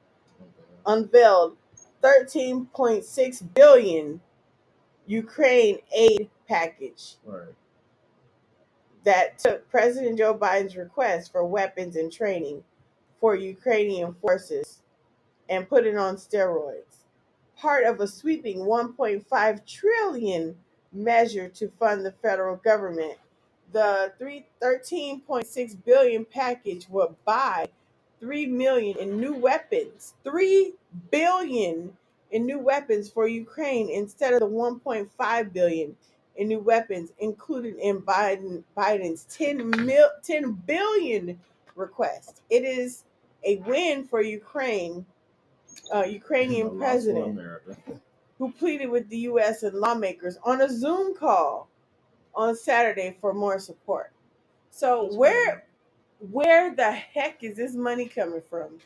Unveiled 0.86 1.56
13.6 2.02 3.54
billion 3.54 4.20
Ukraine 5.06 5.78
aid 5.96 6.30
package 6.48 7.16
Right. 7.26 7.54
that 9.04 9.38
took 9.38 9.68
President 9.70 10.18
Joe 10.18 10.34
Biden's 10.34 10.76
request 10.76 11.32
for 11.32 11.44
weapons 11.44 11.96
and 11.96 12.12
training 12.12 12.64
for 13.20 13.34
Ukrainian 13.36 14.14
forces 14.14 14.81
and 15.52 15.68
put 15.68 15.86
it 15.86 15.96
on 15.96 16.16
steroids. 16.16 17.04
Part 17.58 17.84
of 17.84 18.00
a 18.00 18.08
sweeping 18.08 18.60
1.5 18.60 19.66
trillion 19.66 20.56
measure 20.92 21.48
to 21.50 21.68
fund 21.80 22.06
the 22.06 22.12
federal 22.12 22.56
government. 22.56 23.18
The 23.72 24.14
three- 24.18 24.46
13.6 24.62 25.74
billion 25.86 26.26
package 26.26 26.88
would 26.90 27.16
buy 27.26 27.68
3 28.20 28.46
million 28.48 28.98
in 28.98 29.20
new 29.20 29.34
weapons. 29.34 30.14
3 30.24 30.74
billion 31.12 31.96
in 32.32 32.46
new 32.46 32.60
weapons 32.60 33.10
for 33.10 33.28
Ukraine 33.28 33.90
instead 33.90 34.34
of 34.34 34.40
the 34.40 34.48
1.5 34.48 35.54
billion 35.54 35.96
in 36.36 36.48
new 36.48 36.60
weapons 36.60 37.12
included 37.20 37.76
in 37.78 38.02
Biden 38.02 38.64
Biden's 38.76 39.24
10 39.26 39.70
mil 39.86 40.08
10 40.24 40.52
billion 40.66 41.40
request. 41.76 42.42
It 42.50 42.64
is 42.64 43.04
a 43.44 43.58
win 43.58 44.04
for 44.06 44.22
Ukraine, 44.22 45.06
uh, 45.94 46.04
Ukrainian 46.04 46.76
president 46.78 47.38
who 48.38 48.52
pleaded 48.52 48.88
with 48.90 49.08
the 49.08 49.18
U.S. 49.18 49.62
and 49.62 49.74
lawmakers 49.78 50.38
on 50.44 50.60
a 50.62 50.68
Zoom 50.68 51.14
call 51.14 51.68
on 52.34 52.56
Saturday 52.56 53.16
for 53.20 53.32
more 53.34 53.58
support. 53.58 54.12
So 54.70 55.04
That's 55.04 55.16
where 55.16 55.64
where 56.30 56.74
the 56.74 56.90
heck 56.92 57.42
is 57.42 57.56
this 57.56 57.74
money 57.74 58.06
coming 58.08 58.42
from? 58.48 58.78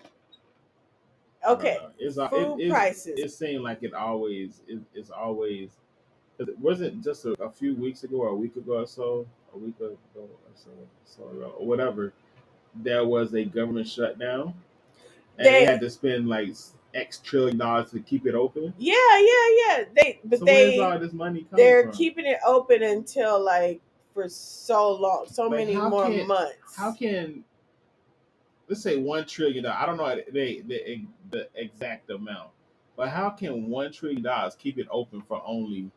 Okay, 1.46 1.76
Uh, 1.80 1.90
it's 1.98 2.16
it, 2.16 2.30
food 2.30 2.60
it, 2.60 2.70
prices. 2.70 3.18
It 3.18 3.30
seemed 3.30 3.62
like 3.62 3.82
it 3.82 3.94
always 3.94 4.62
it, 4.66 4.80
it's 4.94 5.10
always. 5.10 5.70
It 6.38 6.58
wasn't 6.58 7.02
just 7.02 7.24
a, 7.24 7.30
a 7.42 7.50
few 7.50 7.74
weeks 7.74 8.04
ago 8.04 8.16
or 8.18 8.28
a 8.28 8.34
week 8.34 8.56
ago 8.56 8.80
or 8.80 8.86
so, 8.86 9.26
a 9.54 9.58
week 9.58 9.76
ago 9.76 9.96
or 10.14 10.28
so, 10.54 10.70
so 11.06 11.28
ago, 11.30 11.54
or 11.58 11.66
whatever. 11.66 12.12
There 12.74 13.06
was 13.06 13.32
a 13.34 13.44
government 13.44 13.88
shutdown, 13.88 14.52
and 15.38 15.46
they, 15.46 15.50
They- 15.50 15.64
had 15.64 15.80
to 15.80 15.88
spend 15.88 16.28
like 16.28 16.54
X 16.96 17.18
trillion 17.18 17.58
dollars 17.58 17.90
to 17.90 18.00
keep 18.00 18.26
it 18.26 18.34
open. 18.34 18.72
Yeah, 18.78 18.94
yeah, 19.18 19.48
yeah. 19.66 19.84
They 19.94 20.20
but 20.24 20.38
so 20.40 20.44
they 20.46 20.78
all 20.78 20.98
this 20.98 21.12
money 21.12 21.42
coming 21.42 21.56
they're 21.64 21.84
from? 21.84 21.92
keeping 21.92 22.26
it 22.26 22.38
open 22.46 22.82
until 22.82 23.42
like 23.44 23.80
for 24.14 24.28
so 24.28 24.92
long, 24.94 25.26
so 25.30 25.50
But 25.50 25.58
many 25.58 25.76
more 25.76 26.06
can- 26.06 26.26
months. 26.26 26.76
How 26.76 26.92
can 26.92 27.44
let's 28.68 28.82
say 28.82 28.96
one 28.96 29.26
trillion 29.26 29.64
dollars? 29.64 29.78
I 29.80 29.86
don't 29.86 29.96
know 29.98 30.16
the, 30.32 30.62
the 30.66 31.04
the 31.30 31.48
exact 31.54 32.10
amount, 32.10 32.50
but 32.96 33.08
how 33.10 33.30
can 33.30 33.68
one 33.68 33.92
trillion 33.92 34.22
dollars 34.22 34.54
keep 34.56 34.78
it 34.78 34.86
open 34.90 35.22
for 35.28 35.42
only 35.46 35.90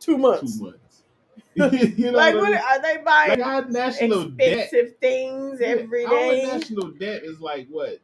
two 0.00 0.16
months? 0.16 0.58
two 0.58 0.64
months? 0.64 1.02
you 1.98 2.12
know 2.12 2.18
like 2.18 2.34
what 2.34 2.44
I 2.44 2.50
mean? 2.50 2.58
are 2.58 2.82
they 2.82 2.96
buying 3.02 3.30
Like 3.30 3.46
our 3.46 3.64
national 3.68 4.24
debt, 4.30 4.58
expensive 4.58 4.96
things 5.00 5.60
every 5.60 6.04
our 6.04 6.10
day? 6.10 6.44
national 6.46 6.88
debt 6.92 7.22
is 7.24 7.40
like 7.40 7.66
what, 7.70 7.98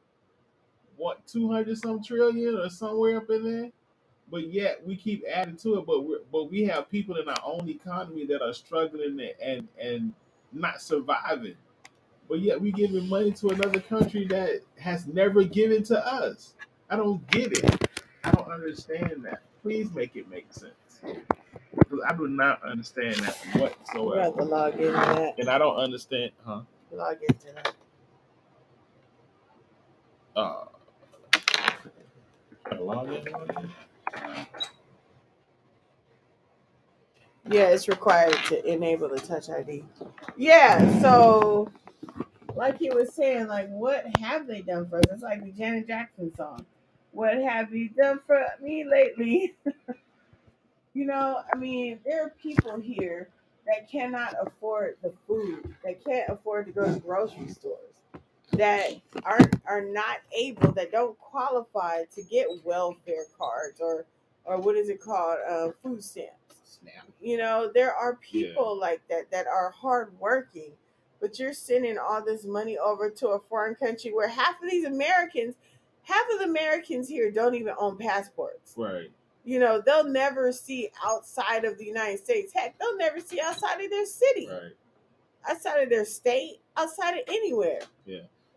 what 1.03 1.27
two 1.27 1.51
hundred 1.51 1.79
some 1.79 2.03
trillion 2.03 2.57
or 2.59 2.71
somewhere 2.71 3.19
up 3.19 3.31
in 3.31 3.45
there. 3.45 3.71
But 4.31 4.49
yet 4.53 4.87
we 4.87 4.97
keep 4.97 5.25
adding 5.31 5.57
to 5.59 5.79
it. 5.79 5.87
But 5.87 6.03
we 6.07 6.19
but 6.33 6.51
we 6.51 6.65
have 6.65 6.91
people 6.91 7.17
in 7.19 7.29
our 7.29 7.43
own 7.45 7.69
economy 7.69 8.27
that 8.27 8.43
are 8.43 8.55
struggling 8.55 9.21
and 9.43 9.69
and 9.81 10.15
not 10.53 10.83
surviving. 10.83 11.57
But 12.29 12.41
yet 12.41 12.61
we 12.61 12.73
giving 12.73 13.09
money 13.09 13.33
to 13.33 13.49
another 13.51 13.81
country 13.81 14.27
that 14.29 14.63
has 14.79 15.07
never 15.07 15.45
given 15.45 15.83
to 15.85 16.07
us. 16.07 16.55
I 16.91 16.97
don't 16.97 17.27
get 17.31 17.53
it. 17.53 17.89
I 18.25 18.31
don't 18.33 18.51
understand 18.51 19.25
that. 19.25 19.43
Please 19.63 19.93
make 19.93 20.17
it 20.17 20.31
make 20.31 20.53
sense. 20.53 20.75
Because 21.79 22.01
I 22.09 22.15
do 22.15 22.29
not 22.29 22.63
understand 22.65 23.17
that 23.17 23.39
You 23.55 23.61
whatsoever. 23.63 24.23
have 24.23 24.37
to 24.37 24.45
log 24.45 24.75
into 24.75 24.93
that. 24.93 25.39
And 25.39 25.49
I 25.51 25.59
don't 25.59 25.77
understand, 25.77 26.33
huh? 26.45 26.63
Log 26.93 27.19
into 27.29 27.47
that. 27.55 27.75
Uh, 30.37 30.65
log 31.15 31.35
in, 31.35 31.43
log 31.61 31.87
in. 31.87 32.62
Yeah, 37.51 37.69
it's 37.69 37.89
required 37.89 38.37
to 38.47 38.65
enable 38.71 39.09
the 39.09 39.19
touch 39.19 39.51
ID. 39.51 39.85
Yeah, 40.37 41.01
so 41.01 41.71
like 42.55 42.79
he 42.79 42.91
was 42.91 43.13
saying, 43.15 43.49
like 43.49 43.69
what 43.69 44.05
have 44.19 44.47
they 44.47 44.63
done 44.63 44.89
for 44.89 44.99
us? 44.99 45.05
It's 45.11 45.23
like 45.23 45.43
the 45.43 45.51
Janet 45.51 45.87
Jackson 45.87 46.35
song. 46.37 46.65
What 47.13 47.35
have 47.35 47.75
you 47.75 47.91
done 47.91 48.21
for 48.27 48.45
me 48.61 48.85
lately? 48.85 49.55
you 50.95 51.05
know, 51.05 51.43
I 51.53 51.57
mean, 51.57 51.99
there 52.05 52.25
are 52.25 52.31
people 52.43 52.79
here 52.79 53.29
that 53.67 53.91
cannot 53.91 54.35
afford 54.41 54.97
the 55.03 55.13
food, 55.27 55.75
They 55.85 55.95
can't 55.95 56.29
afford 56.29 56.67
to 56.67 56.73
go 56.73 56.93
to 56.93 57.01
grocery 57.01 57.49
stores, 57.49 57.92
that 58.53 59.01
aren't 59.25 59.57
are 59.67 59.85
not 59.85 60.19
able, 60.37 60.73
that 60.73 60.93
don't 60.93 61.19
qualify 61.19 62.05
to 62.15 62.23
get 62.23 62.49
welfare 62.65 63.25
cards 63.39 63.81
or 63.81 64.05
or 64.45 64.59
what 64.59 64.75
is 64.77 64.89
it 64.89 65.01
called, 65.01 65.39
uh, 65.49 65.69
food 65.83 66.03
stamps. 66.03 66.33
Snap. 66.65 67.07
You 67.21 67.37
know, 67.37 67.71
there 67.73 67.95
are 67.95 68.17
people 68.17 68.77
like 68.79 69.01
that 69.09 69.31
that 69.31 69.47
are 69.47 69.71
hardworking, 69.71 70.73
but 71.21 71.39
you're 71.39 71.53
sending 71.53 71.97
all 71.97 72.25
this 72.25 72.45
money 72.45 72.77
over 72.77 73.09
to 73.11 73.29
a 73.29 73.39
foreign 73.49 73.77
country 73.77 74.13
where 74.13 74.29
half 74.29 74.61
of 74.63 74.69
these 74.69 74.85
Americans, 74.85 75.55
half 76.03 76.25
of 76.33 76.41
the 76.41 76.47
Americans 76.47 77.07
here 77.09 77.31
don't 77.31 77.55
even 77.55 77.75
own 77.79 77.97
passports. 77.97 78.75
Right. 78.77 79.11
You 79.45 79.61
know, 79.61 79.81
they'll 79.85 80.09
never 80.09 80.51
see 80.53 80.91
outside 81.05 81.65
of 81.65 81.79
the 81.79 81.85
United 81.85 82.19
States. 82.19 82.53
Heck, 82.53 82.77
they'll 82.79 82.97
never 82.97 83.21
see 83.21 83.41
outside 83.41 83.81
of 83.81 83.91
their 83.91 84.07
city, 84.07 84.49
Right. 84.51 84.73
outside 85.49 85.83
of 85.83 85.89
their 85.91 86.05
state, 86.05 86.61
outside 86.77 87.13
of 87.15 87.25
anywhere. 87.29 87.81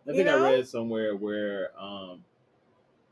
I 0.08 0.12
think 0.12 0.26
know? 0.26 0.46
I 0.46 0.52
read 0.54 0.68
somewhere 0.68 1.16
where 1.16 1.72
um 1.80 2.24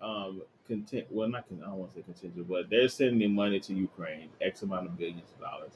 um 0.02 0.41
content 0.68 1.08
well 1.10 1.28
not 1.28 1.46
I 1.52 1.56
don't 1.66 1.76
want 1.78 1.94
to 1.94 2.00
say 2.00 2.04
contingent, 2.04 2.48
but 2.48 2.70
they're 2.70 2.88
sending 2.88 3.34
money 3.34 3.60
to 3.62 3.74
Ukraine, 3.74 4.30
X 4.41 4.62
amount 4.62 4.88
of 4.88 4.98
billions 4.98 5.30
of 5.36 5.41
dollars. 5.41 5.72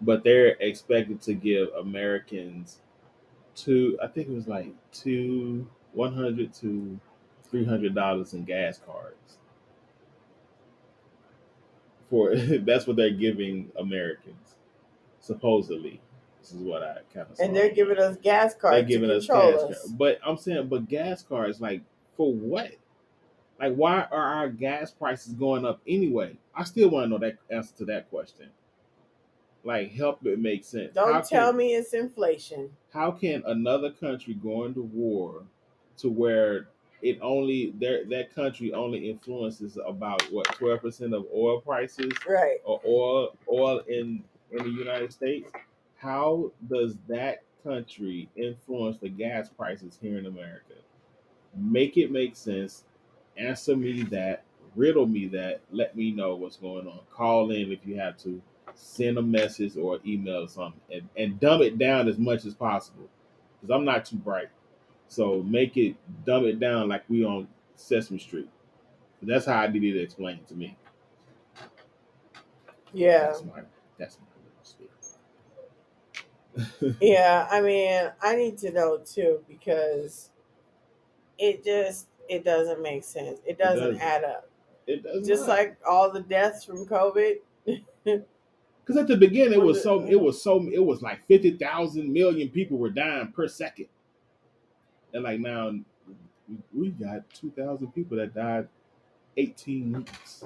But 0.00 0.24
they're 0.24 0.56
expected 0.60 1.20
to 1.22 1.34
give 1.34 1.68
Americans 1.78 2.80
two 3.54 3.98
I 4.02 4.06
think 4.06 4.28
it 4.28 4.34
was 4.34 4.48
like 4.48 4.72
two 4.92 5.68
one 5.92 6.14
hundred 6.14 6.52
to 6.54 6.98
three 7.50 7.64
hundred 7.64 7.94
dollars 7.94 8.34
in 8.34 8.44
gas 8.44 8.78
cards. 8.84 9.38
For 12.08 12.34
that's 12.36 12.86
what 12.86 12.96
they're 12.96 13.10
giving 13.10 13.72
Americans, 13.78 14.54
supposedly. 15.20 16.00
This 16.42 16.52
is 16.52 16.58
what 16.58 16.82
I 16.82 16.96
kind 17.14 17.26
of 17.30 17.38
And 17.40 17.54
they're 17.54 17.70
giving 17.70 17.98
us 17.98 18.16
gas 18.16 18.54
cards 18.54 18.74
they're 18.76 18.82
giving 18.82 19.10
us 19.10 19.26
gas 19.28 19.54
us. 19.54 19.62
cards. 19.62 19.92
But 19.92 20.18
I'm 20.26 20.36
saying, 20.36 20.66
but 20.68 20.88
gas 20.88 21.22
cards, 21.22 21.60
like 21.60 21.82
for 22.16 22.32
what? 22.34 22.72
Like, 23.60 23.74
why 23.76 24.08
are 24.10 24.34
our 24.34 24.48
gas 24.48 24.90
prices 24.90 25.34
going 25.34 25.64
up 25.64 25.80
anyway? 25.86 26.36
I 26.54 26.64
still 26.64 26.90
want 26.90 27.04
to 27.04 27.08
know 27.10 27.18
that 27.18 27.36
answer 27.48 27.72
to 27.78 27.84
that 27.86 28.10
question. 28.10 28.48
Like, 29.62 29.92
help 29.92 30.26
it 30.26 30.40
make 30.40 30.64
sense. 30.64 30.94
Don't 30.94 31.12
How 31.12 31.20
tell 31.20 31.50
can- 31.50 31.58
me 31.58 31.74
it's 31.74 31.94
inflation. 31.94 32.70
How 32.92 33.12
can 33.12 33.44
another 33.46 33.90
country 33.92 34.34
go 34.34 34.64
into 34.64 34.82
war 34.82 35.44
to 35.98 36.08
where 36.10 36.68
it 37.02 37.18
only 37.22 37.72
their 37.78 38.04
that 38.06 38.34
country 38.34 38.72
only 38.72 39.08
influences 39.10 39.78
about 39.86 40.22
what 40.32 40.46
twelve 40.54 40.80
percent 40.80 41.14
of 41.14 41.26
oil 41.34 41.60
prices 41.60 42.12
Right. 42.28 42.58
or 42.64 42.80
oil 42.86 43.36
oil 43.48 43.78
in 43.88 44.24
in 44.50 44.58
the 44.64 44.70
United 44.70 45.12
States, 45.12 45.50
how 46.02 46.50
does 46.68 46.96
that 47.08 47.44
country 47.62 48.28
influence 48.34 48.98
the 48.98 49.08
gas 49.08 49.48
prices 49.48 49.96
here 50.02 50.18
in 50.18 50.26
America? 50.26 50.74
Make 51.56 51.96
it 51.96 52.10
make 52.10 52.34
sense. 52.34 52.84
Answer 53.36 53.76
me 53.76 54.02
that. 54.04 54.42
Riddle 54.74 55.06
me 55.06 55.28
that. 55.28 55.60
Let 55.70 55.94
me 55.96 56.10
know 56.10 56.34
what's 56.34 56.56
going 56.56 56.88
on. 56.88 57.00
Call 57.10 57.50
in 57.52 57.70
if 57.70 57.86
you 57.86 57.98
have 58.00 58.16
to. 58.18 58.42
Send 58.74 59.18
a 59.18 59.22
message 59.22 59.76
or 59.76 60.00
email 60.04 60.44
or 60.44 60.48
something, 60.48 60.80
and, 60.90 61.06
and 61.16 61.38
dumb 61.38 61.60
it 61.60 61.78
down 61.78 62.08
as 62.08 62.18
much 62.18 62.46
as 62.46 62.54
possible. 62.54 63.06
Because 63.60 63.74
I'm 63.74 63.84
not 63.84 64.06
too 64.06 64.16
bright, 64.16 64.48
so 65.08 65.42
make 65.42 65.76
it 65.76 65.94
dumb 66.24 66.46
it 66.46 66.58
down 66.58 66.88
like 66.88 67.04
we 67.08 67.22
on 67.22 67.48
Sesame 67.76 68.18
Street. 68.18 68.48
That's 69.20 69.44
how 69.44 69.58
I 69.58 69.66
need 69.66 69.80
to 69.80 70.00
explain 70.00 70.38
it 70.38 70.48
to 70.48 70.54
me. 70.54 70.76
Yeah. 72.94 73.26
That's 73.26 73.44
my 73.44 73.60
that's 73.98 74.18
my. 74.18 74.31
Yeah, 77.00 77.48
I 77.50 77.60
mean, 77.60 78.10
I 78.22 78.36
need 78.36 78.58
to 78.58 78.72
know 78.72 78.98
too 78.98 79.40
because 79.48 80.30
it 81.38 81.64
just 81.64 82.08
it 82.28 82.44
doesn't 82.44 82.82
make 82.82 83.04
sense. 83.04 83.40
It 83.46 83.58
doesn't 83.58 83.94
doesn't. 83.94 84.00
add 84.00 84.24
up. 84.24 84.48
It 84.86 85.02
does 85.02 85.26
Just 85.26 85.48
like 85.48 85.76
all 85.88 86.10
the 86.10 86.20
deaths 86.20 86.64
from 86.64 86.86
COVID. 86.86 87.36
because 88.04 88.96
at 88.96 89.06
the 89.06 89.16
beginning 89.16 89.54
it 89.54 89.62
Was 89.62 89.76
was 89.76 89.82
so 89.82 90.04
it 90.06 90.20
was 90.20 90.42
so 90.42 90.68
it 90.72 90.84
was 90.84 91.02
like 91.02 91.26
fifty 91.26 91.56
thousand 91.56 92.12
million 92.12 92.48
people 92.48 92.78
were 92.78 92.90
dying 92.90 93.32
per 93.32 93.48
second, 93.48 93.86
and 95.12 95.22
like 95.24 95.40
now 95.40 95.72
we 96.74 96.90
got 96.90 97.28
two 97.32 97.52
thousand 97.56 97.92
people 97.92 98.16
that 98.16 98.34
died 98.34 98.68
eighteen 99.36 99.92
weeks 99.92 100.44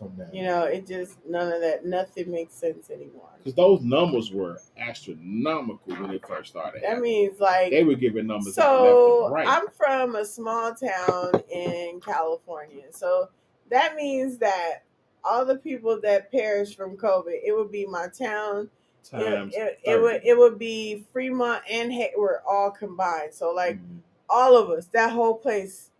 from 0.00 0.16
that. 0.16 0.34
You 0.34 0.42
know, 0.44 0.64
it 0.64 0.86
just 0.88 1.18
none 1.28 1.52
of 1.52 1.60
that. 1.60 1.84
Nothing 1.84 2.30
makes 2.32 2.54
sense 2.54 2.90
anymore. 2.90 3.28
because 3.38 3.54
those 3.54 3.82
numbers 3.82 4.32
were 4.32 4.58
astronomical 4.78 5.94
when 5.94 6.10
they 6.10 6.18
first 6.18 6.50
started. 6.50 6.82
That 6.82 7.00
means 7.00 7.38
like 7.38 7.70
they 7.70 7.84
were 7.84 7.94
giving 7.94 8.26
numbers 8.26 8.54
so. 8.54 9.28
right. 9.30 9.46
I'm 9.46 9.68
from 9.68 10.16
a 10.16 10.24
small 10.24 10.74
town 10.74 11.42
in 11.50 12.00
California, 12.00 12.84
so 12.90 13.28
that 13.70 13.94
means 13.94 14.38
that 14.38 14.84
all 15.22 15.44
the 15.44 15.56
people 15.56 16.00
that 16.00 16.32
perished 16.32 16.76
from 16.76 16.96
COVID, 16.96 17.38
it 17.44 17.54
would 17.54 17.70
be 17.70 17.86
my 17.86 18.08
town. 18.08 18.70
It, 19.04 19.10
Times 19.10 19.54
it, 19.56 19.78
it 19.84 20.00
would 20.00 20.20
it 20.24 20.36
would 20.38 20.58
be 20.58 21.04
Fremont 21.12 21.62
and 21.70 21.90
Hayward 21.92 22.40
all 22.48 22.70
combined. 22.70 23.32
So 23.34 23.50
like 23.50 23.76
Mhm. 23.76 24.00
all 24.28 24.56
of 24.56 24.70
us, 24.70 24.86
that 24.88 25.10
whole 25.12 25.34
place, 25.34 25.90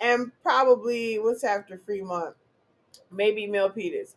and 0.00 0.32
probably 0.42 1.18
what's 1.18 1.44
after 1.44 1.78
Fremont, 1.84 2.34
maybe 3.10 3.46
Milpitas. 3.46 4.14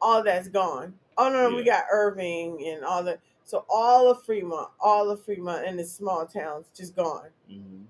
all 0.00 0.22
that's 0.22 0.48
gone. 0.48 0.94
Oh 1.16 1.28
no, 1.30 1.48
no 1.50 1.56
we 1.56 1.64
got 1.64 1.84
Irving 1.90 2.66
and 2.66 2.84
all 2.84 3.02
the 3.02 3.18
so 3.44 3.64
all 3.68 4.10
of 4.10 4.22
Fremont, 4.24 4.68
all 4.80 5.10
of 5.10 5.24
Fremont 5.24 5.66
and 5.66 5.78
the 5.78 5.84
small 5.84 6.26
towns 6.26 6.66
just 6.76 6.94
gone. 6.96 7.28
Mhm. 7.50 7.84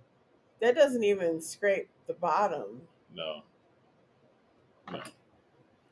That 0.61 0.75
doesn't 0.75 1.03
even 1.05 1.41
scrape 1.41 1.89
the 2.07 2.15
bottom. 2.15 2.83
No, 3.15 3.43
No. 4.91 5.03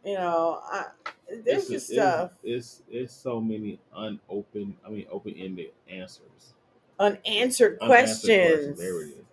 You 0.05 0.15
know, 0.15 0.61
I, 0.65 0.87
there's 1.29 1.47
It's- 1.47 1.69
just 1.69 1.91
it's- 1.93 1.93
stuff 1.93 2.31
It's, 2.43 2.83
it's 2.91 3.13
so 3.15 3.41
many 3.41 3.79
unopened. 3.95 4.77
I 4.85 4.91
mean, 4.91 5.07
open 5.11 5.35
ended 5.37 5.73
answers. 5.89 6.55
unanswered 6.99 7.79
Unanswered 7.79 7.79
questions. 7.81 8.79
There 8.79 9.03
it 9.03 9.09
is. 9.11 9.25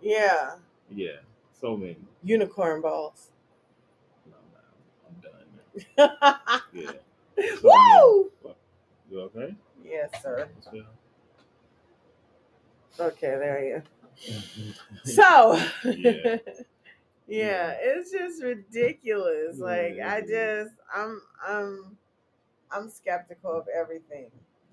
Yeah, 0.00 0.56
Yeah, 0.90 1.16
so 1.52 1.76
many. 1.76 1.96
unicorn 2.22 2.80
balls. 2.80 3.30
No, 4.26 4.36
no, 4.52 4.60
I'm 5.08 5.20
done. 5.20 5.32
man. 5.56 5.63
Yeah. 5.96 6.92
So 7.36 7.60
Woo! 7.64 8.30
You 9.10 9.20
okay? 9.22 9.54
Yes, 9.84 10.10
sir. 10.22 10.48
Okay, 12.98 13.20
there 13.20 13.64
you. 13.64 13.82
Go. 13.82 14.34
So, 15.04 15.60
Yeah. 15.84 16.36
Yeah, 17.26 17.74
it's 17.80 18.10
just 18.10 18.42
ridiculous. 18.42 19.58
Like 19.58 19.98
I 20.04 20.20
just 20.20 20.74
I'm 20.94 21.20
I'm 21.46 21.96
I'm 22.70 22.90
skeptical 22.90 23.52
of 23.52 23.66
everything. 23.74 24.30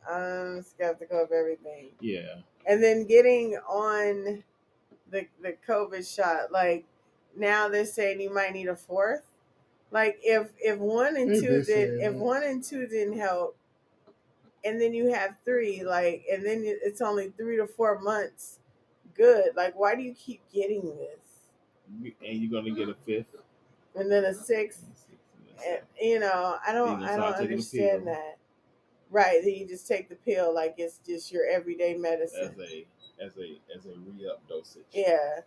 I'm 0.10 0.62
skeptical 0.62 1.24
of 1.24 1.32
everything. 1.32 1.91
Yeah. 2.02 2.39
And 2.68 2.84
then 2.84 3.08
getting 3.08 3.56
on 3.70 4.43
the 5.10 5.28
the 5.41 5.56
COVID 5.68 6.14
shot, 6.14 6.52
like 6.52 6.86
now 7.36 7.70
they're 7.70 7.86
saying 7.86 8.20
you 8.20 8.34
might 8.34 8.54
need 8.54 8.68
a 8.68 8.76
fourth. 8.76 9.24
Like 9.92 10.20
if 10.24 10.50
if 10.60 10.80
one 10.80 11.18
and 11.18 11.30
two 11.30 11.50
did 11.50 11.66
saying 11.66 12.00
if 12.02 12.14
that. 12.14 12.20
one 12.20 12.44
and 12.44 12.64
two 12.64 12.88
didn't 12.88 13.20
help, 13.20 13.58
and 14.64 14.80
then 14.80 14.94
you 14.94 15.14
have 15.14 15.36
three, 15.44 15.84
like 15.84 16.24
and 16.32 16.46
then 16.46 16.64
it's 16.66 17.02
only 17.02 17.34
three 17.38 17.58
to 17.58 17.68
four 17.68 18.00
months. 18.00 18.60
Good. 19.16 19.56
Like 19.56 19.78
why 19.78 19.96
do 19.96 20.02
you 20.02 20.14
keep 20.14 20.42
getting 20.54 20.96
this? 20.98 22.14
And 22.26 22.42
you're 22.42 22.62
gonna 22.62 22.74
get 22.74 22.88
a 22.88 22.96
fifth. 23.06 23.36
And 23.94 24.10
then 24.10 24.24
a 24.24 24.34
sixth 24.34 24.86
Eh, 25.66 25.78
you 26.02 26.20
know, 26.20 26.58
I 26.66 26.74
don't, 26.74 27.04
I 27.04 27.16
don't 27.18 27.34
understand 27.36 28.08
that. 28.08 28.38
Right, 29.10 29.44
that 29.44 29.58
you 29.58 29.68
just 29.68 29.89
take 29.89 30.08
the 30.08 30.16
pill 30.16 30.56
like 30.56 30.76
it's 30.78 31.00
just 31.06 31.34
your 31.34 31.46
everyday 31.46 31.96
medicine. 31.96 32.50
as 32.50 32.58
medicine. 32.58 32.86
a 33.20 33.26
as 33.26 33.38
a 33.38 33.78
as 33.78 33.86
a 33.86 33.89
re 33.89 34.30
up 34.30 34.42
dosage. 34.48 34.86
Yeah, 34.94 35.42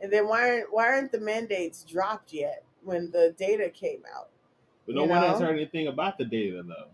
and 0.00 0.10
then 0.10 0.26
why 0.26 0.48
aren't 0.48 0.72
why 0.72 0.86
aren't 0.86 1.12
the 1.12 1.20
mandates 1.20 1.84
dropped 1.84 2.32
yet 2.32 2.64
when 2.82 3.10
the 3.10 3.34
data 3.38 3.68
came 3.70 4.02
out? 4.16 4.28
But 4.86 4.94
no 4.96 5.04
one 5.04 5.22
has 5.22 5.40
heard 5.40 5.56
anything 5.56 5.86
about 5.88 6.18
the 6.18 6.24
data 6.24 6.62
though. 6.62 6.88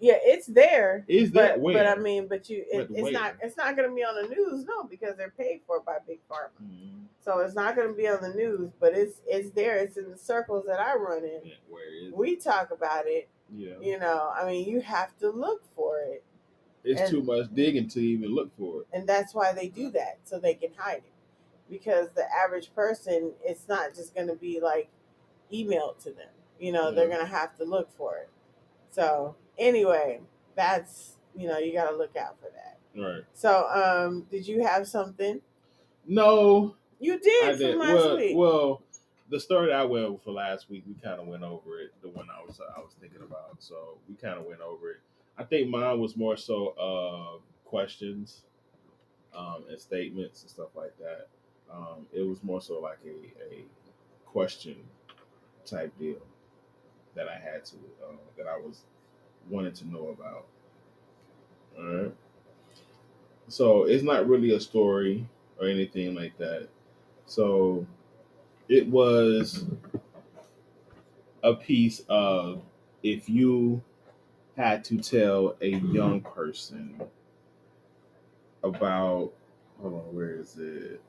Yeah, 0.00 0.18
it's 0.20 0.46
there. 0.48 1.04
Is 1.06 1.30
but, 1.30 1.40
that 1.42 1.60
where? 1.60 1.74
but 1.74 1.86
I 1.86 1.94
mean, 1.94 2.26
but 2.26 2.50
you, 2.50 2.64
it, 2.68 2.88
But 2.88 2.98
it's 2.98 3.12
not, 3.12 3.34
it's 3.40 3.56
not 3.56 3.76
going 3.76 3.88
to 3.88 3.94
be 3.94 4.02
on 4.02 4.20
the 4.20 4.34
news, 4.34 4.64
no, 4.64 4.82
because 4.82 5.16
they're 5.16 5.30
paid 5.30 5.60
for 5.64 5.78
by 5.80 5.98
big 6.04 6.18
pharma. 6.28 6.48
Mhm. 6.60 7.04
So 7.24 7.38
it's 7.38 7.54
not 7.54 7.76
going 7.76 7.86
to 7.86 7.94
be 7.94 8.08
on 8.08 8.20
the 8.20 8.34
news, 8.34 8.72
but 8.80 8.94
it's, 8.94 9.20
it's 9.28 9.50
there. 9.50 9.76
It's 9.76 9.96
in 9.96 10.10
the 10.10 10.18
circles 10.18 10.64
that 10.66 10.80
I 10.80 10.96
run 10.96 11.22
in. 11.22 11.40
Yeah, 11.44 11.54
where 11.70 11.84
is 11.84 12.12
We 12.12 12.34
talk 12.34 12.72
about 12.72 13.04
it. 13.06 13.28
yeah. 13.54 13.74
You 13.80 14.00
know, 14.00 14.32
I 14.36 14.44
mean, 14.44 14.68
you 14.68 14.80
have 14.80 15.16
to 15.18 15.30
look 15.30 15.62
for 15.76 16.00
it. 16.00 16.24
It's 16.82 17.00
and- 17.00 17.08
too 17.10 17.22
much 17.22 17.54
digging 17.54 17.86
to 17.90 18.00
even 18.00 18.34
look 18.34 18.50
for 18.58 18.80
it. 18.80 18.88
and 18.92 19.08
that's 19.08 19.32
why 19.36 19.52
they 19.52 19.68
do 19.68 19.88
that 19.92 20.18
so 20.24 20.40
they 20.40 20.54
can 20.54 20.70
hide 20.76 20.96
it 20.96 21.12
because 21.70 22.08
the 22.16 22.24
average 22.44 22.74
person 22.74 23.32
it's 23.44 23.68
not 23.68 23.94
just 23.94 24.16
going 24.16 24.26
to 24.26 24.34
be 24.34 24.58
like 24.60 24.88
emailed 25.52 25.98
to 26.02 26.10
them 26.10 26.28
you 26.58 26.72
know 26.72 26.92
they're 26.94 27.08
going 27.08 27.20
to 27.20 27.26
have 27.32 27.56
to 27.56 27.64
look 27.64 27.90
for 27.96 28.16
it 28.16 28.28
so 28.90 29.34
anyway 29.58 30.20
that's 30.56 31.16
you 31.36 31.46
know 31.48 31.58
you 31.58 31.72
got 31.72 31.90
to 31.90 31.96
look 31.96 32.16
out 32.16 32.36
for 32.38 32.48
that 32.54 32.78
Right. 33.00 33.22
so 33.32 33.66
um 33.70 34.26
did 34.30 34.46
you 34.46 34.62
have 34.62 34.86
something 34.86 35.40
No, 36.06 36.76
you 37.00 37.18
did, 37.18 37.58
did. 37.58 37.78
last 37.78 37.94
Well, 37.94 38.16
week 38.16 38.36
well, 38.36 38.82
the 39.30 39.40
story 39.40 39.68
that 39.68 39.76
I 39.80 39.84
went 39.84 40.04
over 40.04 40.18
for 40.18 40.32
last 40.32 40.68
week, 40.68 40.84
we 40.86 40.94
kind 41.02 41.18
of 41.20 41.26
went 41.26 41.42
over 41.42 41.80
it. 41.80 41.92
The 42.02 42.08
one 42.08 42.28
I 42.30 42.44
was 42.44 42.60
I 42.60 42.78
was 42.80 42.92
thinking 43.00 43.22
about, 43.22 43.56
so 43.60 43.96
we 44.08 44.14
kind 44.16 44.38
of 44.38 44.44
went 44.44 44.60
over 44.60 44.90
it. 44.90 44.96
I 45.38 45.44
think 45.44 45.68
mine 45.70 45.98
was 45.98 46.16
more 46.16 46.36
so 46.36 46.68
uh, 46.78 47.38
questions 47.64 48.42
um, 49.34 49.64
and 49.70 49.80
statements 49.80 50.42
and 50.42 50.50
stuff 50.50 50.68
like 50.76 50.92
that. 50.98 51.28
Um, 51.72 52.06
it 52.12 52.22
was 52.26 52.42
more 52.42 52.60
so 52.60 52.78
like 52.80 52.98
a, 53.06 53.54
a 53.54 53.64
question 54.26 54.76
type 55.66 55.92
deal 55.98 56.16
that 57.14 57.28
I 57.28 57.34
had 57.34 57.64
to 57.66 57.76
uh, 58.04 58.16
that 58.36 58.46
I 58.46 58.56
was 58.56 58.82
wanted 59.48 59.74
to 59.76 59.88
know 59.88 60.08
about. 60.08 60.46
All 61.78 61.96
right. 61.96 62.14
So 63.48 63.84
it's 63.84 64.02
not 64.02 64.28
really 64.28 64.54
a 64.54 64.60
story 64.60 65.26
or 65.60 65.68
anything 65.68 66.14
like 66.14 66.36
that. 66.38 66.68
So 67.26 67.86
it 68.68 68.86
was 68.86 69.64
a 71.42 71.54
piece 71.54 72.02
of 72.08 72.62
if 73.02 73.28
you 73.28 73.82
had 74.56 74.84
to 74.84 74.98
tell 74.98 75.56
a 75.60 75.68
young 75.68 76.20
person 76.20 77.00
about 78.62 79.32
hold 79.80 79.94
on 79.94 80.14
where 80.14 80.38
is 80.38 80.56
it 80.56 81.00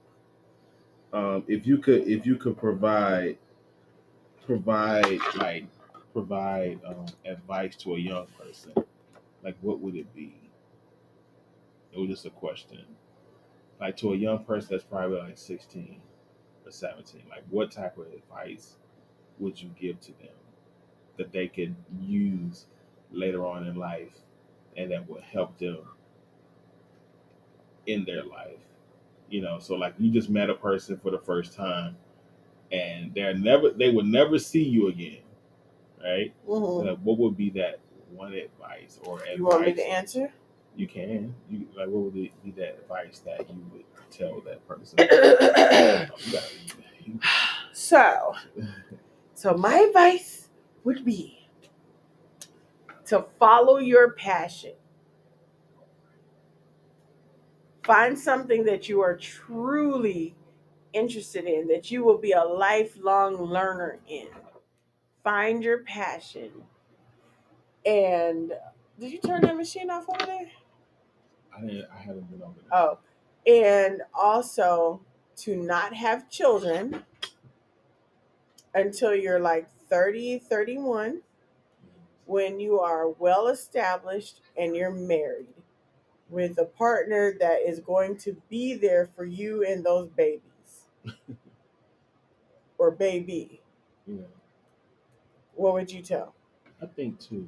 um 1.11 1.43
if 1.47 1.67
you 1.67 1.77
could 1.77 2.07
if 2.07 2.25
you 2.25 2.35
could 2.35 2.57
provide 2.57 3.37
provide 4.45 5.19
like 5.35 5.65
provide 6.13 6.79
um, 6.85 7.05
advice 7.25 7.75
to 7.77 7.95
a 7.95 7.99
young 7.99 8.27
person? 8.39 8.73
Like 9.43 9.57
what 9.61 9.79
would 9.79 9.95
it 9.95 10.13
be? 10.15 10.35
It 11.91 11.99
was 11.99 12.09
just 12.09 12.25
a 12.25 12.29
question. 12.31 12.85
Like 13.79 13.97
to 13.97 14.13
a 14.13 14.15
young 14.15 14.43
person 14.43 14.69
that's 14.71 14.83
probably 14.83 15.19
like 15.19 15.37
16 15.37 16.01
or 16.65 16.71
17 16.71 17.23
like 17.29 17.43
what 17.49 17.71
type 17.71 17.97
of 17.97 18.05
advice 18.13 18.77
would 19.39 19.61
you 19.61 19.69
give 19.79 19.99
to 19.99 20.13
them 20.19 20.31
that 21.17 21.31
they 21.33 21.47
could 21.47 21.75
use 21.99 22.67
later 23.11 23.45
on 23.45 23.67
in 23.67 23.75
life 23.75 24.13
and 24.77 24.91
that 24.91 25.09
would 25.09 25.23
help 25.23 25.57
them 25.57 25.79
in 27.85 28.05
their 28.05 28.23
life? 28.23 28.59
You 29.29 29.41
know 29.41 29.59
so 29.59 29.75
like 29.75 29.95
you 29.99 30.11
just 30.11 30.29
met 30.29 30.49
a 30.49 30.55
person 30.55 30.97
for 30.97 31.11
the 31.11 31.19
first 31.19 31.53
time 31.53 31.97
and 32.74 33.13
they're 33.15 33.36
never 33.36 33.71
they 33.71 33.91
would 33.91 34.07
never 34.07 34.39
see 34.39 34.63
you 34.63 34.89
again 34.89 35.19
right? 36.03 36.34
Mhm. 36.47 36.86
Like, 36.86 36.99
what 36.99 37.17
would 37.19 37.38
be 37.38 37.49
that 37.51 37.80
one 38.11 38.34
advice 38.34 38.99
or 39.05 39.19
advice 39.19 39.38
you 39.38 39.45
want 39.45 39.65
me 39.65 39.74
to 39.74 39.89
answer? 39.89 40.34
You 40.76 40.88
can. 40.88 41.36
You 41.49 41.67
like 41.76 41.88
what 41.88 42.03
would 42.05 42.13
be 42.13 42.32
that 42.57 42.80
advice 42.82 43.19
that 43.19 43.49
you 43.49 43.65
would 43.74 43.86
tell 44.11 44.41
that 44.41 44.67
person? 44.67 44.99
So 47.74 48.34
so 49.36 49.53
my 49.55 49.80
advice 49.80 50.49
would 50.84 51.03
be 51.05 51.49
to 53.05 53.26
follow 53.39 53.78
your 53.78 54.13
passion. 54.13 54.74
Find 57.84 58.17
something 58.17 58.63
that 58.65 58.88
you 58.89 59.01
are 59.01 59.17
truly 59.17 60.36
interested 60.93 61.45
in 61.45 61.67
that 61.67 61.91
you 61.91 62.03
will 62.03 62.17
be 62.17 62.31
a 62.31 62.43
lifelong 62.43 63.41
learner 63.41 63.99
in. 64.07 64.27
Find 65.23 65.63
your 65.63 65.79
passion. 65.79 66.51
And 67.85 68.53
did 68.99 69.11
you 69.11 69.19
turn 69.19 69.41
that 69.41 69.55
machine 69.55 69.89
off 69.89 70.05
over 70.09 70.25
there? 70.25 70.47
I 71.55 71.61
didn't 71.61 71.85
I 71.93 72.01
haven't 72.01 72.31
been 72.31 72.41
over 72.41 72.55
there. 72.69 72.79
oh 72.79 72.99
and 73.45 74.01
also 74.13 75.01
to 75.35 75.55
not 75.55 75.93
have 75.93 76.29
children 76.29 77.03
until 78.73 79.13
you're 79.13 79.39
like 79.39 79.69
30 79.89 80.39
31 80.39 81.09
mm-hmm. 81.11 81.19
when 82.25 82.59
you 82.59 82.79
are 82.79 83.09
well 83.09 83.47
established 83.47 84.41
and 84.57 84.75
you're 84.75 84.91
married 84.91 85.47
with 86.29 86.57
a 86.57 86.65
partner 86.65 87.33
that 87.39 87.59
is 87.67 87.79
going 87.79 88.17
to 88.17 88.35
be 88.49 88.75
there 88.75 89.09
for 89.15 89.25
you 89.25 89.63
and 89.65 89.85
those 89.85 90.09
babies 90.09 90.52
or 92.77 92.91
baby 92.91 93.61
You 94.07 94.15
know, 94.15 94.23
what 95.55 95.73
would 95.73 95.91
you 95.91 96.01
tell 96.01 96.33
I 96.81 96.85
think 96.85 97.19
to 97.29 97.47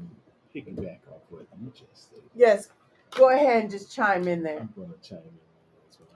piggyback 0.55 0.99
off 1.11 1.21
what 1.29 1.45
you 1.61 1.71
just 1.71 2.09
said, 2.09 2.19
yes 2.35 2.69
go 3.11 3.29
ahead 3.29 3.61
and 3.63 3.71
just 3.71 3.93
chime 3.93 4.27
in 4.27 4.43
there 4.43 4.59
I'm 4.59 4.73
gonna 4.75 4.93
chime 5.01 5.19
in 5.19 5.25
on 5.25 5.87
this 5.87 5.99
one. 5.99 6.09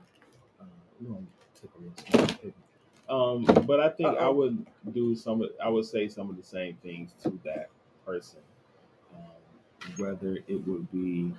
Uh, 0.60 1.14
gonna 1.14 1.92
take 2.42 2.54
a. 2.54 3.14
Um, 3.14 3.44
but 3.66 3.80
I 3.80 3.90
think 3.90 4.10
I 4.10 4.26
Uh-oh. 4.26 4.34
would 4.34 4.66
do 4.94 5.16
some. 5.16 5.42
Of, 5.42 5.50
I 5.64 5.70
would 5.70 5.86
say 5.86 6.08
some 6.08 6.30
of 6.30 6.38
the 6.38 6.44
same 6.44 6.76
things 6.84 7.12
to 7.24 7.40
that 7.44 7.70
person, 8.06 8.40
um, 9.16 9.94
whether 9.98 10.38
it 10.48 10.68
would 10.68 10.92
be 10.92 11.34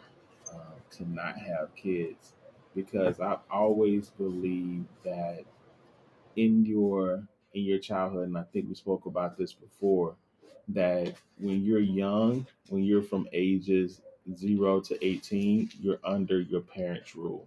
uh, 0.52 0.74
to 0.96 1.08
not 1.12 1.38
have 1.38 1.74
kids, 1.76 2.32
because 2.74 3.20
I 3.20 3.38
always 3.50 4.10
believe 4.10 4.84
that 5.04 5.44
in 6.36 6.64
your 6.64 7.24
in 7.54 7.64
your 7.64 7.78
childhood, 7.78 8.28
and 8.28 8.38
I 8.38 8.44
think 8.52 8.68
we 8.68 8.74
spoke 8.74 9.06
about 9.06 9.36
this 9.36 9.52
before, 9.52 10.14
that 10.68 11.14
when 11.38 11.64
you're 11.64 11.80
young, 11.80 12.46
when 12.68 12.84
you're 12.84 13.02
from 13.02 13.28
ages 13.32 14.00
zero 14.36 14.80
to 14.80 15.04
eighteen, 15.06 15.70
you're 15.80 16.00
under 16.04 16.40
your 16.40 16.60
parents' 16.60 17.16
rule. 17.16 17.46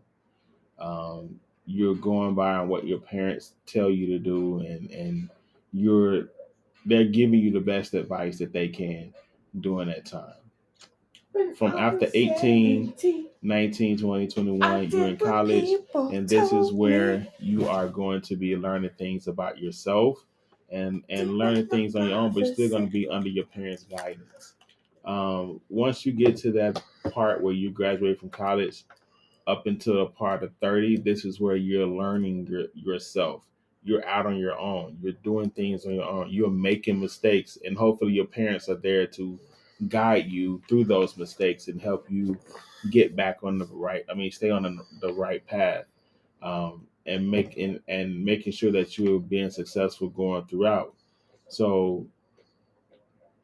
Um, 0.80 1.40
you're 1.66 1.96
going 1.96 2.36
by 2.36 2.62
what 2.62 2.86
your 2.88 3.00
parents 3.00 3.54
tell 3.66 3.90
you 3.90 4.08
to 4.08 4.20
do, 4.20 4.60
and 4.60 4.90
and 4.92 5.30
you're 5.72 6.28
they're 6.86 7.06
giving 7.06 7.40
you 7.40 7.52
the 7.52 7.62
best 7.62 7.94
advice 7.94 8.40
that 8.40 8.54
they 8.54 8.68
can 8.68 9.14
during 9.62 9.88
that 9.88 10.06
time. 10.06 10.43
From 11.58 11.74
after 11.78 12.08
18, 12.14 12.94
19, 13.42 13.98
20, 14.00 14.28
21, 14.28 14.90
you're 14.90 15.08
in 15.08 15.18
college, 15.18 15.70
and 15.96 16.30
this 16.30 16.52
is 16.54 16.72
where 16.74 17.28
you 17.40 17.68
are 17.68 17.88
going 17.88 18.22
to 18.24 18.36
be 18.36 18.56
learning 18.56 18.92
things 18.98 19.28
about 19.28 19.60
yourself 19.60 20.26
and 20.72 21.04
and 21.10 21.38
learning 21.38 21.68
things 21.68 21.96
on 21.96 22.08
your 22.08 22.18
own, 22.20 22.34
but 22.34 22.48
still 22.48 22.70
going 22.70 22.86
to 22.86 22.92
be 22.92 23.08
under 23.10 23.30
your 23.30 23.46
parents' 23.46 23.84
guidance. 23.84 24.56
Um, 25.06 25.62
once 25.70 26.06
you 26.06 26.14
get 26.14 26.38
to 26.38 26.52
that 26.54 26.82
part 27.12 27.42
where 27.42 27.54
you 27.54 27.72
graduate 27.72 28.20
from 28.20 28.30
college, 28.30 28.86
up 29.48 29.68
until 29.68 30.02
a 30.04 30.08
part 30.10 30.44
of 30.44 30.52
thirty, 30.62 30.98
this 30.98 31.26
is 31.26 31.40
where 31.40 31.56
you're 31.58 31.88
learning 31.88 32.48
your, 32.48 32.66
yourself. 32.74 33.44
you're 33.84 34.06
out 34.08 34.26
on 34.26 34.38
your 34.38 34.58
own. 34.58 34.98
You're 35.02 35.14
doing 35.24 35.50
things 35.52 35.86
on 35.86 35.96
your 35.96 36.06
own. 36.10 36.30
You're 36.32 36.50
making 36.50 37.00
mistakes, 37.00 37.58
and 37.66 37.78
hopefully 37.78 38.14
your 38.14 38.26
parents 38.28 38.70
are 38.70 38.76
there 38.76 39.08
to 39.08 39.40
guide 39.88 40.28
you 40.28 40.62
through 40.68 40.86
those 40.86 41.18
mistakes 41.18 41.68
and 41.68 41.82
help 41.82 42.10
you 42.10 42.38
get 42.90 43.16
back 43.16 43.40
on 43.44 43.58
the 43.58 43.66
right. 43.72 44.04
I 44.10 44.14
mean, 44.14 44.32
stay 44.32 44.50
on 44.50 44.64
the, 44.64 44.86
the 45.02 45.14
right 45.14 45.46
path, 45.46 45.86
um, 46.42 46.88
and 47.06 47.30
making 47.30 47.80
and 47.88 48.24
making 48.24 48.54
sure 48.54 48.72
that 48.72 48.98
you're 48.98 49.20
being 49.20 49.50
successful 49.50 50.10
going 50.10 50.46
throughout. 50.46 50.94
So, 51.48 52.08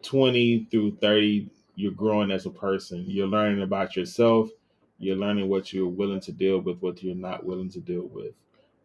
twenty 0.02 0.68
through 0.72 0.98
thirty, 0.98 1.50
you're 1.76 1.92
growing 1.92 2.32
as 2.32 2.46
a 2.46 2.52
person. 2.52 3.06
You're 3.08 3.28
learning 3.28 3.64
about 3.64 3.96
yourself. 3.96 4.50
You're 4.98 5.16
learning 5.16 5.48
what 5.48 5.72
you're 5.72 5.88
willing 5.88 6.20
to 6.22 6.32
deal 6.32 6.60
with, 6.60 6.82
what 6.82 7.02
you're 7.02 7.16
not 7.16 7.46
willing 7.46 7.70
to 7.72 7.80
deal 7.80 8.08
with. 8.08 8.34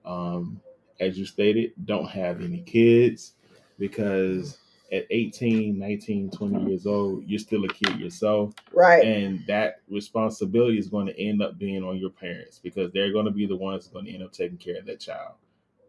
Um, 0.04 0.60
as 1.00 1.18
you 1.18 1.26
stated, 1.26 1.72
don't 1.84 2.08
have 2.08 2.40
any 2.40 2.60
kids 2.60 3.32
because 3.78 4.58
at 4.92 5.06
18, 5.10 5.78
19, 5.78 6.30
20 6.30 6.70
years 6.70 6.86
old, 6.86 7.24
you're 7.26 7.38
still 7.38 7.64
a 7.64 7.68
kid 7.68 7.98
yourself. 7.98 8.54
Right. 8.72 9.04
And 9.04 9.44
that 9.46 9.80
responsibility 9.88 10.78
is 10.78 10.88
going 10.88 11.06
to 11.06 11.20
end 11.20 11.42
up 11.42 11.58
being 11.58 11.82
on 11.82 11.96
your 11.96 12.10
parents 12.10 12.60
because 12.62 12.92
they're 12.92 13.12
going 13.12 13.24
to 13.24 13.30
be 13.30 13.46
the 13.46 13.56
ones 13.56 13.88
going 13.88 14.06
to 14.06 14.12
end 14.12 14.22
up 14.22 14.32
taking 14.32 14.58
care 14.58 14.78
of 14.78 14.86
that 14.86 15.00
child 15.00 15.34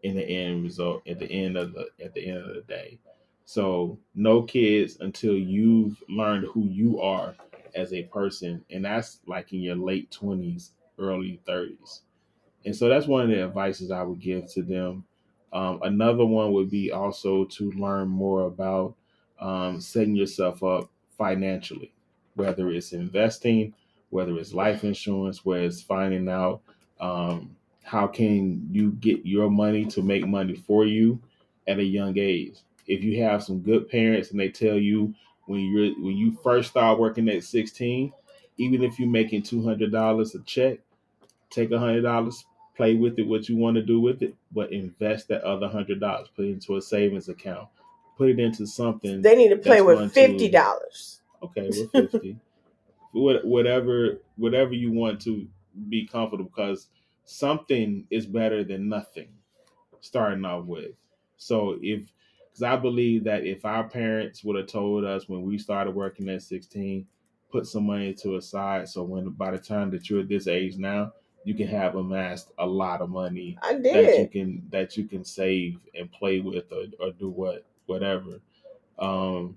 in 0.02 0.16
the 0.16 0.22
end 0.22 0.62
result 0.62 1.02
at 1.08 1.18
the 1.18 1.30
end 1.30 1.56
of 1.56 1.72
the 1.72 1.88
at 2.02 2.14
the 2.14 2.26
end 2.26 2.38
of 2.38 2.54
the 2.54 2.62
day. 2.62 2.98
So 3.44 3.98
no 4.14 4.42
kids 4.42 4.98
until 5.00 5.34
you've 5.34 6.02
learned 6.08 6.46
who 6.46 6.64
you 6.64 7.00
are 7.00 7.34
as 7.74 7.92
a 7.92 8.04
person. 8.04 8.64
And 8.70 8.84
that's 8.84 9.20
like 9.26 9.52
in 9.52 9.60
your 9.60 9.76
late 9.76 10.10
twenties, 10.10 10.72
early 10.98 11.40
thirties. 11.46 12.02
And 12.64 12.74
so 12.74 12.88
that's 12.88 13.06
one 13.06 13.22
of 13.22 13.28
the 13.28 13.42
advices 13.42 13.90
I 13.90 14.02
would 14.02 14.20
give 14.20 14.50
to 14.52 14.62
them. 14.62 15.04
Um, 15.52 15.80
another 15.82 16.24
one 16.24 16.52
would 16.52 16.70
be 16.70 16.92
also 16.92 17.44
to 17.44 17.70
learn 17.72 18.08
more 18.08 18.42
about 18.42 18.94
um, 19.40 19.80
setting 19.80 20.16
yourself 20.16 20.62
up 20.62 20.90
financially, 21.16 21.92
whether 22.34 22.70
it's 22.70 22.92
investing, 22.92 23.74
whether 24.10 24.36
it's 24.38 24.52
life 24.52 24.84
insurance, 24.84 25.44
whether 25.44 25.64
it's 25.64 25.82
finding 25.82 26.28
out 26.28 26.60
um, 27.00 27.56
how 27.82 28.06
can 28.06 28.68
you 28.72 28.92
get 28.92 29.24
your 29.24 29.50
money 29.50 29.84
to 29.86 30.02
make 30.02 30.26
money 30.26 30.54
for 30.54 30.84
you 30.84 31.20
at 31.66 31.78
a 31.78 31.84
young 31.84 32.16
age. 32.18 32.58
If 32.86 33.02
you 33.02 33.22
have 33.22 33.42
some 33.42 33.60
good 33.60 33.88
parents 33.88 34.30
and 34.30 34.40
they 34.40 34.48
tell 34.48 34.76
you 34.76 35.14
when 35.46 35.60
you're 35.60 35.94
when 36.00 36.16
you 36.16 36.32
first 36.42 36.70
start 36.70 36.98
working 36.98 37.28
at 37.28 37.44
16, 37.44 38.12
even 38.58 38.82
if 38.82 38.98
you're 38.98 39.08
making 39.08 39.42
two 39.42 39.62
hundred 39.62 39.92
dollars 39.92 40.34
a 40.34 40.42
check, 40.42 40.78
take 41.50 41.70
a 41.70 41.78
hundred 41.78 42.02
dollars, 42.02 42.44
play 42.76 42.94
with 42.94 43.18
it 43.18 43.26
what 43.26 43.48
you 43.48 43.56
want 43.56 43.76
to 43.76 43.82
do 43.82 44.00
with 44.00 44.22
it, 44.22 44.34
but 44.52 44.72
invest 44.72 45.28
that 45.28 45.42
other 45.42 45.68
hundred 45.68 46.00
dollars, 46.00 46.28
put 46.34 46.44
it 46.44 46.50
into 46.50 46.76
a 46.76 46.82
savings 46.82 47.28
account, 47.28 47.68
put 48.16 48.28
it 48.28 48.38
into 48.38 48.66
something. 48.66 49.22
They 49.22 49.36
need 49.36 49.48
to 49.48 49.56
play 49.56 49.80
with 49.80 50.12
fifty 50.12 50.48
dollars. 50.50 51.20
Okay, 51.42 51.70
we're 51.72 52.06
fifty. 52.08 52.36
Whatever, 53.12 54.18
whatever 54.36 54.74
you 54.74 54.92
want 54.92 55.22
to 55.22 55.46
be 55.88 56.06
comfortable, 56.06 56.44
because 56.44 56.88
something 57.24 58.06
is 58.10 58.26
better 58.26 58.62
than 58.62 58.88
nothing. 58.88 59.28
Starting 60.00 60.44
off 60.44 60.66
with, 60.66 60.92
so 61.36 61.78
if 61.82 62.02
because 62.52 62.62
I 62.62 62.76
believe 62.76 63.24
that 63.24 63.44
if 63.44 63.64
our 63.64 63.88
parents 63.88 64.44
would 64.44 64.56
have 64.56 64.68
told 64.68 65.04
us 65.04 65.28
when 65.28 65.42
we 65.42 65.58
started 65.58 65.94
working 65.94 66.28
at 66.28 66.42
sixteen, 66.42 67.06
put 67.50 67.66
some 67.66 67.86
money 67.86 68.14
to 68.14 68.36
a 68.36 68.42
side, 68.42 68.88
so 68.88 69.02
when 69.02 69.30
by 69.30 69.50
the 69.50 69.58
time 69.58 69.90
that 69.90 70.08
you're 70.08 70.20
at 70.20 70.28
this 70.28 70.46
age 70.46 70.76
now, 70.76 71.12
you 71.46 71.54
can 71.54 71.68
have 71.68 71.94
amassed 71.94 72.50
a 72.58 72.66
lot 72.66 73.00
of 73.00 73.08
money 73.08 73.56
I 73.62 73.74
that 73.74 74.18
you 74.18 74.26
can 74.26 74.66
that 74.70 74.96
you 74.96 75.04
can 75.04 75.24
save 75.24 75.78
and 75.94 76.10
play 76.10 76.40
with 76.40 76.64
or, 76.72 76.86
or 76.98 77.12
do 77.12 77.30
what 77.30 77.64
whatever. 77.86 78.40
Um 78.98 79.56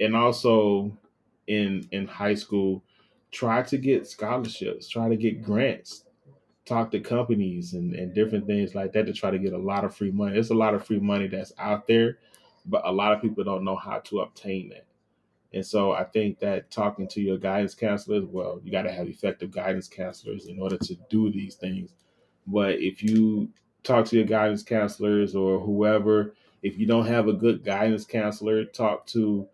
and 0.00 0.16
also 0.16 0.98
in 1.46 1.86
in 1.92 2.08
high 2.08 2.34
school 2.34 2.82
try 3.30 3.62
to 3.62 3.78
get 3.78 4.08
scholarships 4.08 4.88
try 4.88 5.08
to 5.08 5.14
get 5.16 5.44
grants 5.44 6.04
talk 6.64 6.90
to 6.90 6.98
companies 6.98 7.74
and, 7.74 7.94
and 7.94 8.14
different 8.14 8.48
things 8.48 8.74
like 8.74 8.92
that 8.92 9.06
to 9.06 9.12
try 9.12 9.30
to 9.30 9.38
get 9.38 9.52
a 9.52 9.58
lot 9.58 9.84
of 9.84 9.94
free 9.94 10.10
money. 10.10 10.34
There's 10.34 10.50
a 10.50 10.54
lot 10.54 10.74
of 10.74 10.84
free 10.84 11.00
money 11.00 11.28
that's 11.28 11.52
out 11.56 11.86
there 11.86 12.18
but 12.66 12.84
a 12.84 12.90
lot 12.90 13.12
of 13.12 13.22
people 13.22 13.44
don't 13.44 13.64
know 13.64 13.76
how 13.76 14.00
to 14.00 14.20
obtain 14.20 14.70
that 14.70 14.86
and 15.54 15.64
so 15.64 15.92
i 15.92 16.04
think 16.04 16.38
that 16.38 16.70
talking 16.70 17.08
to 17.08 17.20
your 17.20 17.38
guidance 17.38 17.74
counselors 17.74 18.24
well 18.24 18.60
you 18.64 18.72
got 18.72 18.82
to 18.82 18.92
have 18.92 19.08
effective 19.08 19.50
guidance 19.50 19.88
counselors 19.88 20.46
in 20.46 20.60
order 20.60 20.78
to 20.78 20.94
do 21.10 21.30
these 21.30 21.54
things 21.56 21.90
but 22.46 22.80
if 22.80 23.02
you 23.02 23.48
talk 23.82 24.06
to 24.06 24.16
your 24.16 24.24
guidance 24.24 24.62
counselors 24.62 25.34
or 25.34 25.60
whoever, 25.60 26.34
if 26.62 26.78
you 26.78 26.86
don't 26.86 27.06
have 27.06 27.28
a 27.28 27.32
good 27.32 27.64
guidance 27.64 28.04
counselor, 28.04 28.64
talk 28.64 29.06
to 29.06 29.46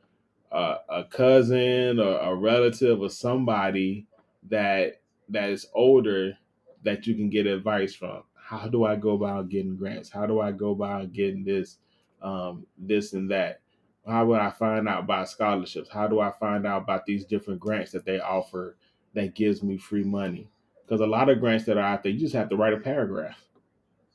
uh, 0.53 0.78
a 0.88 1.05
cousin 1.05 1.99
or 2.01 2.18
a 2.18 2.34
relative 2.34 3.01
or 3.01 3.11
somebody 3.11 4.07
that 4.49 5.01
that 5.28 5.51
is 5.51 5.66
older 5.74 6.36
that 6.84 7.07
you 7.07 7.14
can 7.14 7.28
get 7.28 7.46
advice 7.46 7.94
from. 7.94 8.22
How 8.34 8.66
do 8.66 8.84
I 8.84 8.96
go 8.96 9.11
about 9.11 9.51
getting 9.51 9.76
grants? 9.76 10.09
How 10.09 10.26
do 10.26 10.40
I 10.40 10.53
go 10.53 10.70
about 10.70 11.12
getting 11.12 11.44
this, 11.44 11.76
um, 12.22 12.66
this 12.78 13.12
and 13.12 13.30
that? 13.30 13.61
How 14.09 14.24
would 14.26 14.40
I 14.40 14.50
find 14.50 14.88
out 14.88 15.04
about 15.04 15.28
scholarships? 15.28 15.90
How 15.90 16.06
do 16.06 16.20
I 16.20 16.32
find 16.40 16.66
out 16.66 16.82
about 16.82 17.04
these 17.06 17.24
different 17.24 17.61
grants 17.61 17.92
that 17.92 18.04
they 18.04 18.18
offer 18.20 18.76
that 19.14 19.34
gives 19.34 19.62
me 19.62 19.76
free 19.76 20.04
money? 20.04 20.48
Because 20.84 21.00
a 21.00 21.06
lot 21.06 21.28
of 21.28 21.40
grants 21.40 21.66
that 21.66 21.76
are 21.76 21.84
out 21.84 22.02
there, 22.02 22.12
you 22.12 22.18
just 22.18 22.34
have 22.34 22.48
to 22.48 22.56
write 22.56 22.72
a 22.72 22.78
paragraph. 22.78 23.38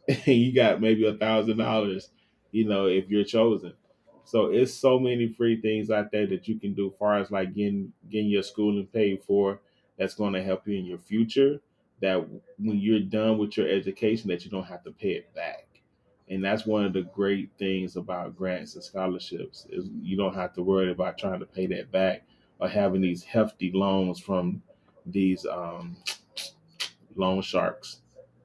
and 0.07 0.27
you 0.27 0.53
got 0.53 0.81
maybe 0.81 1.07
a 1.07 1.13
thousand 1.13 1.57
dollars, 1.57 2.09
you 2.51 2.65
know, 2.65 2.87
if 2.87 3.09
you're 3.09 3.23
chosen. 3.23 3.73
So 4.25 4.47
it's 4.47 4.73
so 4.73 4.99
many 4.99 5.27
free 5.27 5.61
things 5.61 5.91
out 5.91 6.11
there 6.11 6.25
that 6.27 6.47
you 6.47 6.59
can 6.59 6.73
do 6.73 6.87
as 6.87 6.97
far 6.97 7.19
as 7.19 7.29
like 7.29 7.53
getting 7.53 7.91
getting 8.09 8.29
your 8.29 8.43
schooling 8.43 8.87
paid 8.87 9.21
for 9.23 9.59
that's 9.97 10.15
going 10.15 10.33
to 10.33 10.43
help 10.43 10.67
you 10.67 10.77
in 10.77 10.85
your 10.85 10.97
future 10.97 11.61
that 12.01 12.17
when 12.57 12.79
you're 12.79 12.99
done 12.99 13.37
with 13.37 13.57
your 13.57 13.67
education 13.67 14.29
that 14.29 14.43
you 14.43 14.51
don't 14.51 14.65
have 14.65 14.83
to 14.83 14.91
pay 14.91 15.11
it 15.11 15.33
back. 15.35 15.62
And 16.29 16.43
that's 16.43 16.65
one 16.65 16.85
of 16.85 16.93
the 16.93 17.01
great 17.01 17.49
things 17.59 17.95
about 17.95 18.35
grants 18.35 18.75
and 18.75 18.83
scholarships 18.83 19.67
is 19.69 19.89
you 20.01 20.15
don't 20.15 20.33
have 20.33 20.53
to 20.53 20.63
worry 20.63 20.91
about 20.91 21.17
trying 21.17 21.39
to 21.39 21.45
pay 21.45 21.67
that 21.67 21.91
back 21.91 22.23
or 22.59 22.69
having 22.69 23.01
these 23.01 23.23
hefty 23.23 23.71
loans 23.73 24.19
from 24.19 24.61
these 25.05 25.45
um, 25.45 25.97
loan 27.15 27.41
sharks 27.41 28.01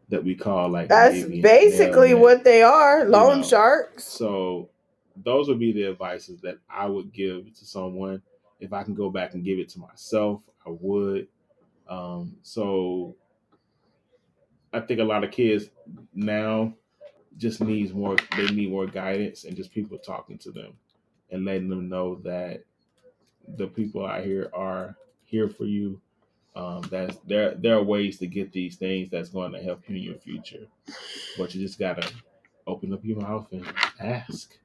that 0.08 0.22
we 0.22 0.34
call 0.34 0.68
like 0.68 0.88
That's 0.88 1.24
basically 1.24 2.14
what 2.14 2.42
they 2.42 2.62
are. 2.62 3.04
Loan 3.04 3.38
know, 3.40 3.46
sharks. 3.46 4.04
So 4.04 4.70
those 5.24 5.48
would 5.48 5.58
be 5.58 5.72
the 5.72 5.86
advices 5.86 6.40
that 6.40 6.58
I 6.68 6.86
would 6.86 7.12
give 7.12 7.52
to 7.58 7.64
someone. 7.64 8.22
If 8.60 8.72
I 8.72 8.82
can 8.82 8.94
go 8.94 9.08
back 9.10 9.34
and 9.34 9.44
give 9.44 9.58
it 9.58 9.68
to 9.70 9.78
myself, 9.78 10.40
I 10.66 10.70
would. 10.70 11.28
Um, 11.88 12.36
so 12.42 13.14
I 14.72 14.80
think 14.80 15.00
a 15.00 15.04
lot 15.04 15.24
of 15.24 15.30
kids 15.30 15.70
now 16.14 16.74
just 17.38 17.62
needs 17.62 17.94
more. 17.94 18.16
They 18.36 18.46
need 18.48 18.70
more 18.72 18.88
guidance 18.88 19.44
and 19.44 19.56
just 19.56 19.72
people 19.72 19.98
talking 19.98 20.38
to 20.40 20.52
them 20.52 20.74
and 21.30 21.44
letting 21.46 21.70
them 21.70 21.88
know 21.90 22.16
that 22.24 22.64
the 23.56 23.66
people 23.68 24.06
out 24.06 24.24
here 24.24 24.50
are 24.54 24.96
here 25.24 25.48
for 25.48 25.64
you. 25.66 26.00
Um, 26.56 26.82
that's 26.90 27.18
there. 27.26 27.54
There 27.56 27.76
are 27.76 27.82
ways 27.84 28.18
to 28.18 28.28
get 28.28 28.52
these 28.52 28.76
things 28.76 29.10
that's 29.10 29.30
going 29.30 29.52
to 29.52 29.62
help 29.62 29.82
you 29.88 29.96
in 29.96 30.02
your 30.02 30.16
future, 30.16 30.66
but 31.38 31.54
you 31.54 31.60
just 31.62 31.78
gotta 31.78 32.08
open 32.66 32.92
up 32.94 33.04
your 33.04 33.20
mouth 33.20 33.48
and 33.52 33.66
ask. 34.00 34.56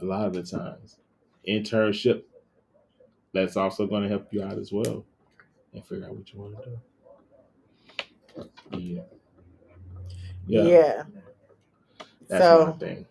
A 0.00 0.04
lot 0.06 0.26
of 0.26 0.34
the 0.34 0.42
times, 0.44 0.98
internship 1.48 2.24
that's 3.34 3.56
also 3.56 3.86
going 3.86 4.02
to 4.04 4.08
help 4.10 4.28
you 4.32 4.42
out 4.42 4.58
as 4.58 4.72
well, 4.72 5.04
and 5.74 5.84
figure 5.86 6.06
out 6.06 6.16
what 6.16 6.32
you 6.32 6.40
want 6.40 6.56
to 6.64 6.70
do. 6.70 6.80
Yeah, 8.78 9.02
Yeah. 10.46 10.70
yeah, 10.70 11.02
that's 12.28 12.50
So 12.50 12.50
my 12.50 12.72
thing. 12.72 13.06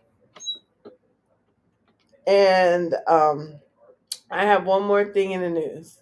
and 2.27 2.95
um 3.07 3.59
I 4.31 4.45
have 4.45 4.65
one 4.65 4.83
more 4.83 5.05
thing 5.05 5.31
in 5.31 5.41
the 5.41 5.49
news. 5.49 5.99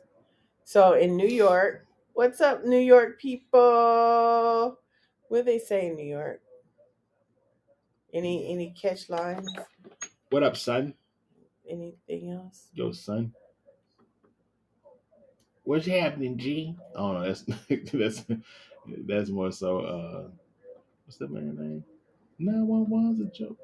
So 0.66 0.94
in 0.94 1.18
New 1.18 1.28
York, 1.28 1.86
what's 2.14 2.42
up, 2.42 2.66
New 2.66 2.80
York 2.80 3.20
people? 3.22 4.80
What 5.30 5.40
do 5.40 5.44
they 5.44 5.60
say 5.60 5.88
in 5.88 5.96
New 5.96 6.06
York? 6.08 6.42
Any 8.14 8.52
any 8.52 8.72
catch 8.72 9.10
lines? 9.10 9.50
What 10.32 10.44
up, 10.44 10.58
son? 10.58 10.94
Anything 11.70 12.32
else? 12.32 12.70
Yo, 12.74 12.92
son. 12.92 13.34
What's 15.64 15.86
happening, 15.88 16.38
G? 16.38 16.76
Oh 16.96 17.14
no, 17.14 17.22
that's 17.26 17.44
that's 17.94 18.26
that's 19.08 19.30
more 19.30 19.52
so. 19.52 19.80
uh 19.80 20.30
What's 21.06 21.18
that 21.18 21.32
man's 21.32 21.60
name? 21.60 21.84
Nine 22.40 22.68
one 22.68 22.90
one's 22.90 23.20
a 23.22 23.26
joke. 23.26 23.60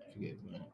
I 0.00 0.12
forget 0.12 0.30
his 0.32 0.44
name. 0.44 0.64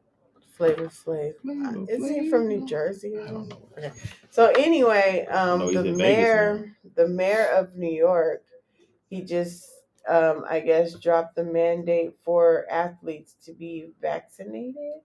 Flavor 0.56 0.88
Flav. 0.88 1.34
Flavor 1.44 1.86
Is 1.88 2.08
he 2.08 2.28
from 2.30 2.48
New 2.48 2.66
Jersey 2.66 3.16
or 3.16 3.22
I 3.22 3.30
don't 3.30 3.48
something? 3.48 3.58
know. 3.58 3.68
Okay. 3.78 3.92
So 4.30 4.46
anyway, 4.56 5.26
um, 5.26 5.58
know 5.58 5.68
he's 5.68 5.80
the 5.80 5.84
in 5.84 5.96
Vegas 5.96 6.30
mayor, 6.32 6.76
the 6.94 7.08
mayor 7.08 7.46
of 7.46 7.76
New 7.76 7.90
York, 7.92 8.44
he 9.08 9.22
just 9.24 9.70
um, 10.08 10.44
I 10.48 10.60
guess, 10.60 10.94
dropped 10.94 11.36
the 11.36 11.44
mandate 11.44 12.16
for 12.24 12.66
athletes 12.70 13.34
to 13.44 13.52
be 13.52 13.92
vaccinated. 14.00 15.02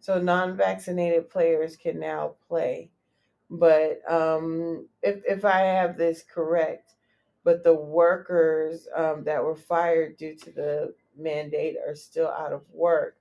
So 0.00 0.20
non 0.20 0.56
vaccinated 0.56 1.30
players 1.30 1.76
can 1.76 1.98
now 1.98 2.36
play. 2.48 2.92
But 3.50 4.00
um, 4.10 4.88
if, 5.02 5.22
if 5.26 5.44
I 5.44 5.60
have 5.60 5.96
this 5.98 6.22
correct, 6.24 6.94
but 7.44 7.64
the 7.64 7.74
workers 7.74 8.88
um, 8.94 9.24
that 9.24 9.44
were 9.44 9.56
fired 9.56 10.16
due 10.16 10.36
to 10.36 10.52
the 10.52 10.94
mandate 11.16 11.76
are 11.86 11.94
still 11.94 12.28
out 12.28 12.52
of 12.52 12.62
work 12.72 13.16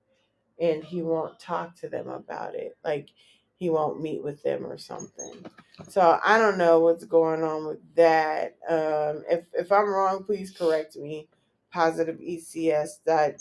and 0.59 0.83
he 0.83 1.01
won't 1.01 1.39
talk 1.39 1.75
to 1.77 1.89
them 1.89 2.07
about 2.07 2.55
it. 2.55 2.77
Like 2.83 3.09
he 3.55 3.69
won't 3.69 4.01
meet 4.01 4.23
with 4.23 4.41
them 4.43 4.65
or 4.65 4.77
something. 4.77 5.45
So 5.89 6.19
I 6.23 6.37
don't 6.37 6.57
know 6.57 6.79
what's 6.79 7.05
going 7.05 7.43
on 7.43 7.65
with 7.65 7.79
that. 7.95 8.57
Um, 8.67 9.23
if 9.29 9.45
if 9.53 9.71
I'm 9.71 9.89
wrong, 9.89 10.23
please 10.23 10.51
correct 10.51 10.95
me. 10.95 11.27
Positive 11.71 12.17
ECS 12.19 13.03
dot 13.05 13.33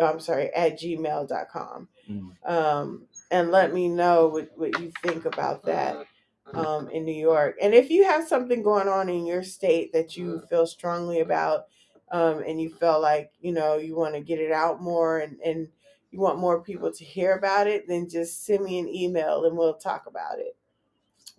I'm 0.00 0.20
sorry, 0.20 0.52
at 0.54 0.80
gmail.com. 0.80 1.88
Mm. 2.10 2.50
Um, 2.50 3.02
and 3.30 3.50
let 3.50 3.72
me 3.72 3.88
know 3.88 4.28
what, 4.28 4.50
what 4.56 4.80
you 4.80 4.92
think 5.02 5.24
about 5.24 5.64
that 5.64 6.06
um, 6.54 6.88
in 6.88 7.04
New 7.04 7.14
York. 7.14 7.56
And 7.60 7.74
if 7.74 7.90
you 7.90 8.04
have 8.04 8.26
something 8.26 8.62
going 8.62 8.88
on 8.88 9.08
in 9.08 9.26
your 9.26 9.42
state 9.42 9.92
that 9.92 10.16
you 10.16 10.42
feel 10.48 10.66
strongly 10.66 11.20
about 11.20 11.66
um, 12.10 12.42
and 12.46 12.60
you 12.60 12.70
feel 12.70 13.00
like, 13.00 13.32
you 13.40 13.52
know, 13.52 13.76
you 13.76 13.96
want 13.96 14.14
to 14.14 14.20
get 14.20 14.38
it 14.38 14.52
out 14.52 14.82
more 14.82 15.18
and, 15.18 15.38
and 15.40 15.68
you 16.10 16.18
want 16.18 16.38
more 16.38 16.60
people 16.60 16.92
to 16.92 17.04
hear 17.04 17.34
about 17.34 17.66
it, 17.66 17.86
then 17.86 18.08
just 18.08 18.44
send 18.44 18.64
me 18.64 18.78
an 18.78 18.88
email 18.88 19.44
and 19.44 19.56
we'll 19.56 19.74
talk 19.74 20.06
about 20.06 20.38
it. 20.38 20.56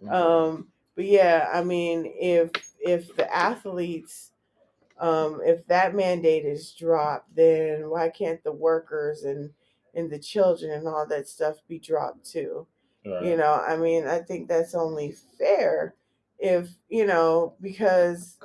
Um, 0.09 0.69
but 0.95 1.05
yeah, 1.05 1.49
I 1.53 1.63
mean, 1.63 2.11
if 2.15 2.51
if 2.79 3.15
the 3.15 3.33
athletes, 3.33 4.31
um, 4.99 5.41
if 5.43 5.65
that 5.67 5.95
mandate 5.95 6.45
is 6.45 6.71
dropped, 6.71 7.35
then 7.35 7.89
why 7.89 8.09
can't 8.09 8.43
the 8.43 8.51
workers 8.51 9.23
and 9.23 9.51
and 9.93 10.09
the 10.09 10.19
children 10.19 10.71
and 10.71 10.87
all 10.87 11.05
that 11.07 11.27
stuff 11.27 11.57
be 11.67 11.79
dropped 11.79 12.29
too? 12.29 12.65
Right. 13.05 13.25
You 13.25 13.37
know, 13.37 13.53
I 13.53 13.77
mean, 13.77 14.07
I 14.07 14.19
think 14.19 14.47
that's 14.47 14.75
only 14.75 15.15
fair 15.37 15.95
if 16.39 16.69
you 16.89 17.05
know 17.05 17.55
because 17.61 18.37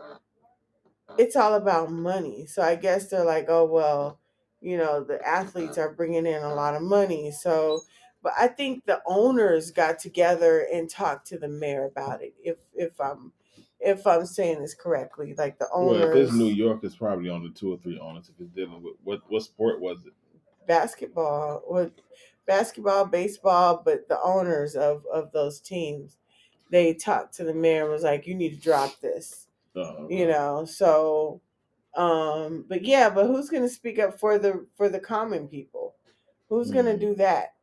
it's 1.19 1.37
all 1.37 1.55
about 1.55 1.91
money. 1.91 2.47
So 2.47 2.63
I 2.63 2.77
guess 2.77 3.09
they're 3.09 3.25
like, 3.25 3.47
oh 3.49 3.65
well, 3.67 4.21
you 4.61 4.77
know, 4.79 5.05
the 5.05 5.25
athletes 5.27 5.79
are 5.79 5.93
bringing 5.95 6.27
in 6.27 6.43
a 6.43 6.55
lot 6.55 6.75
of 6.75 6.83
money, 6.83 7.31
so. 7.31 7.83
But 8.23 8.33
I 8.39 8.49
think 8.49 8.87
the 8.87 9.01
owners 9.07 9.71
got 9.71 10.01
together 10.01 10.67
and 10.73 10.91
talked 10.91 11.29
to 11.29 11.39
the 11.39 11.47
mayor 11.49 11.85
about 11.85 12.23
it. 12.23 12.35
If 12.43 12.57
if 12.75 13.01
I'm 13.01 13.33
if 13.79 14.07
I'm 14.07 14.27
saying 14.27 14.61
this 14.61 14.75
correctly, 14.75 15.35
like 15.39 15.59
the 15.59 15.69
Well, 15.79 15.95
owners, 15.95 16.17
if 16.17 16.29
it's 16.29 16.33
New 16.33 16.47
York, 16.47 16.81
it's 16.83 16.97
probably 16.97 17.31
on 17.31 17.45
the 17.45 17.51
two 17.51 17.73
or 17.73 17.79
three 17.79 17.99
owners. 18.01 18.29
If 18.29 18.41
it's 18.41 18.51
dealing 18.55 18.83
with 18.83 18.95
what 19.05 19.21
what 19.31 19.43
sport 19.43 19.81
was 19.81 19.99
it? 20.07 20.15
basketball, 20.67 21.63
what 21.67 21.93
basketball, 22.47 23.07
baseball, 23.07 23.83
but 23.85 24.09
the 24.09 24.21
owners 24.23 24.75
of 24.75 25.05
of 25.13 25.33
those 25.33 25.61
teams, 25.61 26.17
they 26.71 26.95
talked 26.95 27.35
to 27.35 27.45
the 27.45 27.55
mayor 27.55 27.83
and 27.85 27.93
was 27.93 28.03
like, 28.03 28.27
you 28.27 28.35
need 28.35 28.55
to 28.55 28.61
drop 28.61 29.01
this. 29.01 29.46
Uh, 29.77 30.07
you 30.09 30.27
know 30.27 30.65
so 30.65 31.41
um 31.97 32.65
but 32.69 32.85
yeah 32.85 33.11
but 33.11 33.27
who's 33.27 33.51
gonna 33.51 33.69
speak 33.69 33.99
up 33.99 34.19
for 34.19 34.39
the 34.39 34.67
for 34.77 34.89
the 34.89 35.01
common 35.01 35.49
people? 35.49 35.95
Who's 36.49 36.71
gonna 36.71 36.95
Mm. 36.95 37.01
do 37.01 37.15
that? 37.17 37.55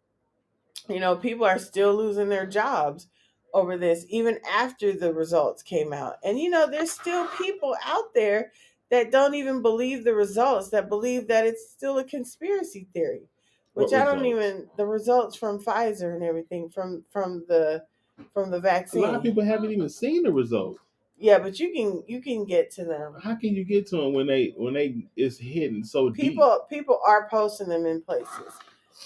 You 0.89 0.99
know 0.99 1.16
people 1.18 1.45
are 1.45 1.59
still 1.59 1.95
losing 1.95 2.30
their 2.30 2.45
jobs 2.47 3.07
over 3.53 3.78
this 3.78 4.05
even 4.09 4.39
after 4.49 4.93
the 4.93 5.14
results 5.14 5.64
came 5.64 5.93
out. 5.93 6.18
And 6.24 6.39
you 6.39 6.49
know 6.49 6.68
there's 6.70 6.91
still 6.91 7.28
people 7.38 7.76
out 7.84 8.14
there 8.14 8.51
that 8.89 9.11
don't 9.11 9.36
even 9.36 9.61
believe 9.61 10.03
the 10.03 10.14
results 10.16 10.70
that 10.70 10.89
believe 10.89 11.28
that 11.28 11.45
it's 11.47 11.70
still 11.72 11.97
a 11.99 12.03
conspiracy 12.03 12.88
theory 12.93 13.30
which 13.74 13.91
What 13.91 14.01
i 14.01 14.05
don't 14.05 14.26
even 14.26 14.70
the 14.78 14.86
results 14.86 15.36
from 15.36 15.59
pfizer 15.64 16.14
and 16.14 16.24
everything 16.24 16.70
from 16.70 17.03
from 17.09 17.45
the 17.47 17.86
from 18.34 18.51
the 18.51 18.59
vaccine 18.59 19.03
A 19.03 19.07
lot 19.07 19.16
of 19.16 19.24
people 19.24 19.43
haven't 19.43 19.72
even 19.72 19.89
seen 19.89 20.24
the 20.24 20.32
results. 20.32 20.80
Yeah 21.18 21.38
but 21.39 21.59
you 21.59 21.72
can 21.74 22.03
you 22.07 22.22
can 22.22 22.45
get 22.45 22.72
to 22.72 22.84
them 22.86 23.16
How 23.22 23.36
can 23.36 23.53
you 23.55 23.64
get 23.64 23.88
to 23.88 23.97
them 23.97 24.14
when 24.14 24.28
they 24.28 24.53
when 24.57 24.74
they 24.74 25.05
it's 25.16 25.38
hidden 25.38 25.84
so 25.84 26.09
deep? 26.09 26.22
people 26.32 26.66
people 26.70 26.99
are 27.05 27.28
posting 27.30 27.70
them 27.70 27.86
in 27.86 28.01
places 28.01 28.53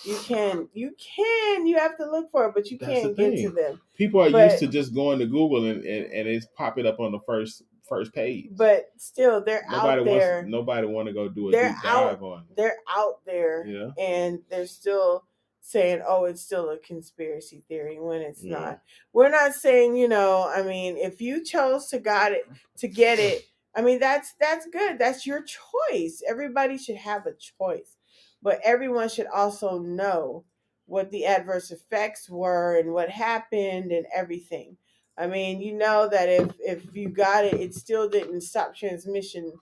you 0.04 0.18
can 0.24 0.68
you 0.74 0.94
can 1.00 1.66
you 1.66 1.78
have 1.78 1.98
to 1.98 2.06
look 2.10 2.30
for 2.32 2.46
it 2.48 2.54
but 2.56 2.70
you 2.70 2.78
That's 2.78 2.92
can't 3.02 3.18
get 3.18 3.38
to 3.42 3.50
them 3.50 3.82
People 3.96 4.22
are 4.22 4.30
But- 4.30 4.52
used 4.52 4.60
to 4.60 4.68
just 4.68 4.94
going 4.94 5.18
to 5.20 5.26
Google 5.26 5.66
and, 5.66 5.84
and, 5.84 6.06
and 6.14 6.28
it's 6.28 6.46
popping 6.56 6.86
up 6.86 7.00
on 7.00 7.12
the 7.12 7.20
first 7.26 7.64
first 7.90 8.14
page. 8.14 8.50
but 8.52 8.90
still 8.98 9.42
they're 9.42 9.66
nobody 9.72 10.02
out 10.02 10.06
there 10.06 10.36
wants 10.36 10.52
nobody 10.52 10.88
want 10.88 11.08
to 11.08 11.14
go 11.14 11.30
do 11.30 11.50
a 11.50 11.52
deep 11.54 11.62
out- 11.86 12.12
dive 12.12 12.22
on. 12.24 12.40
it. 12.42 12.56
they're 12.58 12.76
out 12.90 13.24
there 13.26 13.66
Yeah. 13.66 13.90
and 13.98 14.40
they're 14.50 14.68
still 14.68 15.24
saying 15.68 16.02
oh 16.08 16.24
it's 16.24 16.42
still 16.42 16.70
a 16.70 16.78
conspiracy 16.78 17.62
theory 17.68 18.00
when 18.00 18.22
it's 18.22 18.42
Yeah. 18.44 18.58
not 18.60 18.82
we're 19.12 19.30
not 19.30 19.54
saying 19.54 19.98
you 19.98 20.08
know 20.08 20.50
i 20.56 20.62
mean 20.62 20.98
if 20.98 21.20
you 21.22 21.44
chose 21.44 21.88
to 21.88 22.00
got 22.00 22.32
it 22.32 22.46
to 22.78 22.88
get 22.88 23.20
it 23.20 23.44
i 23.76 23.82
mean 23.82 24.00
that's 24.00 24.34
that's 24.40 24.66
good. 24.68 24.98
That's 24.98 25.26
your 25.28 25.44
choice. 25.44 26.24
Everybody 26.28 26.78
should 26.78 26.96
have 26.98 27.26
a 27.26 27.34
choice. 27.34 27.98
But 28.42 28.62
everyone 28.64 29.10
should 29.10 29.28
also 29.28 29.80
know 29.80 30.46
what 30.86 31.12
the 31.12 31.26
adverse 31.26 31.70
effects 31.72 32.30
were 32.30 32.78
and 32.80 32.94
what 32.94 33.10
happened 33.10 33.92
and 33.92 34.06
everything. 34.16 34.78
I 35.18 35.28
mean 35.28 35.60
you 35.60 35.74
know 35.74 36.08
that 36.10 36.30
if 36.30 36.56
if 36.60 36.96
you 36.96 37.10
got 37.10 37.44
it 37.46 37.56
it 37.56 37.76
still 37.76 38.08
didn't 38.08 38.42
stop 38.42 38.74
transmission 38.74 39.54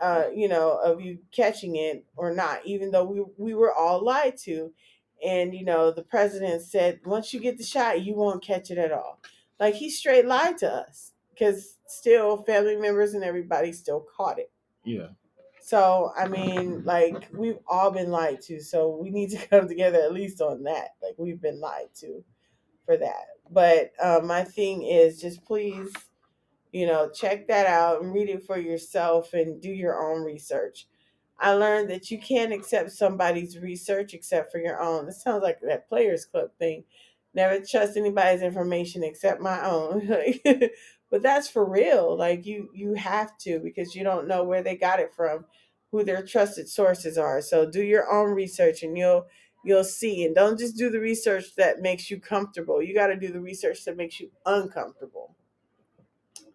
uh, 0.00 0.24
you 0.34 0.48
know, 0.48 0.78
of 0.78 1.00
you 1.00 1.18
catching 1.32 1.76
it 1.76 2.04
or 2.16 2.34
not, 2.34 2.64
even 2.66 2.90
though 2.90 3.04
we 3.04 3.24
we 3.38 3.54
were 3.54 3.74
all 3.74 4.04
lied 4.04 4.36
to. 4.38 4.72
And 5.24 5.54
you 5.54 5.64
know, 5.64 5.90
the 5.90 6.02
president 6.02 6.62
said 6.62 7.00
once 7.04 7.32
you 7.32 7.40
get 7.40 7.58
the 7.58 7.64
shot, 7.64 8.02
you 8.02 8.14
won't 8.14 8.42
catch 8.44 8.70
it 8.70 8.78
at 8.78 8.92
all. 8.92 9.20
Like 9.58 9.74
he 9.74 9.90
straight 9.90 10.26
lied 10.26 10.58
to 10.58 10.72
us 10.72 11.12
because 11.30 11.78
still 11.86 12.42
family 12.44 12.76
members 12.76 13.14
and 13.14 13.24
everybody 13.24 13.72
still 13.72 14.06
caught 14.16 14.38
it. 14.38 14.50
Yeah. 14.84 15.08
So 15.62 16.12
I 16.16 16.26
mean, 16.26 16.84
like 16.84 17.28
we've 17.32 17.58
all 17.68 17.90
been 17.90 18.10
lied 18.10 18.40
to, 18.42 18.60
so 18.60 18.96
we 18.96 19.10
need 19.10 19.30
to 19.30 19.46
come 19.50 19.68
together 19.68 19.98
at 19.98 20.12
least 20.12 20.40
on 20.40 20.62
that. 20.64 20.94
Like 21.02 21.14
we've 21.18 21.40
been 21.40 21.60
lied 21.60 21.94
to 21.96 22.24
for 22.86 22.96
that. 22.96 23.26
But 23.50 23.92
uh, 24.02 24.20
my 24.24 24.44
thing 24.44 24.82
is 24.82 25.20
just 25.20 25.44
please, 25.44 25.92
you 26.72 26.86
know, 26.86 27.10
check 27.10 27.48
that 27.48 27.66
out 27.66 28.02
and 28.02 28.12
read 28.12 28.28
it 28.28 28.44
for 28.44 28.58
yourself 28.58 29.32
and 29.32 29.60
do 29.60 29.70
your 29.70 30.00
own 30.00 30.24
research. 30.24 30.86
I 31.40 31.54
learned 31.54 31.90
that 31.90 32.10
you 32.10 32.18
can't 32.18 32.52
accept 32.52 32.92
somebody's 32.92 33.58
research 33.58 34.12
except 34.12 34.52
for 34.52 34.58
your 34.58 34.80
own. 34.80 35.08
It 35.08 35.14
sounds 35.14 35.42
like 35.42 35.60
that 35.62 35.88
Players 35.88 36.26
Club 36.26 36.50
thing. 36.58 36.84
Never 37.34 37.64
trust 37.64 37.96
anybody's 37.96 38.42
information 38.42 39.02
except 39.02 39.40
my 39.40 39.64
own. 39.64 40.06
but 41.10 41.22
that's 41.22 41.48
for 41.48 41.64
real. 41.64 42.16
Like 42.16 42.44
you, 42.44 42.68
you 42.74 42.94
have 42.94 43.38
to 43.38 43.58
because 43.60 43.94
you 43.94 44.04
don't 44.04 44.28
know 44.28 44.44
where 44.44 44.62
they 44.62 44.76
got 44.76 45.00
it 45.00 45.14
from, 45.14 45.46
who 45.90 46.04
their 46.04 46.22
trusted 46.24 46.68
sources 46.68 47.16
are. 47.16 47.40
So 47.40 47.70
do 47.70 47.82
your 47.82 48.12
own 48.12 48.34
research 48.34 48.82
and 48.82 48.98
you'll 48.98 49.26
you'll 49.64 49.84
see. 49.84 50.24
And 50.24 50.34
don't 50.34 50.58
just 50.58 50.76
do 50.76 50.90
the 50.90 51.00
research 51.00 51.54
that 51.56 51.80
makes 51.80 52.10
you 52.10 52.20
comfortable. 52.20 52.82
You 52.82 52.94
got 52.94 53.08
to 53.08 53.16
do 53.16 53.32
the 53.32 53.40
research 53.40 53.84
that 53.84 53.96
makes 53.96 54.20
you 54.20 54.30
uncomfortable. 54.46 55.36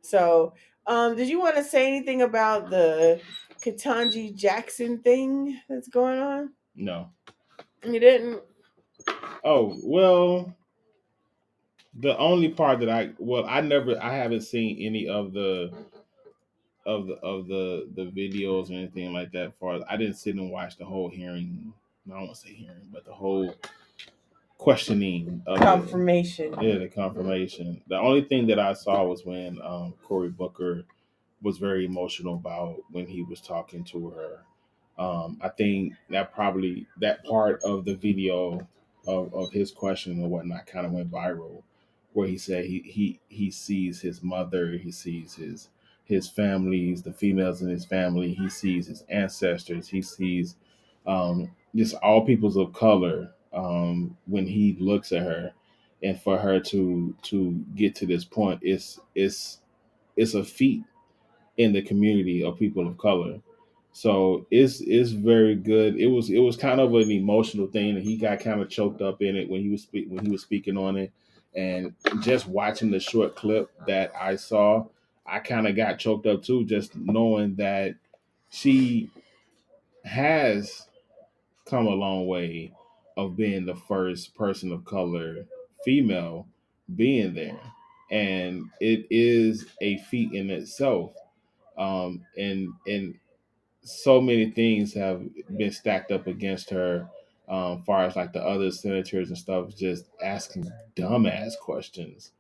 So, 0.02 0.54
um, 0.88 1.16
did 1.16 1.28
you 1.30 1.40
want 1.40 1.56
to 1.56 1.64
say 1.64 1.88
anything 1.88 2.22
about 2.22 2.70
the 2.70 3.20
Ketanji 3.66 4.36
Jackson 4.36 5.00
thing 5.00 5.60
that's 5.68 5.88
going 5.88 6.20
on? 6.20 6.52
No. 6.76 7.10
You 7.84 8.00
didn't. 8.00 8.42
Oh 9.44 9.76
well, 9.84 10.56
the 11.94 12.18
only 12.18 12.50
part 12.50 12.80
that 12.82 12.90
I 12.90 13.12
well 13.18 13.46
I 13.48 13.62
never 13.62 14.02
I 14.02 14.16
haven't 14.16 14.42
seen 14.42 14.78
any 14.86 15.08
of 15.08 15.34
the 15.34 15.72
of 16.86 17.08
the 17.08 17.14
of 17.16 17.48
the 17.48 17.90
the 17.96 18.06
videos 18.06 18.70
or 18.70 18.74
anything 18.74 19.14
like 19.14 19.32
that. 19.32 19.54
For 19.60 19.80
I 19.90 19.98
didn't 19.98 20.16
sit 20.16 20.36
and 20.36 20.52
watch 20.52 20.78
the 20.78 20.86
whole 20.86 21.10
hearing. 21.10 21.74
I 22.08 22.12
don't 22.12 22.26
want 22.28 22.36
to 22.36 22.42
say 22.42 22.54
hearing, 22.54 22.88
but 22.92 23.06
the 23.06 23.14
whole 23.14 23.56
questioning 24.58 25.42
of 25.48 25.60
the, 25.60 25.66
Confirmation. 25.66 26.56
yeah 26.62 26.78
the 26.78 26.88
confirmation. 26.88 27.82
The 27.88 27.98
only 28.00 28.22
thing 28.24 28.48
that 28.48 28.60
I 28.60 28.74
saw 28.74 29.04
was 29.04 29.26
when 29.26 29.60
um, 29.64 29.94
Cory 30.04 30.30
Booker 30.30 30.86
was 31.46 31.60
very 31.60 31.86
emotional 31.86 32.34
about 32.34 32.78
when 32.92 33.06
he 33.06 33.22
was 33.22 33.40
talking 33.40 33.84
to 33.84 34.10
her. 34.10 34.40
Um, 34.98 35.38
I 35.42 35.50
think 35.50 35.94
that 36.10 36.34
probably 36.34 36.88
that 37.00 37.24
part 37.24 37.62
of 37.64 37.86
the 37.86 37.94
video 37.94 38.68
of, 39.08 39.32
of 39.32 39.52
his 39.52 39.72
question 39.72 40.14
and 40.14 40.32
whatnot 40.32 40.66
kind 40.66 40.88
of 40.88 40.92
went 40.92 41.12
viral, 41.12 41.62
where 42.14 42.28
he 42.28 42.40
said 42.40 42.66
he 42.66 42.80
he 42.80 43.20
he 43.28 43.52
sees 43.52 44.02
his 44.02 44.24
mother, 44.24 44.72
he 44.72 44.92
sees 44.92 45.36
his 45.36 45.70
his 46.04 46.28
families, 46.28 47.04
the 47.04 47.14
females 47.14 47.62
in 47.62 47.70
his 47.70 47.86
family, 47.86 48.34
he 48.34 48.50
sees 48.50 48.88
his 48.88 49.04
ancestors, 49.10 49.88
he 49.88 50.02
sees 50.02 50.56
um, 51.06 51.52
just 51.76 51.94
all 51.96 52.26
peoples 52.26 52.58
of 52.58 52.74
color 52.74 53.34
um, 53.54 54.18
when 54.26 54.48
he 54.48 54.76
looks 54.80 55.12
at 55.12 55.22
her, 55.22 55.54
and 56.02 56.20
for 56.20 56.40
her 56.40 56.60
to 56.60 57.16
to 57.22 57.52
get 57.76 57.94
to 57.96 58.08
this 58.08 58.26
point, 58.26 58.62
it's 58.64 59.00
it's 59.14 59.60
it's 60.16 60.34
a 60.34 60.44
feat 60.44 60.84
in 61.58 61.74
the 61.74 61.82
community 61.82 62.44
of 62.44 62.58
people 62.60 62.88
of 62.88 62.98
color 62.98 63.40
So 63.94 64.46
it's 64.52 64.82
it's 64.82 65.12
very 65.12 65.56
good. 65.56 65.98
It 65.98 66.08
was 66.08 66.30
it 66.30 66.40
was 66.40 66.58
kind 66.58 66.82
of 66.82 66.94
an 66.96 67.12
emotional 67.12 67.68
thing, 67.68 67.92
and 67.98 68.04
he 68.04 68.18
got 68.18 68.42
kind 68.42 68.62
of 68.62 68.70
choked 68.70 69.02
up 69.02 69.22
in 69.22 69.36
it 69.38 69.50
when 69.50 69.62
he 69.62 69.70
was 69.70 69.84
speak, 69.84 70.08
when 70.10 70.26
he 70.26 70.32
was 70.32 70.44
speaking 70.44 70.78
on 70.78 70.98
it. 70.98 71.14
And 71.56 71.96
just 72.22 72.48
watching 72.48 72.92
the 72.92 73.00
short 73.00 73.36
clip 73.36 73.72
that 73.88 74.14
I 74.20 74.36
saw, 74.38 74.86
I 75.26 75.40
kind 75.40 75.68
of 75.68 75.76
got 75.76 76.00
choked 76.00 76.28
up 76.28 76.44
too, 76.44 76.66
just 76.66 76.96
knowing 76.98 77.56
that 77.58 77.96
she 78.52 79.10
has 80.06 80.88
come 81.66 81.88
a 81.88 81.92
long 81.92 82.28
way 82.28 82.74
of 83.18 83.36
being 83.38 83.66
the 83.66 83.76
first 83.76 84.36
person 84.36 84.72
of 84.72 84.86
color 84.86 85.46
female 85.86 86.48
being 86.96 87.34
there 87.34 87.60
and 88.12 88.70
it 88.82 89.08
is 89.10 89.66
a 89.82 89.98
feat 90.00 90.34
in 90.34 90.50
itself 90.52 91.14
um 91.78 92.24
and 92.38 92.70
and 92.88 93.16
so 93.84 94.20
many 94.22 94.52
things 94.52 94.94
have 94.94 95.22
been 95.58 95.72
stacked 95.72 96.12
up 96.12 96.28
against 96.28 96.70
her 96.70 97.08
um 97.50 97.84
far 97.84 98.06
as 98.06 98.16
like 98.16 98.34
the 98.34 98.42
other 98.42 98.72
senators 98.72 99.30
and 99.30 99.38
stuff 99.38 99.76
just 99.76 100.06
asking 100.24 100.70
dumbass 100.96 101.58
questions 101.60 102.32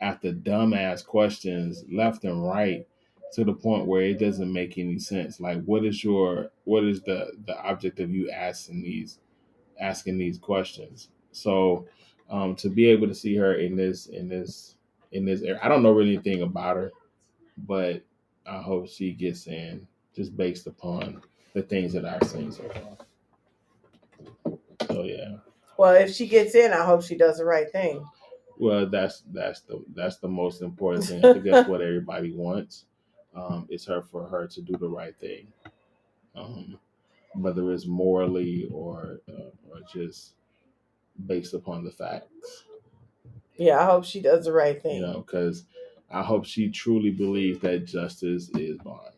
after 0.00 0.32
dumbass 0.32 1.04
questions 1.04 1.84
left 1.90 2.24
and 2.24 2.46
right 2.46 2.86
to 3.32 3.44
the 3.44 3.52
point 3.52 3.86
where 3.86 4.02
it 4.02 4.18
doesn't 4.18 4.52
make 4.52 4.78
any 4.78 4.98
sense 4.98 5.40
like 5.40 5.62
what 5.64 5.84
is 5.84 6.04
your 6.04 6.50
what 6.64 6.84
is 6.84 7.02
the 7.02 7.32
the 7.46 7.58
object 7.62 8.00
of 8.00 8.10
you 8.10 8.30
asking 8.30 8.82
these 8.82 9.18
asking 9.80 10.18
these 10.18 10.38
questions. 10.38 11.08
So 11.32 11.86
um, 12.30 12.54
to 12.56 12.70
be 12.70 12.86
able 12.86 13.08
to 13.08 13.14
see 13.14 13.36
her 13.36 13.54
in 13.54 13.76
this 13.76 14.06
in 14.06 14.28
this 14.28 14.76
in 15.12 15.24
this 15.24 15.42
I 15.62 15.68
don't 15.68 15.82
know 15.82 15.92
really 15.92 16.14
anything 16.14 16.42
about 16.42 16.76
her, 16.76 16.92
but 17.58 18.02
I 18.46 18.60
hope 18.60 18.88
she 18.88 19.12
gets 19.12 19.46
in 19.46 19.86
just 20.14 20.36
based 20.36 20.66
upon 20.66 21.22
the 21.54 21.62
things 21.62 21.92
that 21.92 22.04
I've 22.04 22.28
seen 22.28 22.52
so 22.52 22.64
far. 22.68 24.56
So 24.88 25.02
yeah. 25.04 25.36
Well, 25.76 25.94
if 25.94 26.14
she 26.14 26.26
gets 26.26 26.54
in, 26.54 26.72
I 26.72 26.84
hope 26.84 27.02
she 27.02 27.16
does 27.16 27.38
the 27.38 27.44
right 27.44 27.70
thing. 27.70 28.04
Well, 28.58 28.86
that's 28.86 29.22
that's 29.32 29.60
the 29.62 29.82
that's 29.94 30.18
the 30.18 30.28
most 30.28 30.62
important 30.62 31.04
thing. 31.04 31.24
I 31.24 31.32
think 31.32 31.44
that's 31.44 31.68
what 31.68 31.80
everybody 31.80 32.32
wants. 32.32 32.84
Um, 33.34 33.66
it's 33.70 33.86
her 33.86 34.02
for 34.02 34.26
her 34.28 34.46
to 34.46 34.60
do 34.60 34.76
the 34.76 34.88
right 34.88 35.16
thing, 35.16 35.46
um, 36.36 36.78
whether 37.34 37.72
it's 37.72 37.86
morally 37.86 38.68
or 38.70 39.20
uh, 39.28 39.50
or 39.70 39.80
just 39.92 40.34
based 41.26 41.54
upon 41.54 41.84
the 41.84 41.90
facts. 41.90 42.64
Yeah, 43.56 43.80
I 43.80 43.86
hope 43.86 44.04
she 44.04 44.20
does 44.20 44.44
the 44.44 44.52
right 44.52 44.80
thing. 44.80 44.96
You 44.96 45.02
know, 45.02 45.24
because 45.26 45.64
I 46.12 46.22
hope 46.22 46.44
she 46.44 46.70
truly 46.70 47.10
believes 47.10 47.60
that 47.60 47.86
justice 47.86 48.50
is 48.56 48.78
blind. 48.78 49.14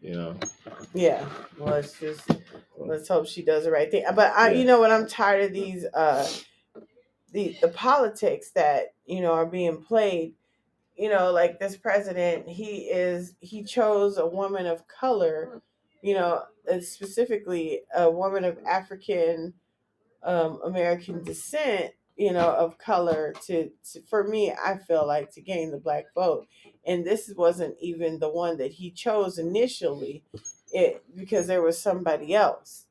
You 0.00 0.14
know. 0.14 0.36
Yeah. 0.94 1.26
Well, 1.58 1.74
let's 1.74 1.98
just 1.98 2.30
let's 2.78 3.08
hope 3.08 3.26
she 3.26 3.44
does 3.44 3.64
the 3.64 3.70
right 3.70 3.90
thing. 3.90 4.04
But 4.14 4.32
I, 4.36 4.52
Yeah. 4.52 4.58
you 4.58 4.64
know, 4.64 4.80
what 4.80 4.92
I'm 4.92 5.08
tired 5.08 5.44
of 5.44 5.52
these 5.52 5.84
uh 5.94 6.28
the 7.32 7.56
the 7.60 7.68
politics 7.68 8.50
that 8.52 8.94
you 9.06 9.20
know 9.20 9.32
are 9.32 9.46
being 9.46 9.82
played. 9.82 10.34
You 10.96 11.10
know, 11.10 11.32
like 11.32 11.58
this 11.58 11.76
president, 11.76 12.48
he 12.48 12.88
is 12.90 13.34
he 13.40 13.64
chose 13.64 14.18
a 14.18 14.26
woman 14.26 14.66
of 14.66 14.86
color. 14.88 15.62
You 16.02 16.14
know, 16.14 16.42
specifically 16.80 17.80
a 17.94 18.10
woman 18.10 18.44
of 18.44 18.58
African 18.68 19.54
um, 20.22 20.60
American 20.64 21.22
descent, 21.24 21.92
you 22.16 22.32
know, 22.32 22.50
of 22.50 22.78
color 22.78 23.34
to, 23.46 23.70
to 23.92 24.02
for 24.08 24.24
me, 24.24 24.50
I 24.52 24.78
feel 24.78 25.06
like 25.06 25.30
to 25.32 25.42
gain 25.42 25.70
the 25.70 25.78
black 25.78 26.06
vote. 26.14 26.46
And 26.86 27.04
this 27.04 27.32
wasn't 27.36 27.76
even 27.80 28.18
the 28.18 28.30
one 28.30 28.56
that 28.58 28.72
he 28.72 28.90
chose 28.90 29.38
initially, 29.38 30.24
it 30.72 31.04
because 31.14 31.46
there 31.46 31.62
was 31.62 31.78
somebody 31.78 32.34
else. 32.34 32.86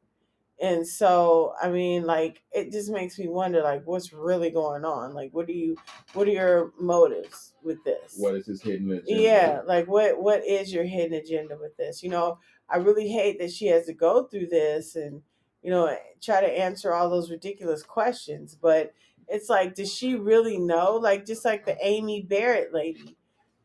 And 0.62 0.88
so, 0.88 1.54
I 1.62 1.70
mean, 1.70 2.06
like 2.06 2.44
it 2.52 2.72
just 2.72 2.90
makes 2.90 3.20
me 3.20 3.28
wonder 3.28 3.62
like 3.62 3.82
what's 3.86 4.14
really 4.14 4.52
going 4.52 4.86
on? 4.86 5.14
Like 5.14 5.32
what 5.34 5.48
do 5.48 5.54
you 5.54 5.76
what 6.14 6.28
are 6.28 6.32
your 6.32 6.72
motives 6.80 7.54
with 7.62 7.84
this? 7.84 8.16
What 8.18 8.36
is 8.36 8.46
his 8.46 8.62
hidden 8.62 8.92
agenda? 8.92 9.22
Yeah, 9.22 9.62
like 9.66 9.88
what 9.88 10.22
what 10.22 10.46
is 10.46 10.72
your 10.72 10.86
hidden 10.86 11.18
agenda 11.18 11.58
with 11.60 11.76
this? 11.78 12.02
You 12.04 12.10
know, 12.10 12.40
I 12.70 12.78
really 12.78 13.10
hate 13.10 13.40
that 13.40 13.52
she 13.52 13.68
has 13.68 13.88
to 13.88 13.94
go 13.94 14.24
through 14.24 14.48
this 14.48 14.96
and 14.96 15.22
you 15.62 15.72
know 15.72 15.94
try 16.22 16.40
to 16.40 16.60
answer 16.60 16.94
all 16.94 17.10
those 17.10 17.32
ridiculous 17.32 17.84
questions, 17.84 18.56
but 18.56 18.94
it's 19.28 19.50
like 19.50 19.76
does 19.76 19.94
she 19.94 20.16
really 20.16 20.58
know? 20.60 20.96
Like 20.96 21.26
just 21.26 21.46
like 21.46 21.66
the 21.66 21.78
Amy 21.86 22.22
Barrett 22.22 22.74
lady. 22.74 23.18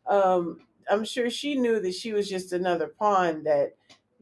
Um 0.06 0.61
I'm 0.90 1.04
sure 1.04 1.30
she 1.30 1.54
knew 1.54 1.80
that 1.80 1.94
she 1.94 2.12
was 2.12 2.28
just 2.28 2.52
another 2.52 2.88
pawn 2.88 3.44
that 3.44 3.74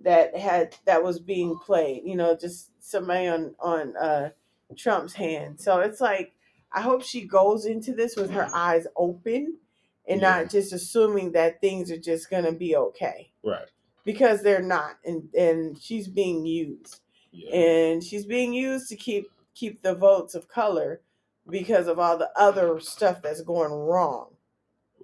that 0.05 0.36
had 0.36 0.76
that 0.84 1.03
was 1.03 1.18
being 1.18 1.59
played, 1.59 2.03
you 2.05 2.16
know, 2.16 2.36
just 2.36 2.70
somebody 2.80 3.26
on 3.28 3.55
on 3.61 3.97
uh 3.97 4.30
Trump's 4.76 5.14
hand. 5.14 5.61
So 5.61 5.80
it's 5.80 6.01
like 6.01 6.34
I 6.72 6.82
hope 6.82 7.03
she 7.03 7.24
goes 7.26 7.64
into 7.64 7.95
this 7.95 8.16
with 8.16 8.30
her 8.32 8.51
eyes 8.55 8.86
open 8.97 9.57
and 10.07 10.20
Yeah. 10.20 10.41
not 10.43 10.51
just 10.51 10.72
assuming 10.72 11.32
that 11.32 11.61
things 11.61 11.91
are 11.91 11.99
just 11.99 12.28
gonna 12.30 12.53
be 12.53 12.76
okay 12.76 13.30
Right. 13.43 13.68
because 14.05 14.43
they're 14.43 14.62
not, 14.62 14.99
and 15.05 15.28
and 15.34 15.80
she's 15.80 16.09
being 16.09 16.45
used, 16.47 17.01
Yeah. 17.30 17.55
and 17.57 18.05
she's 18.05 18.26
being 18.26 18.53
used 18.53 18.89
to 18.91 18.97
keep 18.97 19.30
keep 19.55 19.82
the 19.82 19.95
votes 19.95 20.34
of 20.34 20.49
color 20.49 21.01
because 21.51 21.88
of 21.88 21.99
all 21.99 22.18
the 22.18 22.30
other 22.36 22.80
stuff 22.80 23.22
that's 23.22 23.42
going 23.42 23.72
wrong. 23.72 24.30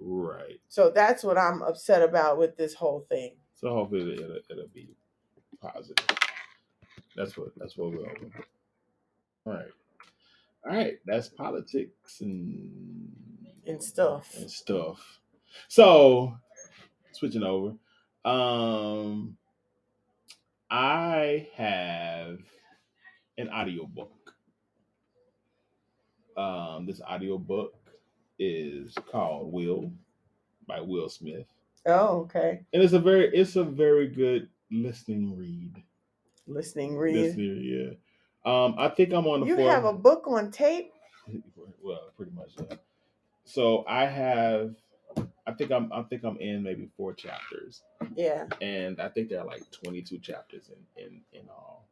right. 0.01 0.59
So 0.69 0.91
that's 0.91 1.23
what 1.23 1.37
I'm 1.37 1.61
upset 1.63 2.03
about 2.03 2.37
with 2.39 2.57
this 2.57 2.75
whole 2.75 3.05
thing. 3.09 3.35
So 3.55 3.69
hopefully 3.69 4.13
it'll, 4.15 4.39
it'll 4.49 4.67
be 4.73 4.89
positive. 5.61 6.05
That's 7.15 7.37
what 7.37 7.49
that's 7.57 7.77
what 7.77 7.91
we're 7.93 8.07
hoping. 8.07 8.33
All 9.45 9.53
right. 9.53 9.65
All 10.69 10.75
right. 10.77 10.95
That's 11.05 11.29
politics 11.29 12.21
and 12.21 13.09
And 13.67 13.83
stuff. 13.83 14.33
and 14.35 14.51
stuff. 14.51 15.19
So 15.69 16.35
switching 17.13 17.43
over. 17.43 17.75
Um 18.25 19.37
I 20.71 21.49
have 21.55 22.39
an 23.37 23.49
audiobook. 23.49 24.24
Um 26.37 26.85
this 26.85 27.01
audiobook 27.01 27.73
is 28.39 28.93
called 29.11 29.51
Will 29.51 29.91
by 30.67 30.81
Will 30.81 31.09
Smith. 31.09 31.45
Oh, 31.85 32.21
okay. 32.21 32.61
And 32.73 32.81
it's 32.83 32.93
a 32.93 32.99
very 32.99 33.27
it's 33.35 33.55
a 33.55 33.63
very 33.63 34.07
good 34.07 34.49
listening 34.71 35.37
read. 35.37 35.81
Listening, 36.47 36.97
read. 36.97 37.15
Listening, 37.15 37.61
yeah. 37.63 37.93
Um 38.51 38.75
I 38.77 38.89
think 38.89 39.13
I'm 39.13 39.27
on 39.27 39.41
the 39.41 39.45
You 39.47 39.55
fourth- 39.55 39.71
have 39.71 39.85
a 39.85 39.93
book 39.93 40.23
on 40.27 40.51
tape. 40.51 40.91
well, 41.81 42.11
pretty 42.17 42.31
much. 42.33 42.51
Yeah. 42.69 42.77
So 43.45 43.85
I 43.87 44.05
have, 44.07 44.75
I 45.45 45.51
think 45.53 45.71
I'm, 45.71 45.93
I 45.93 46.01
think 46.03 46.23
I'm 46.23 46.37
in 46.37 46.63
maybe 46.63 46.89
four 46.97 47.13
chapters, 47.13 47.83
Yeah. 48.15 48.47
and 48.59 48.99
I 48.99 49.07
think 49.09 49.29
there 49.29 49.39
are 49.41 49.45
like 49.45 49.61
22 49.71 50.17
chapters 50.17 50.69
in 50.97 51.03
in 51.05 51.21
in 51.31 51.47
all. 51.49 51.84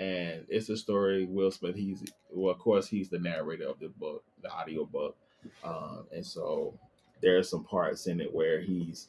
And 0.00 0.44
it's 0.48 0.68
a 0.68 0.76
story. 0.76 1.26
Will 1.26 1.50
Smith. 1.50 1.76
He's 1.76 2.02
well, 2.30 2.52
of 2.52 2.58
course, 2.58 2.88
he's 2.88 3.08
the 3.08 3.18
narrator 3.18 3.68
of 3.68 3.78
the 3.78 3.88
book, 3.88 4.24
the 4.42 4.50
audio 4.50 4.84
book, 4.84 5.16
um, 5.62 6.06
and 6.12 6.26
so 6.26 6.74
there 7.20 7.38
are 7.38 7.42
some 7.44 7.64
parts 7.64 8.06
in 8.06 8.20
it 8.20 8.34
where 8.34 8.60
he's 8.60 9.08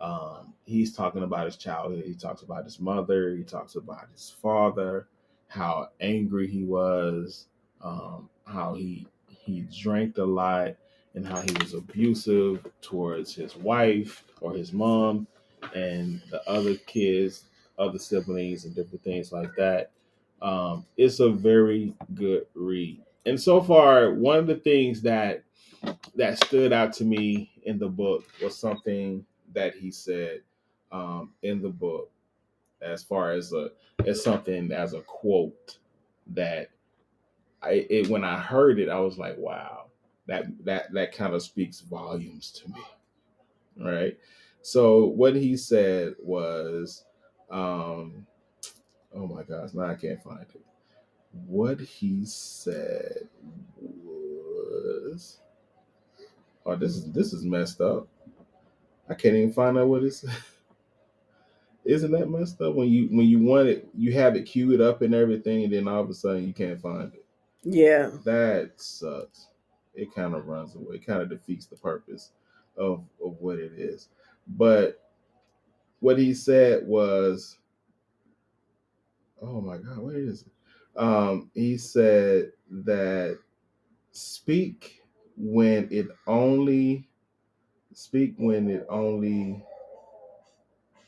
um, 0.00 0.54
he's 0.64 0.94
talking 0.94 1.22
about 1.22 1.46
his 1.46 1.56
childhood. 1.56 2.04
He 2.06 2.14
talks 2.14 2.42
about 2.42 2.64
his 2.64 2.80
mother. 2.80 3.34
He 3.36 3.42
talks 3.42 3.74
about 3.74 4.08
his 4.12 4.34
father, 4.40 5.08
how 5.48 5.88
angry 6.00 6.46
he 6.46 6.64
was, 6.64 7.46
um, 7.82 8.28
how 8.44 8.74
he 8.74 9.06
he 9.28 9.66
drank 9.82 10.18
a 10.18 10.24
lot, 10.24 10.76
and 11.14 11.26
how 11.26 11.40
he 11.40 11.52
was 11.60 11.74
abusive 11.74 12.64
towards 12.80 13.34
his 13.34 13.56
wife 13.56 14.24
or 14.40 14.52
his 14.52 14.72
mom 14.72 15.26
and 15.74 16.22
the 16.30 16.42
other 16.48 16.76
kids, 16.76 17.44
other 17.78 17.98
siblings, 17.98 18.64
and 18.64 18.74
different 18.74 19.02
things 19.04 19.32
like 19.32 19.54
that. 19.56 19.90
Um, 20.42 20.86
it's 20.96 21.20
a 21.20 21.30
very 21.30 21.94
good 22.14 22.46
read. 22.54 23.02
And 23.26 23.40
so 23.40 23.60
far, 23.60 24.14
one 24.14 24.38
of 24.38 24.46
the 24.46 24.56
things 24.56 25.02
that 25.02 25.44
that 26.14 26.42
stood 26.44 26.72
out 26.72 26.92
to 26.94 27.04
me 27.04 27.50
in 27.64 27.78
the 27.78 27.88
book 27.88 28.24
was 28.42 28.56
something 28.56 29.24
that 29.54 29.74
he 29.74 29.90
said 29.90 30.40
um, 30.92 31.32
in 31.42 31.62
the 31.62 31.68
book, 31.68 32.10
as 32.82 33.02
far 33.02 33.32
as 33.32 33.52
a 33.52 33.70
as 34.06 34.22
something 34.22 34.72
as 34.72 34.94
a 34.94 35.00
quote 35.02 35.78
that 36.28 36.70
I 37.62 37.86
it, 37.90 38.08
when 38.08 38.24
I 38.24 38.38
heard 38.38 38.78
it, 38.78 38.88
I 38.88 38.98
was 39.00 39.18
like, 39.18 39.36
wow, 39.36 39.86
that 40.26 40.46
that 40.64 40.92
that 40.92 41.12
kind 41.12 41.34
of 41.34 41.42
speaks 41.42 41.80
volumes 41.80 42.50
to 42.52 42.70
me, 42.70 42.82
right? 43.76 44.18
So 44.62 45.06
what 45.06 45.34
he 45.34 45.56
said 45.56 46.14
was, 46.18 47.04
um, 47.50 48.26
oh 49.14 49.26
my 49.26 49.42
gosh, 49.42 49.70
now 49.74 49.86
I 49.86 49.94
can't 49.94 50.22
find 50.22 50.40
it. 50.40 50.60
What 51.46 51.80
he 51.80 52.24
said 52.24 53.28
was, 53.80 55.38
oh, 56.66 56.76
this 56.76 56.96
is 56.96 57.12
this 57.12 57.32
is 57.32 57.44
messed 57.44 57.80
up. 57.80 58.08
I 59.08 59.14
can't 59.14 59.34
even 59.34 59.52
find 59.52 59.78
out 59.78 59.88
what 59.88 60.04
it 60.04 60.12
said. 60.12 60.34
Isn't 61.84 62.12
that 62.12 62.30
messed 62.30 62.60
up 62.60 62.74
when 62.74 62.88
you 62.88 63.08
when 63.10 63.26
you 63.26 63.38
want 63.38 63.68
it, 63.68 63.88
you 63.96 64.12
have 64.12 64.36
it 64.36 64.42
queued 64.42 64.80
up 64.80 65.02
and 65.02 65.14
everything, 65.14 65.64
and 65.64 65.72
then 65.72 65.88
all 65.88 66.00
of 66.00 66.10
a 66.10 66.14
sudden 66.14 66.46
you 66.46 66.52
can't 66.52 66.80
find 66.80 67.12
it. 67.14 67.24
Yeah. 67.62 68.10
That 68.24 68.72
sucks. 68.76 69.48
It 69.94 70.14
kind 70.14 70.34
of 70.34 70.46
runs 70.46 70.74
away. 70.74 70.96
It 70.96 71.06
kind 71.06 71.20
of 71.20 71.28
defeats 71.28 71.66
the 71.66 71.76
purpose 71.76 72.32
of 72.76 73.04
of 73.24 73.36
what 73.40 73.58
it 73.58 73.72
is. 73.76 74.08
But 74.46 75.02
what 76.00 76.18
he 76.18 76.34
said 76.34 76.86
was, 76.86 77.58
oh 79.42 79.60
my 79.60 79.78
god, 79.78 79.98
what 79.98 80.16
is 80.16 80.42
it? 80.42 80.52
Um, 81.00 81.50
he 81.54 81.76
said 81.78 82.52
that 82.70 83.38
speak 84.12 85.02
when 85.36 85.88
it 85.90 86.08
only 86.26 87.08
speak 87.92 88.34
when 88.38 88.68
it 88.68 88.86
only 88.88 89.64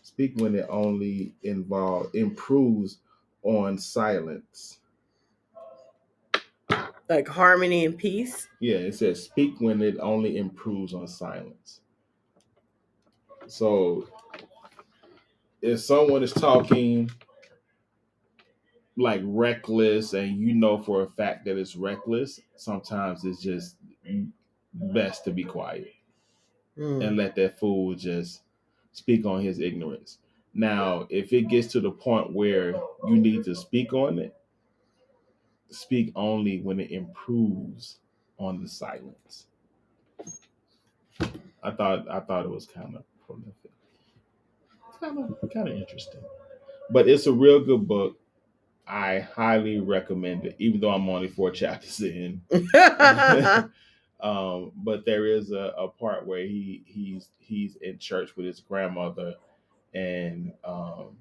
speak 0.02 0.32
when 0.36 0.54
it 0.54 0.66
only 0.68 1.34
involve 1.42 2.14
improves 2.14 2.98
on 3.42 3.78
silence. 3.78 4.78
Like 7.08 7.28
harmony 7.28 7.84
and 7.84 7.98
peace. 7.98 8.48
Yeah, 8.60 8.76
it 8.76 8.94
says 8.94 9.24
speak 9.24 9.60
when 9.60 9.82
it 9.82 9.98
only 10.00 10.36
improves 10.38 10.94
on 10.94 11.08
silence. 11.08 11.80
So 13.46 14.08
if 15.60 15.80
someone 15.80 16.22
is 16.22 16.32
talking 16.32 17.10
like 18.96 19.22
reckless 19.24 20.12
and 20.14 20.38
you 20.38 20.54
know 20.54 20.82
for 20.82 21.02
a 21.02 21.10
fact 21.10 21.44
that 21.46 21.56
it's 21.58 21.76
reckless, 21.76 22.40
sometimes 22.56 23.24
it's 23.24 23.40
just 23.42 23.76
best 24.74 25.24
to 25.24 25.30
be 25.32 25.44
quiet 25.44 25.92
Mm. 26.76 27.06
and 27.06 27.16
let 27.18 27.34
that 27.36 27.58
fool 27.58 27.94
just 27.94 28.42
speak 28.92 29.26
on 29.26 29.42
his 29.42 29.58
ignorance. 29.60 30.18
Now, 30.54 31.06
if 31.10 31.32
it 31.32 31.48
gets 31.48 31.68
to 31.72 31.80
the 31.80 31.90
point 31.90 32.32
where 32.32 32.74
you 33.06 33.16
need 33.16 33.44
to 33.44 33.54
speak 33.54 33.92
on 33.92 34.18
it, 34.18 34.34
speak 35.70 36.12
only 36.14 36.60
when 36.60 36.78
it 36.80 36.90
improves 36.90 37.98
on 38.38 38.62
the 38.62 38.68
silence. 38.68 39.46
I 41.62 41.70
thought 41.70 42.08
I 42.08 42.20
thought 42.20 42.44
it 42.44 42.50
was 42.50 42.66
kind 42.66 42.96
of 42.96 43.04
prolific. 43.26 43.70
Kind 45.00 45.18
of 45.18 45.50
kind 45.52 45.68
of 45.68 45.74
interesting. 45.76 46.22
But 46.90 47.08
it's 47.08 47.26
a 47.26 47.32
real 47.32 47.60
good 47.64 47.88
book. 47.88 48.20
I 48.86 49.20
highly 49.20 49.80
recommend 49.80 50.46
it, 50.46 50.56
even 50.58 50.80
though 50.80 50.90
I'm 50.90 51.08
only 51.08 51.28
four 51.28 51.50
chapters 51.52 52.00
in. 52.00 52.42
um, 54.20 54.72
but 54.76 55.04
there 55.04 55.26
is 55.26 55.52
a, 55.52 55.74
a 55.78 55.88
part 55.88 56.26
where 56.26 56.42
he 56.44 56.82
he's 56.86 57.28
he's 57.38 57.76
in 57.76 57.98
church 57.98 58.36
with 58.36 58.46
his 58.46 58.60
grandmother, 58.60 59.34
and 59.94 60.52
um, 60.64 61.16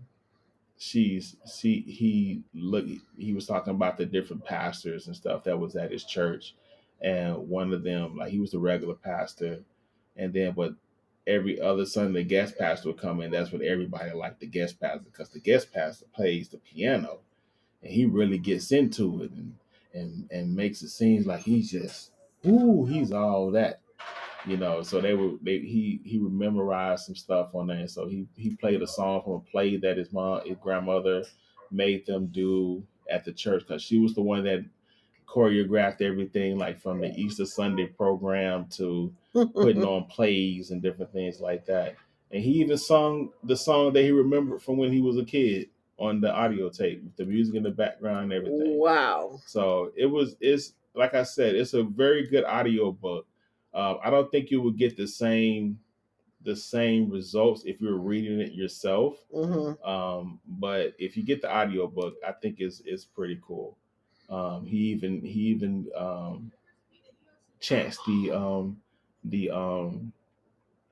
she's 0.78 1.36
she 1.59 1.82
he 1.82 2.41
look 2.53 2.86
he 3.18 3.34
was 3.34 3.45
talking 3.45 3.76
about 3.76 3.97
the 3.97 4.05
different 4.05 4.43
pastors 4.43 5.07
and 5.07 5.16
stuff 5.16 5.43
that 5.43 5.59
was 5.59 5.76
at 5.76 5.91
his 5.91 6.03
church, 6.03 6.55
and 7.01 7.36
one 7.47 7.72
of 7.74 7.84
them 7.84 8.18
like 8.18 8.32
he 8.32 8.39
was 8.39 8.51
the 8.51 8.59
regular 8.59 8.95
pastor, 8.95 9.59
and 10.18 10.34
then 10.34 10.53
but 10.53 10.74
every 11.28 11.62
other 11.62 11.86
Sunday 11.86 12.24
the 12.24 12.28
guest 12.30 12.57
pastor 12.57 12.89
would 12.89 12.97
come 12.99 13.22
in. 13.22 13.32
That's 13.32 13.51
when 13.51 13.64
everybody 13.64 14.12
liked 14.12 14.39
the 14.39 14.47
guest 14.47 14.80
pastor 14.80 15.01
because 15.05 15.30
the 15.30 15.39
guest 15.39 15.72
pastor 15.72 16.05
plays 16.14 16.49
the 16.49 16.57
piano, 16.57 17.20
and 17.84 17.91
he 17.91 18.05
really 18.05 18.38
gets 18.39 18.71
into 18.71 19.23
it 19.23 19.32
and 19.32 19.55
and 19.93 20.27
and 20.32 20.55
makes 20.55 20.82
it 20.82 20.89
seem 20.89 21.23
like 21.23 21.41
he's 21.41 21.71
just 21.71 22.11
ooh 22.45 22.86
he's 22.86 23.11
all 23.11 23.51
that 23.51 23.75
you 24.45 24.57
know? 24.57 24.82
So 24.84 25.01
they 25.01 25.13
were 25.13 25.32
they 25.41 25.59
he 25.59 26.01
he 26.03 26.19
would 26.19 26.34
memorize 26.34 27.05
some 27.05 27.15
stuff 27.15 27.53
on 27.53 27.67
there. 27.67 27.88
So 27.88 28.07
he 28.07 28.27
he 28.36 28.55
played 28.55 28.82
a 28.82 28.88
song 28.88 29.21
from 29.23 29.34
a 29.34 29.39
play 29.51 29.77
that 29.77 29.97
his 29.97 30.11
mom 30.11 30.41
his 30.45 30.57
grandmother 30.61 31.23
made 31.71 32.05
them 32.05 32.27
do 32.27 32.84
at 33.09 33.25
the 33.25 33.32
church 33.34 33.63
because 33.67 33.82
she 33.82 33.99
was 33.99 34.13
the 34.15 34.21
one 34.21 34.43
that 34.45 34.65
choreographed 35.27 36.01
everything 36.01 36.57
like 36.57 36.82
from 36.82 37.01
the 37.01 37.09
easter 37.15 37.45
sunday 37.45 37.86
program 37.88 38.65
to 38.67 39.13
putting 39.61 39.84
on 39.86 40.05
plays 40.05 40.71
and 40.71 40.82
different 40.82 41.11
things 41.13 41.39
like 41.39 41.65
that. 41.65 41.95
And 42.32 42.43
he 42.43 42.51
even 42.61 42.77
sung 42.77 43.29
the 43.43 43.57
song 43.57 43.93
that 43.93 44.03
he 44.03 44.11
remembered 44.11 44.61
from 44.61 44.77
when 44.77 44.91
he 44.91 45.01
was 45.01 45.17
a 45.17 45.25
kid 45.25 45.69
on 46.01 46.19
the 46.19 46.31
audio 46.31 46.69
tape 46.69 47.03
with 47.03 47.15
the 47.15 47.25
music 47.25 47.55
in 47.55 47.63
the 47.63 47.71
background 47.71 48.23
and 48.23 48.33
everything 48.33 48.79
wow. 48.79 49.39
so 49.45 49.91
it 49.95 50.07
was 50.07 50.35
it's 50.41 50.73
like 50.93 51.13
I 51.13 51.23
said, 51.23 51.55
it's 51.55 51.73
a 51.73 51.83
very 51.83 52.27
good 52.27 52.43
audio 52.45 52.91
book. 52.91 53.25
Uh, 53.73 53.95
I 54.03 54.09
don't 54.09 54.29
think 54.31 54.51
you 54.51 54.61
would 54.61 54.77
get 54.77 54.97
the 54.97 55.07
same 55.07 55.79
the 56.43 56.55
same 56.55 57.09
results 57.09 57.63
if 57.65 57.79
you're 57.79 57.99
reading 57.99 58.41
it 58.41 58.53
yourself. 58.53 59.17
hmm 59.31 59.73
Um, 59.85 60.39
but 60.47 60.93
if 60.97 61.15
you 61.15 61.23
get 61.23 61.41
the 61.41 61.51
audio 61.51 61.87
book, 61.87 62.15
I 62.27 62.31
think 62.31 62.59
it's 62.59 62.81
it's 62.85 63.05
pretty 63.05 63.39
cool. 63.45 63.77
Um, 64.29 64.65
he 64.65 64.77
even 64.77 65.21
he 65.21 65.39
even 65.47 65.87
um, 65.95 66.51
chants 67.59 67.99
the 68.05 68.31
um, 68.31 68.81
the 69.23 69.51
um, 69.51 70.11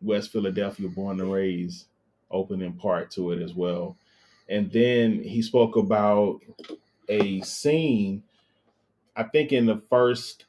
West 0.01 0.31
Philadelphia 0.31 0.87
born 0.87 1.19
and 1.19 1.31
raised 1.31 1.87
opening 2.31 2.73
part 2.73 3.11
to 3.11 3.31
it 3.31 3.41
as 3.41 3.53
well. 3.53 3.97
And 4.49 4.71
then 4.71 5.23
he 5.23 5.41
spoke 5.41 5.75
about 5.77 6.41
a 7.09 7.41
scene 7.41 8.23
I 9.15 9.23
think 9.23 9.51
in 9.51 9.65
the 9.65 9.81
first 9.89 10.45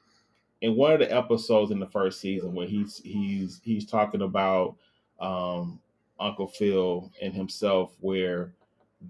in 0.60 0.76
one 0.76 0.92
of 0.92 1.00
the 1.00 1.12
episodes 1.14 1.70
in 1.70 1.80
the 1.80 1.86
first 1.88 2.20
season 2.20 2.54
where 2.54 2.66
he's 2.66 2.98
he's 2.98 3.60
he's 3.64 3.86
talking 3.86 4.22
about 4.22 4.76
um 5.20 5.80
Uncle 6.20 6.48
Phil 6.48 7.10
and 7.22 7.34
himself 7.34 7.92
where 8.00 8.52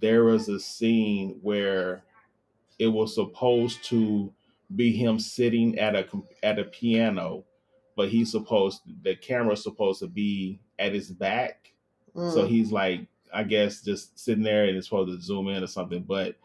there 0.00 0.24
was 0.24 0.48
a 0.48 0.60
scene 0.60 1.38
where 1.42 2.02
it 2.78 2.88
was 2.88 3.14
supposed 3.14 3.84
to 3.84 4.32
be 4.76 4.92
him 4.92 5.18
sitting 5.18 5.78
at 5.78 5.96
a 5.96 6.06
at 6.42 6.58
a 6.58 6.64
piano 6.64 7.44
but 7.96 8.08
he's 8.08 8.30
supposed 8.30 8.82
the 9.02 9.16
camera's 9.16 9.62
supposed 9.62 10.00
to 10.00 10.08
be 10.08 10.60
at 10.78 10.94
his 10.94 11.10
back 11.10 11.72
Mm. 12.16 12.34
so 12.34 12.44
he's 12.44 12.72
like 12.72 13.06
I 13.32 13.44
guess 13.44 13.82
just 13.82 14.18
sitting 14.18 14.42
there 14.44 14.64
and 14.64 14.76
it's 14.76 14.86
supposed 14.88 15.10
to 15.16 15.22
zoom 15.24 15.48
in 15.48 15.62
or 15.62 15.66
something 15.66 16.02
but 16.02 16.36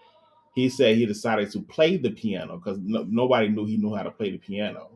he 0.56 0.70
said 0.70 0.96
he 0.96 1.06
decided 1.06 1.52
to 1.52 1.62
play 1.62 1.98
the 1.98 2.12
piano 2.12 2.58
because 2.58 2.78
no, 2.82 3.06
nobody 3.10 3.50
knew 3.50 3.66
he 3.66 3.78
knew 3.78 3.94
how 3.94 4.04
to 4.04 4.12
play 4.12 4.32
the 4.32 4.38
piano. 4.38 4.90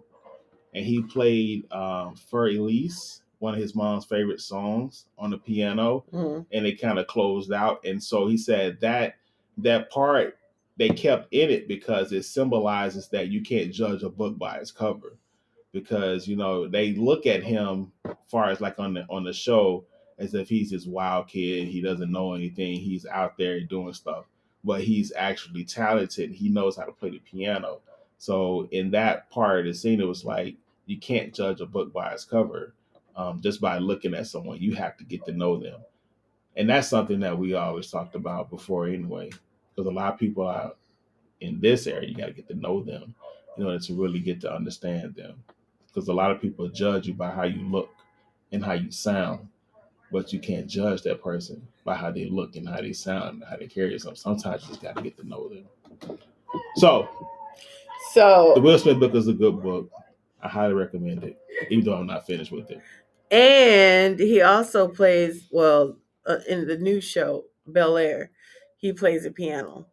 And 0.73 0.85
he 0.85 1.01
played 1.01 1.69
um, 1.73 2.15
For 2.15 2.47
Elise, 2.47 3.23
one 3.39 3.55
of 3.55 3.59
his 3.59 3.75
mom's 3.75 4.05
favorite 4.05 4.39
songs, 4.39 5.05
on 5.17 5.31
the 5.31 5.37
piano, 5.37 6.05
Mhm. 6.13 6.45
and 6.53 6.65
it 6.65 6.79
kind 6.79 6.97
of 6.97 7.07
closed 7.07 7.51
out. 7.51 7.83
And 7.85 8.01
so 8.01 8.27
he 8.27 8.37
said 8.37 8.79
that 8.81 9.15
that 9.57 9.89
part 9.89 10.37
they 10.77 10.89
kept 10.89 11.27
in 11.33 11.49
it 11.49 11.67
because 11.67 12.13
it 12.13 12.23
symbolizes 12.23 13.09
that 13.09 13.27
you 13.27 13.41
can't 13.41 13.73
judge 13.73 14.03
a 14.03 14.09
book 14.09 14.37
by 14.37 14.55
its 14.59 14.71
cover. 14.71 15.17
Because 15.73 16.25
you 16.25 16.37
know 16.37 16.67
they 16.69 16.93
look 16.93 17.25
at 17.25 17.43
him, 17.43 17.91
far 18.27 18.49
as 18.49 18.61
like 18.61 18.79
on 18.79 18.93
the 18.93 19.05
on 19.09 19.25
the 19.25 19.33
show, 19.33 19.83
as 20.19 20.35
if 20.35 20.49
he's 20.49 20.69
this 20.69 20.85
wild 20.85 21.27
kid. 21.27 21.67
He 21.67 21.81
doesn't 21.81 22.11
know 22.11 22.33
anything. 22.33 22.79
He's 22.79 23.05
out 23.07 23.37
there 23.37 23.59
doing 23.61 23.93
stuff 23.93 24.25
but 24.63 24.81
he's 24.81 25.13
actually 25.15 25.63
talented. 25.63 26.31
He 26.31 26.49
knows 26.49 26.75
how 26.75 26.83
to 26.83 26.91
play 26.91 27.11
the 27.11 27.19
piano. 27.19 27.79
So 28.17 28.67
in 28.71 28.91
that 28.91 29.29
part 29.29 29.59
of 29.59 29.65
the 29.65 29.73
scene, 29.73 30.01
it 30.01 30.07
was 30.07 30.25
like 30.25 30.55
you 30.85 30.97
can't 30.97 31.33
judge 31.33 31.61
a 31.61 31.65
book 31.65 31.93
by 31.93 32.11
its 32.11 32.25
cover. 32.25 32.73
Um, 33.15 33.41
just 33.41 33.59
by 33.59 33.79
looking 33.79 34.13
at 34.13 34.27
someone, 34.27 34.61
you 34.61 34.75
have 34.75 34.95
to 34.97 35.03
get 35.03 35.25
to 35.25 35.33
know 35.33 35.57
them, 35.57 35.81
and 36.55 36.69
that's 36.69 36.87
something 36.87 37.19
that 37.19 37.37
we 37.37 37.53
always 37.53 37.91
talked 37.91 38.15
about 38.15 38.49
before, 38.49 38.87
anyway. 38.87 39.29
Because 39.75 39.89
a 39.89 39.93
lot 39.93 40.13
of 40.13 40.19
people 40.19 40.47
out 40.47 40.77
in 41.41 41.59
this 41.59 41.85
area, 41.85 42.07
you 42.07 42.15
got 42.15 42.27
to 42.27 42.33
get 42.33 42.47
to 42.47 42.53
know 42.53 42.81
them 42.81 43.13
in 43.57 43.65
order 43.65 43.79
to 43.79 43.93
really 44.01 44.19
get 44.19 44.39
to 44.41 44.53
understand 44.53 45.15
them. 45.15 45.43
Because 45.87 46.07
a 46.07 46.13
lot 46.13 46.31
of 46.31 46.39
people 46.39 46.69
judge 46.69 47.07
you 47.07 47.13
by 47.13 47.29
how 47.29 47.43
you 47.43 47.61
look 47.67 47.89
and 48.53 48.63
how 48.63 48.73
you 48.73 48.89
sound, 48.89 49.48
but 50.11 50.33
you 50.33 50.39
can't 50.39 50.67
judge 50.67 51.01
that 51.03 51.21
person 51.23 51.65
by 51.83 51.95
how 51.95 52.11
they 52.11 52.25
look 52.29 52.55
and 52.55 52.67
how 52.67 52.81
they 52.81 52.93
sound 52.93 53.29
and 53.29 53.43
how 53.49 53.57
they 53.57 53.67
carry 53.67 53.89
themselves. 53.89 54.21
Sometimes 54.21 54.63
you 54.63 54.69
just 54.69 54.81
got 54.81 54.95
to 54.95 55.01
get 55.01 55.17
to 55.17 55.27
know 55.27 55.49
them. 55.49 55.65
So, 56.75 57.07
so 58.13 58.53
the 58.55 58.61
Will 58.61 58.79
Smith 58.79 58.99
book 58.99 59.13
is 59.15 59.27
a 59.27 59.33
good 59.33 59.61
book. 59.61 59.89
I 60.41 60.47
highly 60.47 60.73
recommend 60.73 61.23
it, 61.23 61.37
even 61.69 61.85
though 61.85 61.95
I'm 61.95 62.07
not 62.07 62.25
finished 62.25 62.51
with 62.51 62.71
it. 62.71 62.81
and 63.31 64.19
he 64.19 64.41
also 64.41 64.87
plays 64.87 65.47
well 65.51 65.97
uh, 66.25 66.37
in 66.47 66.67
the 66.67 66.77
new 66.77 67.01
show 67.01 67.45
Bel 67.67 67.97
Air. 67.97 68.31
He 68.77 68.93
plays 68.93 69.23
the 69.23 69.31
piano 69.31 69.87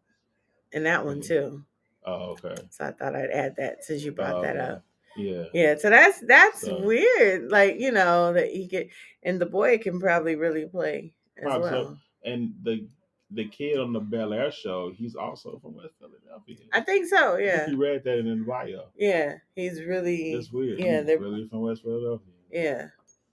in 0.72 0.84
that 0.84 1.04
one 1.04 1.20
too. 1.20 1.64
Oh, 2.04 2.36
okay. 2.44 2.54
So 2.70 2.84
I 2.86 2.92
thought 2.92 3.16
I'd 3.16 3.30
add 3.30 3.56
that 3.56 3.82
since 3.84 4.04
you 4.04 4.12
brought 4.12 4.36
Oh, 4.36 4.42
that 4.42 4.56
okay. 4.56 4.72
up. 4.74 4.84
Yeah. 5.16 5.44
Yeah, 5.54 5.74
so 5.78 5.90
that's 5.90 6.20
that's 6.20 6.60
So- 6.62 6.80
weird. 6.82 7.50
Like 7.50 7.76
you 7.78 7.90
know 7.92 8.32
that 8.32 8.48
he 8.48 8.68
could, 8.68 8.88
and 9.22 9.40
the 9.40 9.46
boy 9.46 9.78
can 9.78 9.98
probably 10.00 10.36
really 10.36 10.66
play 10.66 11.12
as 11.38 11.44
Probably 11.44 11.70
so. 11.70 11.80
well. 11.82 11.98
And 12.24 12.54
the 12.62 12.88
the 13.32 13.48
kid 13.48 13.78
on 13.78 13.92
the 13.92 14.00
Bel 14.00 14.32
Air 14.32 14.50
show, 14.52 14.92
he's 14.96 15.16
also 15.16 15.58
from 15.60 15.74
West 15.74 15.94
Philadelphia. 15.98 16.56
I 16.72 16.80
think 16.80 17.06
so. 17.08 17.36
Yeah, 17.36 17.68
you 17.68 17.76
read 17.76 18.04
that 18.04 18.18
in 18.18 18.26
the 18.38 18.44
bio. 18.44 18.84
yeah. 18.96 19.38
He's 19.54 19.82
really 19.82 20.34
That's 20.34 20.52
weird. 20.52 20.78
Yeah, 20.78 20.98
he's 20.98 21.06
they're 21.06 21.18
really 21.18 21.48
from 21.48 21.62
West 21.62 21.82
Philadelphia. 21.82 22.32
yeah. 22.52 22.88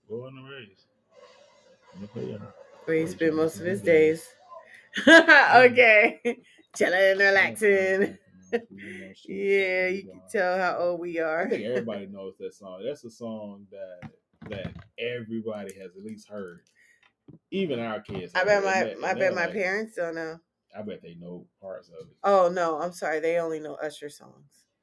Born 0.08 0.34
and 0.36 0.48
raised. 0.48 0.84
in 1.94 2.00
the 2.02 2.06
Bay 2.08 2.32
Area. 2.34 2.54
Where 2.86 2.96
he 2.98 3.06
spent 3.06 3.34
most 3.36 3.58
of 3.60 3.66
his 3.66 3.80
days? 3.82 4.26
days. 5.06 5.08
okay. 5.08 6.20
Chilling 6.76 7.18
relaxing. 7.18 7.68
Mm-hmm. 7.68 8.12
You 8.70 9.14
Yeah, 9.26 9.86
you 9.88 10.02
can 10.04 10.20
tell 10.30 10.58
how 10.58 10.76
old 10.78 11.00
we 11.00 11.18
are. 11.20 11.46
I 11.46 11.48
think 11.50 11.64
everybody 11.66 12.06
knows 12.06 12.34
that 12.38 12.54
song. 12.54 12.82
That's 12.86 13.04
a 13.04 13.10
song 13.10 13.66
that 13.70 14.10
that 14.50 14.72
everybody 14.98 15.72
has 15.74 15.90
at 15.96 16.04
least 16.04 16.28
heard. 16.28 16.60
Even 17.50 17.78
our 17.80 18.00
kids. 18.00 18.32
I 18.34 18.44
bet 18.44 18.62
my 18.62 18.72
and 18.74 19.02
they- 19.02 19.06
I 19.06 19.14
bet 19.14 19.34
my 19.34 19.44
like- 19.46 19.54
parents 19.54 19.96
don't 19.96 20.14
know. 20.14 20.38
I 20.76 20.82
bet 20.82 21.00
they 21.02 21.14
know 21.14 21.46
parts 21.60 21.88
of 21.88 22.08
it. 22.08 22.16
Oh 22.24 22.50
no, 22.52 22.80
I'm 22.80 22.92
sorry. 22.92 23.20
They 23.20 23.38
only 23.38 23.60
know 23.60 23.74
Usher 23.74 24.08
songs. 24.10 24.64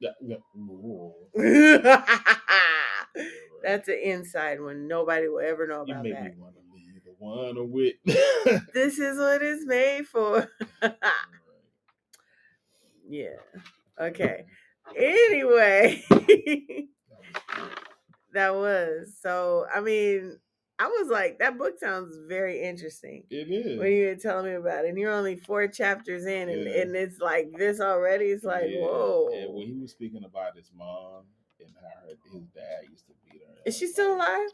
That's 3.62 3.86
an 3.88 3.98
inside 4.02 4.60
one. 4.60 4.88
Nobody 4.88 5.28
will 5.28 5.40
ever 5.40 5.66
know 5.66 5.84
You 5.86 5.92
about 5.92 6.02
make 6.04 6.14
that. 6.14 6.24
me 6.24 6.30
want 6.38 6.54
to 6.54 6.60
leave 6.74 7.04
the 7.04 7.14
one 7.18 7.70
with. 7.70 7.94
This 8.74 8.98
is 8.98 9.18
what 9.18 9.42
it's 9.42 9.64
made 9.64 10.06
for. 10.06 10.48
Mm. 10.82 10.94
Yeah. 13.08 13.36
Okay. 14.00 14.44
Anyway, 14.96 16.02
that 18.32 18.54
was 18.54 19.14
so. 19.20 19.66
I 19.74 19.80
mean, 19.80 20.38
I 20.78 20.86
was 20.88 21.08
like, 21.08 21.38
that 21.38 21.58
book 21.58 21.78
sounds 21.78 22.16
very 22.28 22.62
interesting. 22.62 23.24
It 23.30 23.50
is. 23.50 23.78
When 23.78 23.92
you 23.92 24.06
were 24.06 24.14
telling 24.16 24.46
me 24.46 24.54
about 24.54 24.84
it, 24.84 24.88
and 24.88 24.98
you're 24.98 25.12
only 25.12 25.36
four 25.36 25.68
chapters 25.68 26.24
in, 26.26 26.48
and, 26.48 26.64
Yeah. 26.64 26.80
and 26.82 26.96
it's 26.96 27.20
like 27.20 27.52
this 27.56 27.80
already. 27.80 28.26
It's 28.26 28.44
like, 28.44 28.64
Yeah, 28.68 28.80
whoa. 28.80 29.28
And 29.32 29.54
when 29.54 29.66
he 29.66 29.78
was 29.80 29.90
speaking 29.92 30.24
about 30.24 30.56
his 30.56 30.70
mom 30.76 31.24
and 31.60 31.70
how 31.80 32.08
her, 32.08 32.14
his 32.32 32.46
dad 32.54 32.90
used 32.90 33.06
to 33.06 33.12
beat 33.30 33.42
her. 33.46 33.54
Is 33.66 33.76
she 33.78 33.86
still 33.86 34.16
alive? 34.16 34.48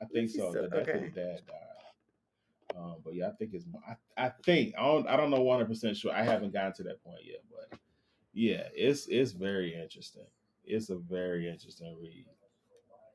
I 0.00 0.06
think 0.06 0.30
She's 0.30 0.38
so. 0.40 0.50
still- 0.50 0.68
The 0.70 0.76
okay. 0.80 0.98
his 1.00 1.12
dad 1.12 1.40
died. 1.46 2.76
Um, 2.76 2.96
but 3.04 3.14
yeah, 3.14 3.28
I 3.28 3.32
think 3.32 3.52
his. 3.52 3.66
mo- 3.66 3.82
I, 3.86 4.26
I 4.26 4.30
think 4.44 4.74
I 4.76 4.82
don't. 4.82 5.06
I 5.06 5.16
don't 5.16 5.30
know 5.30 5.40
one 5.42 5.58
hundred 5.58 5.68
percent 5.68 5.96
sure. 5.96 6.12
I 6.12 6.24
haven't 6.24 6.52
gotten 6.52 6.72
to 6.74 6.82
that 6.84 7.04
point 7.04 7.20
yet, 7.24 7.38
but 7.48 7.78
yeah, 8.34 8.68
it's 8.74 9.06
it's 9.08 9.32
very 9.32 9.74
interesting. 9.80 10.26
It's 10.64 10.90
a 10.90 10.96
very 10.96 11.48
interesting 11.48 11.96
read 12.00 12.26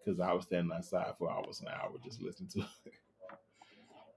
because 0.03 0.19
I 0.19 0.33
was 0.33 0.45
standing 0.45 0.75
outside 0.75 1.13
for 1.17 1.31
almost 1.31 1.61
an 1.61 1.67
hour 1.69 1.91
just 2.03 2.21
listening 2.21 2.49
to 2.51 2.59
it. 2.59 2.93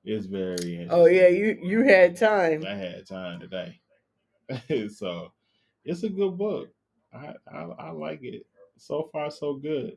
It's 0.05 0.27
very 0.27 0.53
interesting. 0.77 0.89
Oh 0.91 1.07
yeah, 1.07 1.29
you 1.29 1.59
you 1.63 1.85
had 1.85 2.17
time. 2.17 2.65
I 2.67 2.75
had 2.75 3.07
time 3.07 3.41
today, 3.41 3.81
so 4.89 5.33
it's 5.85 6.03
a 6.03 6.09
good 6.09 6.37
book. 6.39 6.71
I, 7.13 7.35
I 7.53 7.61
I 7.63 7.91
like 7.91 8.23
it. 8.23 8.47
So 8.79 9.09
far, 9.13 9.31
so 9.31 9.55
good. 9.55 9.97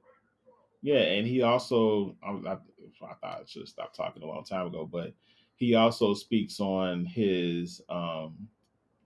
Yeah, 0.81 0.99
and 0.99 1.25
he 1.27 1.41
also 1.41 2.15
I, 2.23 2.31
I, 2.31 2.53
I 2.53 2.57
thought 2.99 3.19
I 3.23 3.41
should 3.47 3.63
have 3.63 3.69
stopped 3.69 3.95
talking 3.95 4.23
a 4.23 4.27
long 4.27 4.43
time 4.43 4.67
ago, 4.67 4.85
but 4.85 5.13
he 5.55 5.75
also 5.75 6.13
speaks 6.13 6.59
on 6.59 7.05
his 7.05 7.81
um 7.89 8.47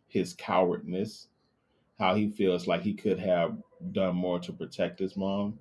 his 0.07 0.33
cowardness, 0.33 1.29
how 1.99 2.15
he 2.15 2.29
feels 2.31 2.67
like 2.67 2.83
he 2.83 2.93
could 2.95 3.19
have 3.19 3.57
done 3.93 4.15
more 4.15 4.39
to 4.41 4.53
protect 4.53 4.99
his 4.99 5.17
mom, 5.17 5.59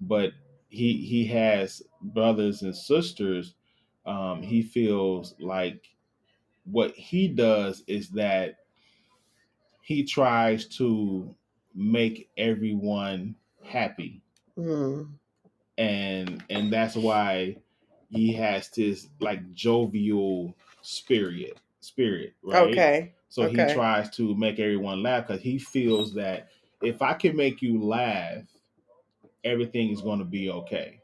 but 0.00 0.32
he 0.68 0.98
he 1.06 1.26
has 1.28 1.82
brothers 2.02 2.62
and 2.62 2.76
sisters. 2.76 3.54
Um, 4.06 4.42
he 4.42 4.62
feels 4.62 5.34
like 5.40 5.86
what 6.64 6.92
he 6.96 7.28
does 7.28 7.84
is 7.86 8.10
that 8.10 8.56
he 9.80 10.04
tries 10.04 10.66
to 10.78 11.34
make 11.74 12.30
everyone 12.36 13.36
happy 13.64 14.22
Mm. 14.56 15.18
and 15.78 16.44
and 16.50 16.72
that's 16.72 16.96
why 16.96 17.56
he 18.08 18.32
has 18.34 18.68
this 18.70 19.08
like 19.20 19.52
jovial 19.52 20.56
spirit 20.82 21.58
spirit 21.80 22.34
right 22.42 22.84
Okay. 22.84 23.14
So 23.34 23.42
okay. 23.42 23.66
he 23.66 23.74
tries 23.74 24.08
to 24.10 24.32
make 24.36 24.60
everyone 24.60 25.02
laugh 25.02 25.26
because 25.26 25.42
he 25.42 25.58
feels 25.58 26.14
that 26.14 26.50
if 26.82 27.02
i 27.02 27.12
can 27.12 27.36
make 27.36 27.60
you 27.60 27.82
laugh 27.82 28.44
everything 29.42 29.90
is 29.90 30.00
going 30.00 30.18
to 30.18 30.24
be 30.24 30.50
okay. 30.50 31.00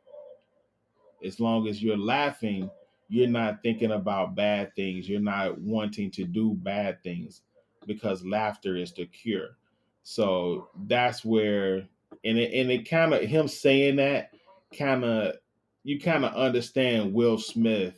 As 1.22 1.40
long 1.40 1.68
as 1.68 1.82
you're 1.82 1.98
laughing 1.98 2.70
you're 3.08 3.26
not 3.26 3.60
thinking 3.60 3.90
about 3.90 4.36
bad 4.36 4.74
things. 4.76 5.08
You're 5.08 5.20
not 5.20 5.58
wanting 5.58 6.12
to 6.12 6.24
do 6.24 6.54
bad 6.54 7.02
things 7.02 7.42
because 7.86 8.24
laughter 8.24 8.76
is 8.76 8.92
the 8.92 9.04
cure. 9.04 9.56
So 10.04 10.68
that's 10.86 11.24
where 11.24 11.88
and 12.24 12.38
it, 12.38 12.54
and 12.54 12.70
it 12.70 12.88
kind 12.88 13.12
of 13.12 13.22
him 13.22 13.48
saying 13.48 13.96
that 13.96 14.30
kind 14.78 15.04
of 15.04 15.34
you 15.82 15.98
kind 15.98 16.24
of 16.24 16.34
understand 16.34 17.12
will 17.12 17.38
smith 17.38 17.94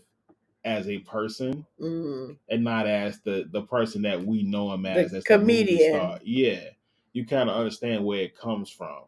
as 0.64 0.88
a 0.88 0.98
person 1.00 1.66
Mm. 1.80 2.38
and 2.48 2.64
not 2.64 2.86
as 2.86 3.20
the 3.20 3.48
the 3.52 3.62
person 3.62 4.02
that 4.02 4.24
we 4.24 4.42
know 4.44 4.72
him 4.72 4.86
as 4.86 5.12
The 5.12 5.18
as 5.18 5.24
comedian. 5.24 6.20
Yeah, 6.24 6.64
you 7.12 7.26
kind 7.26 7.50
of 7.50 7.56
understand 7.56 8.04
where 8.04 8.20
it 8.22 8.36
comes 8.36 8.70
from, 8.70 9.04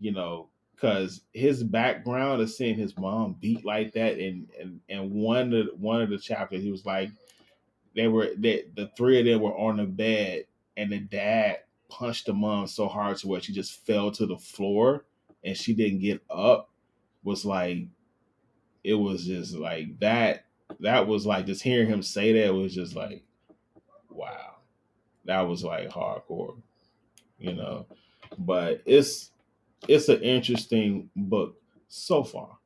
you 0.00 0.12
know, 0.12 0.50
because 0.74 1.22
his 1.32 1.64
background 1.64 2.42
of 2.42 2.50
seeing 2.50 2.76
his 2.78 2.96
mom 2.98 3.34
beat 3.40 3.64
like 3.64 3.92
that, 3.94 4.18
and 4.18 4.48
and 4.60 4.80
and 4.88 5.10
one 5.12 5.54
of 5.54 5.66
the, 5.66 5.72
one 5.76 6.02
of 6.02 6.10
the 6.10 6.18
chapters 6.18 6.62
he 6.62 6.70
was 6.70 6.86
like, 6.86 7.10
they 7.94 8.08
were 8.08 8.30
they, 8.36 8.64
the 8.76 8.90
three 8.96 9.20
of 9.20 9.26
them 9.26 9.40
were 9.42 9.56
on 9.58 9.78
the 9.78 9.86
bed, 9.86 10.46
and 10.76 10.92
the 10.92 11.00
dad 11.00 11.60
punched 11.90 12.26
the 12.26 12.34
mom 12.34 12.66
so 12.68 12.88
hard 12.88 13.16
to 13.18 13.28
where 13.28 13.40
she 13.40 13.52
just 13.52 13.86
fell 13.86 14.10
to 14.12 14.26
the 14.26 14.38
floor, 14.38 15.04
and 15.44 15.56
she 15.56 15.74
didn't 15.74 16.00
get 16.00 16.22
up. 16.30 16.70
Was 17.24 17.44
like, 17.44 17.86
it 18.84 18.94
was 18.94 19.26
just 19.26 19.54
like 19.56 19.98
that 20.00 20.46
that 20.80 21.06
was 21.06 21.26
like 21.26 21.46
just 21.46 21.62
hearing 21.62 21.88
him 21.88 22.02
say 22.02 22.32
that 22.32 22.54
was 22.54 22.74
just 22.74 22.96
like 22.96 23.24
wow. 24.10 24.56
That 25.26 25.42
was 25.42 25.64
like 25.64 25.90
hardcore 25.90 26.56
you 27.38 27.54
know? 27.54 27.86
But 28.38 28.82
it's 28.86 29.30
it's 29.88 30.08
an 30.08 30.22
interesting 30.22 31.10
book 31.16 31.56
so 31.88 32.24
far 32.24 32.58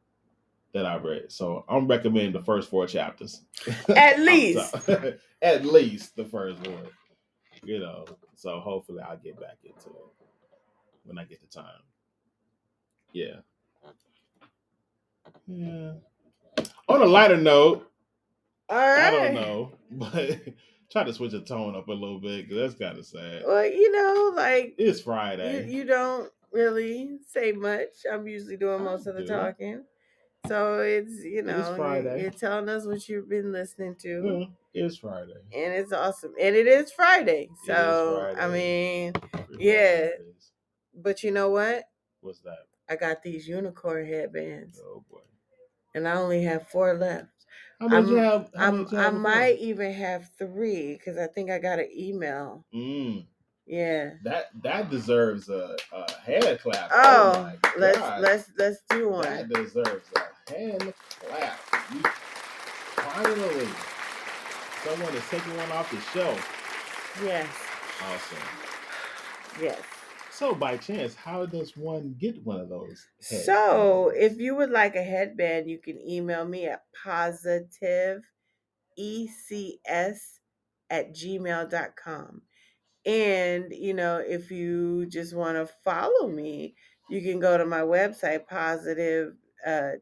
that 0.74 0.87
I've 0.87 1.05
read. 1.05 1.31
So 1.31 1.65
i'm 1.69 1.87
recommending 1.87 2.33
the 2.33 2.43
first 2.43 2.70
four 2.70 2.87
chapters. 2.87 3.43
At 3.95 4.19
Off 4.27 4.27
least. 4.27 4.73
top. 4.73 5.05
at 5.43 5.65
least 5.65 6.16
the 6.16 6.24
first 6.24 6.61
one 6.66 6.87
you 7.65 7.79
know? 7.79 8.05
So 8.37 8.61
hopefully 8.61 9.03
i'll 9.09 9.16
get 9.19 9.39
back 9.41 9.59
into 9.65 9.91
it 9.91 10.27
when 11.05 11.19
i 11.19 11.24
get 11.24 11.41
the 11.41 11.47
time. 11.49 11.83
Yeah. 13.12 13.41
Yeah. 15.47 15.93
On 16.89 17.03
a 17.03 17.07
lighter 17.07 17.37
note 17.37 17.91
All 18.68 18.78
right. 18.78 19.05
I 19.05 19.10
don't 19.10 19.34
know, 19.34 19.72
but 19.90 20.40
try 20.90 21.05
to 21.05 21.12
switch 21.12 21.32
the 21.32 21.40
tone 21.40 21.74
up 21.76 21.89
a 21.89 21.93
little 21.93 22.20
bit 22.20 22.48
because 22.48 22.72
that's 22.72 22.80
kind 22.82 22.98
of 22.98 23.06
sad. 23.06 23.43
Well, 23.47 23.64
you 23.66 23.90
know, 23.93 24.32
like 24.36 24.74
It's 24.78 25.01
Friday. 25.01 25.70
you 25.70 25.84
don't 25.84 26.30
really 26.52 27.18
say 27.28 27.52
much. 27.52 27.89
I'm 28.10 28.26
usually 28.28 28.56
doing 28.56 28.84
most 28.84 29.06
of 29.06 29.14
the 29.14 29.22
do. 29.22 29.26
talking. 29.28 29.84
So 30.48 30.80
it's 30.80 31.22
you 31.24 31.43
know 31.43 31.56
you- 31.70 31.76
Friday. 31.76 32.22
you're 32.22 32.30
telling 32.30 32.68
us 32.68 32.84
what 32.86 33.09
you've 33.09 33.28
been 33.28 33.52
listening 33.52 33.94
to, 34.01 34.48
Yeah, 34.74 34.84
it's 34.86 34.97
Friday. 34.98 35.34
and 35.55 35.72
it's 35.74 35.93
awesome. 35.93 36.32
And 36.40 36.56
it 36.56 36.66
is 36.66 36.90
Friday. 36.93 37.48
is 37.52 37.66
So 37.66 38.34
I 38.39 38.48
mean, 38.48 39.12
Yeah. 39.59 40.09
Fridays. 40.09 40.51
but 40.94 41.22
you 41.22 41.30
know 41.30 41.51
what? 41.51 41.84
What's 42.22 42.40
that? 42.40 42.66
I 42.89 42.97
got 42.97 43.22
these 43.22 43.47
unicorn 43.48 44.05
headbands, 44.06 44.80
Oh 44.84 45.05
boy. 45.10 45.20
and 45.94 46.09
I 46.09 46.16
only 46.16 46.43
have 46.43 46.66
four 46.68 46.94
left. 46.94 47.28
How 47.82 48.00
many 48.00 48.10
you 48.10 48.18
I'm- 48.18 48.30
have? 48.30 48.50
How 48.56 48.68
I'm, 48.68 48.76
many 48.78 48.90
you 48.92 48.98
I 48.98 49.02
have 49.02 49.14
might 49.14 49.59
even 49.59 49.92
have 49.92 50.30
three 50.38 50.92
because 50.94 51.18
I 51.18 51.26
think 51.26 51.50
I 51.50 51.59
got 51.59 51.78
an 51.78 51.88
email. 51.96 52.64
Mm, 52.74 53.26
Yeah. 53.66 54.10
that 54.24 54.50
that 54.62 54.90
deserves 54.90 55.48
a, 55.48 55.76
a 55.92 56.12
hand 56.20 56.59
clap. 56.60 56.90
Oh, 56.92 57.42
my 57.42 57.56
let's 57.78 57.98
God. 57.98 58.20
let's 58.20 58.50
let's 58.59 58.78
do 58.90 59.09
one. 59.09 59.22
That 59.24 59.48
deserves 59.48 60.06
a 60.16 60.52
hand 60.52 60.94
clap. 61.20 61.60
You, 61.92 62.02
finally, 62.96 63.68
someone 64.84 65.14
is 65.14 65.28
taking 65.30 65.56
one 65.56 65.72
off 65.72 65.90
the 65.90 66.00
shelf. 66.18 66.59
Yes. 67.22 67.48
Awesome. 68.02 68.48
Yes. 69.60 69.80
So, 70.43 70.56
by 70.56 70.77
chance, 70.77 71.14
how 71.14 71.47
does 71.47 71.77
one 71.77 72.16
get 72.19 72.44
one 72.44 72.59
of 72.59 72.69
those? 72.69 73.06
So, 73.20 74.09
if 74.12 74.39
you 74.39 74.56
would 74.56 74.70
like 74.70 74.97
a 74.97 75.02
headband, 75.02 75.70
you 75.70 75.78
can 75.78 76.01
email 76.01 76.44
me 76.44 76.66
at 76.66 76.82
positiveecs 77.06 78.23
at 80.90 81.14
gmail.com. 81.14 82.43
And, 83.06 83.73
you 83.73 83.94
know, 83.94 84.16
if 84.16 84.51
you 84.51 85.06
just 85.06 85.32
want 85.32 85.59
to 85.59 85.73
follow 85.85 86.27
me, 86.27 86.74
you 87.09 87.23
can 87.23 87.39
go 87.39 87.56
to 87.56 87.64
my 87.64 87.82
website, 87.82 88.48
positive, 88.48 89.35
uh, 89.64 89.93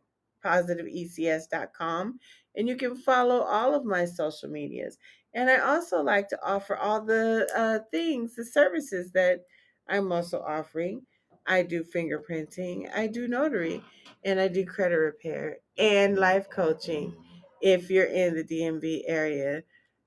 positiveecs.com, 0.43 2.19
and 2.57 2.67
you 2.67 2.77
can 2.77 2.97
follow 2.97 3.43
all 3.43 3.75
of 3.75 3.85
my 3.85 4.07
social 4.07 4.49
medias. 4.49 4.97
And 5.35 5.51
I 5.51 5.59
also 5.59 6.01
like 6.01 6.29
to 6.31 6.39
offer 6.43 6.77
all 6.77 7.05
the 7.05 7.47
uh, 7.55 7.81
things, 7.91 8.37
the 8.37 8.45
services 8.47 9.12
that 9.12 9.41
I'm 9.91 10.12
also 10.12 10.41
offering. 10.41 11.03
I 11.47 11.62
do 11.62 11.83
fingerprinting, 11.83 12.89
I 12.95 13.09
do 13.09 13.27
notary, 13.27 13.83
and 14.25 14.39
I 14.39 14.49
do 14.49 14.65
credit 14.65 14.97
repair 14.97 15.57
and 15.79 16.17
life 16.17 16.49
coaching 16.49 17.15
if 17.61 17.91
you're 17.91 18.05
in 18.05 18.35
the 18.35 18.45
DMV 18.45 19.03
area, 19.07 19.62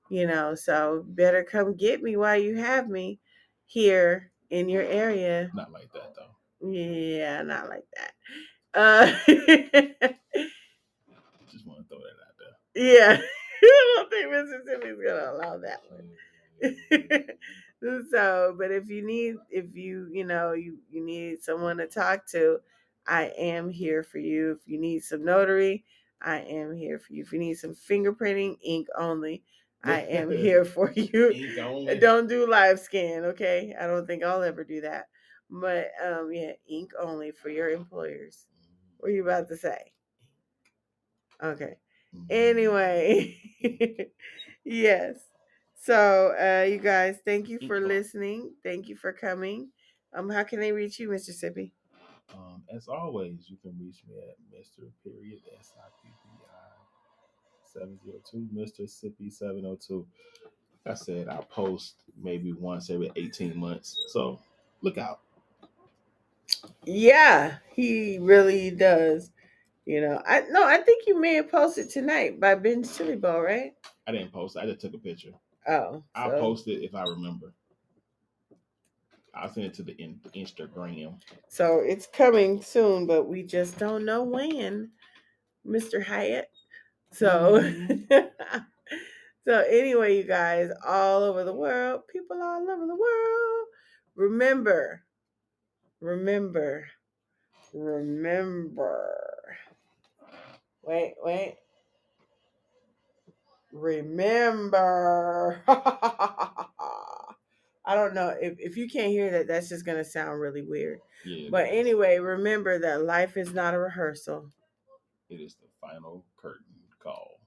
you 0.08 0.26
know. 0.26 0.54
So 0.54 1.04
better 1.06 1.44
come 1.44 1.76
get 1.76 2.02
me 2.02 2.16
while 2.16 2.38
you 2.38 2.56
have 2.56 2.88
me 2.88 3.20
here 3.66 4.30
in 4.50 4.68
your 4.68 4.82
area. 4.82 5.50
Not 5.54 5.72
like 5.72 5.92
that 5.92 6.14
though. 6.16 6.70
Yeah, 6.70 7.42
not 7.42 7.68
like 7.68 7.84
that. 7.96 8.12
Uh, 8.74 9.06
Just 11.50 11.66
want 11.66 11.80
to 11.80 11.88
throw 11.88 11.98
that 11.98 12.16
out 12.24 12.36
there. 12.38 12.56
yeah, 12.74 13.20
I 13.62 13.94
don't 13.96 14.10
think 14.10 14.30
Mississippi's 14.30 14.98
gonna 15.06 15.32
allow 15.32 15.58
that 15.58 15.82
one. 15.90 16.08
so, 18.10 18.54
but 18.58 18.70
if 18.70 18.88
you 18.88 19.04
need, 19.06 19.36
if 19.50 19.74
you, 19.74 20.08
you 20.12 20.24
know, 20.24 20.52
you 20.52 20.78
you 20.90 21.04
need 21.04 21.42
someone 21.42 21.76
to 21.78 21.86
talk 21.86 22.26
to, 22.28 22.58
I 23.06 23.32
am 23.38 23.68
here 23.70 24.02
for 24.02 24.18
you. 24.18 24.52
If 24.52 24.66
you 24.68 24.78
need 24.78 25.00
some 25.04 25.24
notary, 25.24 25.84
I 26.22 26.38
am 26.40 26.74
here 26.74 26.98
for 26.98 27.12
you. 27.12 27.22
If 27.22 27.32
you 27.32 27.38
need 27.38 27.54
some 27.54 27.74
fingerprinting, 27.74 28.56
ink 28.64 28.88
only, 28.98 29.42
I 29.82 30.00
am 30.02 30.30
here 30.36 30.64
for 30.64 30.90
you. 30.92 31.34
Only. 31.60 31.98
Don't 31.98 32.28
do 32.28 32.48
live 32.48 32.80
scan, 32.80 33.24
okay? 33.26 33.74
I 33.78 33.86
don't 33.86 34.06
think 34.06 34.22
I'll 34.24 34.42
ever 34.42 34.64
do 34.64 34.80
that. 34.82 35.08
But 35.50 35.90
um, 36.04 36.30
yeah, 36.32 36.52
ink 36.68 36.92
only 36.98 37.30
for 37.32 37.48
your 37.50 37.70
employers. 37.70 38.46
What 38.98 39.10
are 39.10 39.14
you 39.14 39.22
about 39.24 39.48
to 39.48 39.56
say? 39.56 39.92
Okay. 41.42 41.76
Mhm. 42.12 42.26
Anyway, 42.30 43.38
yes. 44.64 45.18
So, 45.84 46.34
uh, 46.40 46.64
you 46.64 46.78
guys, 46.78 47.18
thank 47.26 47.50
you 47.50 47.58
for 47.66 47.78
listening. 47.78 48.54
Thank 48.62 48.88
you 48.88 48.96
for 48.96 49.12
coming. 49.12 49.68
Um, 50.14 50.30
how 50.30 50.42
can 50.42 50.58
they 50.58 50.72
reach 50.72 50.98
you, 50.98 51.10
Mr. 51.10 51.28
Sippy? 51.28 51.72
Um, 52.32 52.62
as 52.74 52.88
always, 52.88 53.50
you 53.50 53.58
can 53.60 53.76
reach 53.78 54.02
me 54.08 54.16
at 54.16 54.36
Mr. 54.50 54.88
Period 55.04 55.40
S 55.60 55.74
I 55.76 55.88
P 56.02 56.08
P 56.08 56.42
I 56.42 56.64
seven 57.70 57.98
zero 58.02 58.16
two 58.30 58.48
Mr. 58.54 58.88
Sippy 58.88 59.30
seven 59.30 59.60
zero 59.60 59.76
two. 59.76 60.06
I 60.86 60.94
said 60.94 61.28
I 61.28 61.42
post 61.50 61.96
maybe 62.18 62.54
once 62.54 62.88
every 62.88 63.10
eighteen 63.16 63.54
months, 63.58 63.94
so 64.08 64.40
look 64.80 64.96
out. 64.96 65.20
Yeah, 66.86 67.56
he 67.74 68.18
really 68.22 68.70
does. 68.70 69.30
You 69.84 70.00
know, 70.00 70.22
I 70.26 70.44
no, 70.48 70.64
I 70.66 70.78
think 70.78 71.04
you 71.06 71.20
may 71.20 71.34
have 71.34 71.50
posted 71.50 71.90
tonight 71.90 72.40
by 72.40 72.54
Ben's 72.54 72.96
Chili 72.96 73.16
Bowl, 73.16 73.42
right? 73.42 73.74
I 74.06 74.12
didn't 74.12 74.32
post. 74.32 74.56
I 74.56 74.64
just 74.64 74.80
took 74.80 74.94
a 74.94 74.98
picture. 74.98 75.32
Oh, 75.66 76.02
I'll 76.14 76.30
so- 76.30 76.40
post 76.40 76.68
it 76.68 76.82
if 76.84 76.94
I 76.94 77.04
remember. 77.04 77.52
I'll 79.36 79.52
send 79.52 79.66
it 79.66 79.74
to 79.74 79.82
the 79.82 79.96
in- 80.00 80.20
Instagram. 80.34 81.20
So 81.48 81.80
it's 81.84 82.06
coming 82.06 82.62
soon, 82.62 83.06
but 83.06 83.24
we 83.24 83.42
just 83.42 83.78
don't 83.78 84.04
know 84.04 84.22
when, 84.22 84.90
Mr. 85.66 86.04
Hyatt. 86.04 86.50
So, 87.10 87.60
so 89.44 89.58
anyway, 89.68 90.18
you 90.18 90.24
guys, 90.24 90.70
all 90.86 91.24
over 91.24 91.42
the 91.42 91.52
world, 91.52 92.02
people 92.06 92.40
all 92.40 92.62
over 92.70 92.86
the 92.86 92.94
world, 92.94 93.66
remember, 94.14 95.02
remember, 96.00 96.86
remember. 97.72 99.56
Wait, 100.82 101.14
wait. 101.22 101.56
Remember. 103.74 105.60
I 107.86 107.94
don't 107.94 108.14
know 108.14 108.34
if, 108.40 108.54
if 108.60 108.76
you 108.76 108.88
can't 108.88 109.08
hear 109.08 109.30
that, 109.32 109.48
that's 109.48 109.68
just 109.68 109.84
gonna 109.84 110.04
sound 110.04 110.40
really 110.40 110.62
weird. 110.62 111.00
Yeah. 111.24 111.48
But 111.50 111.66
anyway, 111.68 112.18
remember 112.18 112.78
that 112.78 113.02
life 113.02 113.36
is 113.36 113.52
not 113.52 113.74
a 113.74 113.78
rehearsal. 113.78 114.48
it 115.28 115.34
is 115.34 115.56
the 115.56 115.66
final 115.80 116.24
curtain 116.36 116.64
call. 117.00 117.40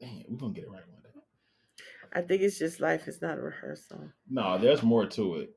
Damn, 0.00 0.24
we're 0.28 0.38
gonna 0.38 0.54
get 0.54 0.64
it 0.64 0.70
right 0.70 0.88
one 0.88 1.02
day. 1.02 1.20
I 2.12 2.22
think 2.22 2.40
it's 2.42 2.58
just 2.58 2.80
life 2.80 3.06
is 3.06 3.20
not 3.20 3.38
a 3.38 3.42
rehearsal. 3.42 4.10
No, 4.28 4.56
there's 4.58 4.82
more 4.82 5.06
to 5.06 5.36
it. 5.36 5.54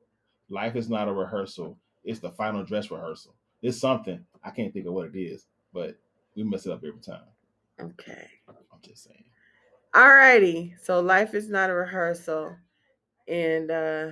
Life 0.50 0.76
is 0.76 0.90
not 0.90 1.08
a 1.08 1.12
rehearsal. 1.12 1.78
It's 2.04 2.20
the 2.20 2.30
final 2.30 2.62
dress 2.64 2.90
rehearsal. 2.90 3.34
It's 3.62 3.80
something. 3.80 4.24
I 4.44 4.50
can't 4.50 4.72
think 4.74 4.86
of 4.86 4.92
what 4.92 5.08
it 5.14 5.18
is, 5.18 5.46
but 5.72 5.96
we 6.36 6.44
mess 6.44 6.66
it 6.66 6.72
up 6.72 6.84
every 6.86 7.00
time. 7.00 7.24
Okay. 7.80 8.28
Just 8.84 9.04
saying. 9.04 9.24
Alrighty. 9.94 10.74
So 10.82 11.00
life 11.00 11.34
is 11.34 11.48
not 11.48 11.70
a 11.70 11.74
rehearsal. 11.74 12.56
And 13.28 13.70
uh 13.70 14.10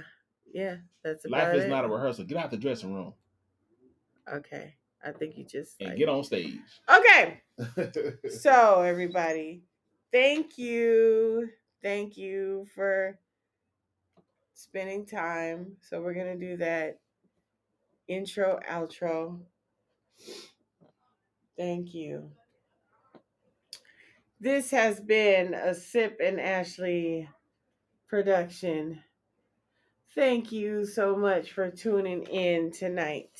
yeah, 0.52 0.76
that's 1.02 1.24
about 1.24 1.48
Life 1.48 1.56
is 1.56 1.64
it. 1.64 1.68
not 1.68 1.84
a 1.84 1.88
rehearsal. 1.88 2.24
Get 2.24 2.38
out 2.38 2.50
the 2.50 2.56
dressing 2.56 2.94
room 2.94 3.12
Okay. 4.32 4.74
I 5.04 5.10
think 5.10 5.36
you 5.36 5.44
just 5.44 5.80
and 5.80 5.90
like- 5.90 5.98
get 5.98 6.08
on 6.08 6.22
stage. 6.24 6.58
Okay. 6.88 7.40
So 8.30 8.80
everybody, 8.82 9.62
thank 10.12 10.56
you. 10.58 11.48
Thank 11.82 12.16
you 12.16 12.66
for 12.74 13.18
spending 14.54 15.04
time. 15.04 15.76
So 15.82 16.00
we're 16.00 16.14
gonna 16.14 16.36
do 16.38 16.56
that 16.58 16.98
intro, 18.08 18.58
outro. 18.70 19.40
Thank 21.56 21.92
you. 21.94 22.30
This 24.43 24.73
has 24.73 24.98
been 24.98 25.55
a 25.55 25.73
Sip 25.73 26.19
and 26.20 26.40
Ashley 26.40 27.28
production. 28.09 28.98
Thank 30.16 30.51
you 30.51 30.85
so 30.85 31.14
much 31.14 31.52
for 31.52 31.70
tuning 31.70 32.24
in 32.24 32.73
tonight. 32.73 33.31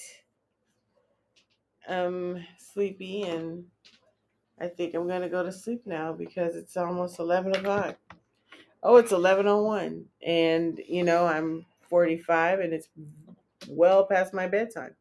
I'm 1.89 2.47
sleepy 2.57 3.23
and 3.23 3.65
I 4.61 4.69
think 4.69 4.95
I'm 4.95 5.09
gonna 5.09 5.29
go 5.29 5.43
to 5.43 5.51
sleep 5.51 5.83
now 5.87 6.13
because 6.13 6.55
it's 6.55 6.77
almost 6.77 7.19
eleven 7.19 7.53
o'clock. 7.57 7.99
Oh, 8.81 8.95
it's 8.95 9.11
eleven 9.11 9.49
oh 9.49 9.63
one, 9.65 10.05
and 10.25 10.81
you 10.87 11.03
know 11.03 11.27
I'm 11.27 11.67
forty 11.91 12.17
five, 12.17 12.61
and 12.61 12.73
it's 12.73 12.87
well 13.67 14.07
past 14.07 14.33
my 14.33 14.47
bedtime. 14.47 14.95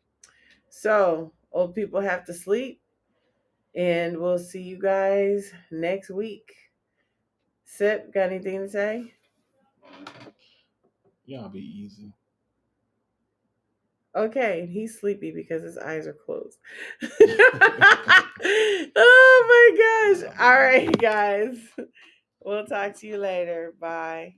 So 0.67 1.31
old 1.51 1.75
people 1.75 2.01
have 2.01 2.25
to 2.25 2.33
sleep, 2.33 2.80
and 3.75 4.17
we'll 4.17 4.39
see 4.39 4.61
you 4.61 4.79
guys 4.79 5.51
next 5.71 6.09
week. 6.09 6.53
Sip, 7.65 8.13
got 8.13 8.31
anything 8.31 8.59
to 8.59 8.69
say? 8.69 9.13
Y'all 11.25 11.49
be 11.49 11.59
easy. 11.59 12.13
Okay, 14.13 14.67
he's 14.69 14.99
sleepy 14.99 15.31
because 15.31 15.63
his 15.63 15.77
eyes 15.77 16.05
are 16.05 16.13
closed. 16.25 16.57
oh 18.93 19.45
my 19.47 20.17
gosh. 20.19 20.33
All 20.39 20.59
right, 20.59 20.97
guys. 20.97 21.57
We'll 22.43 22.65
talk 22.65 22.97
to 22.97 23.07
you 23.07 23.17
later. 23.17 23.73
Bye. 23.79 24.35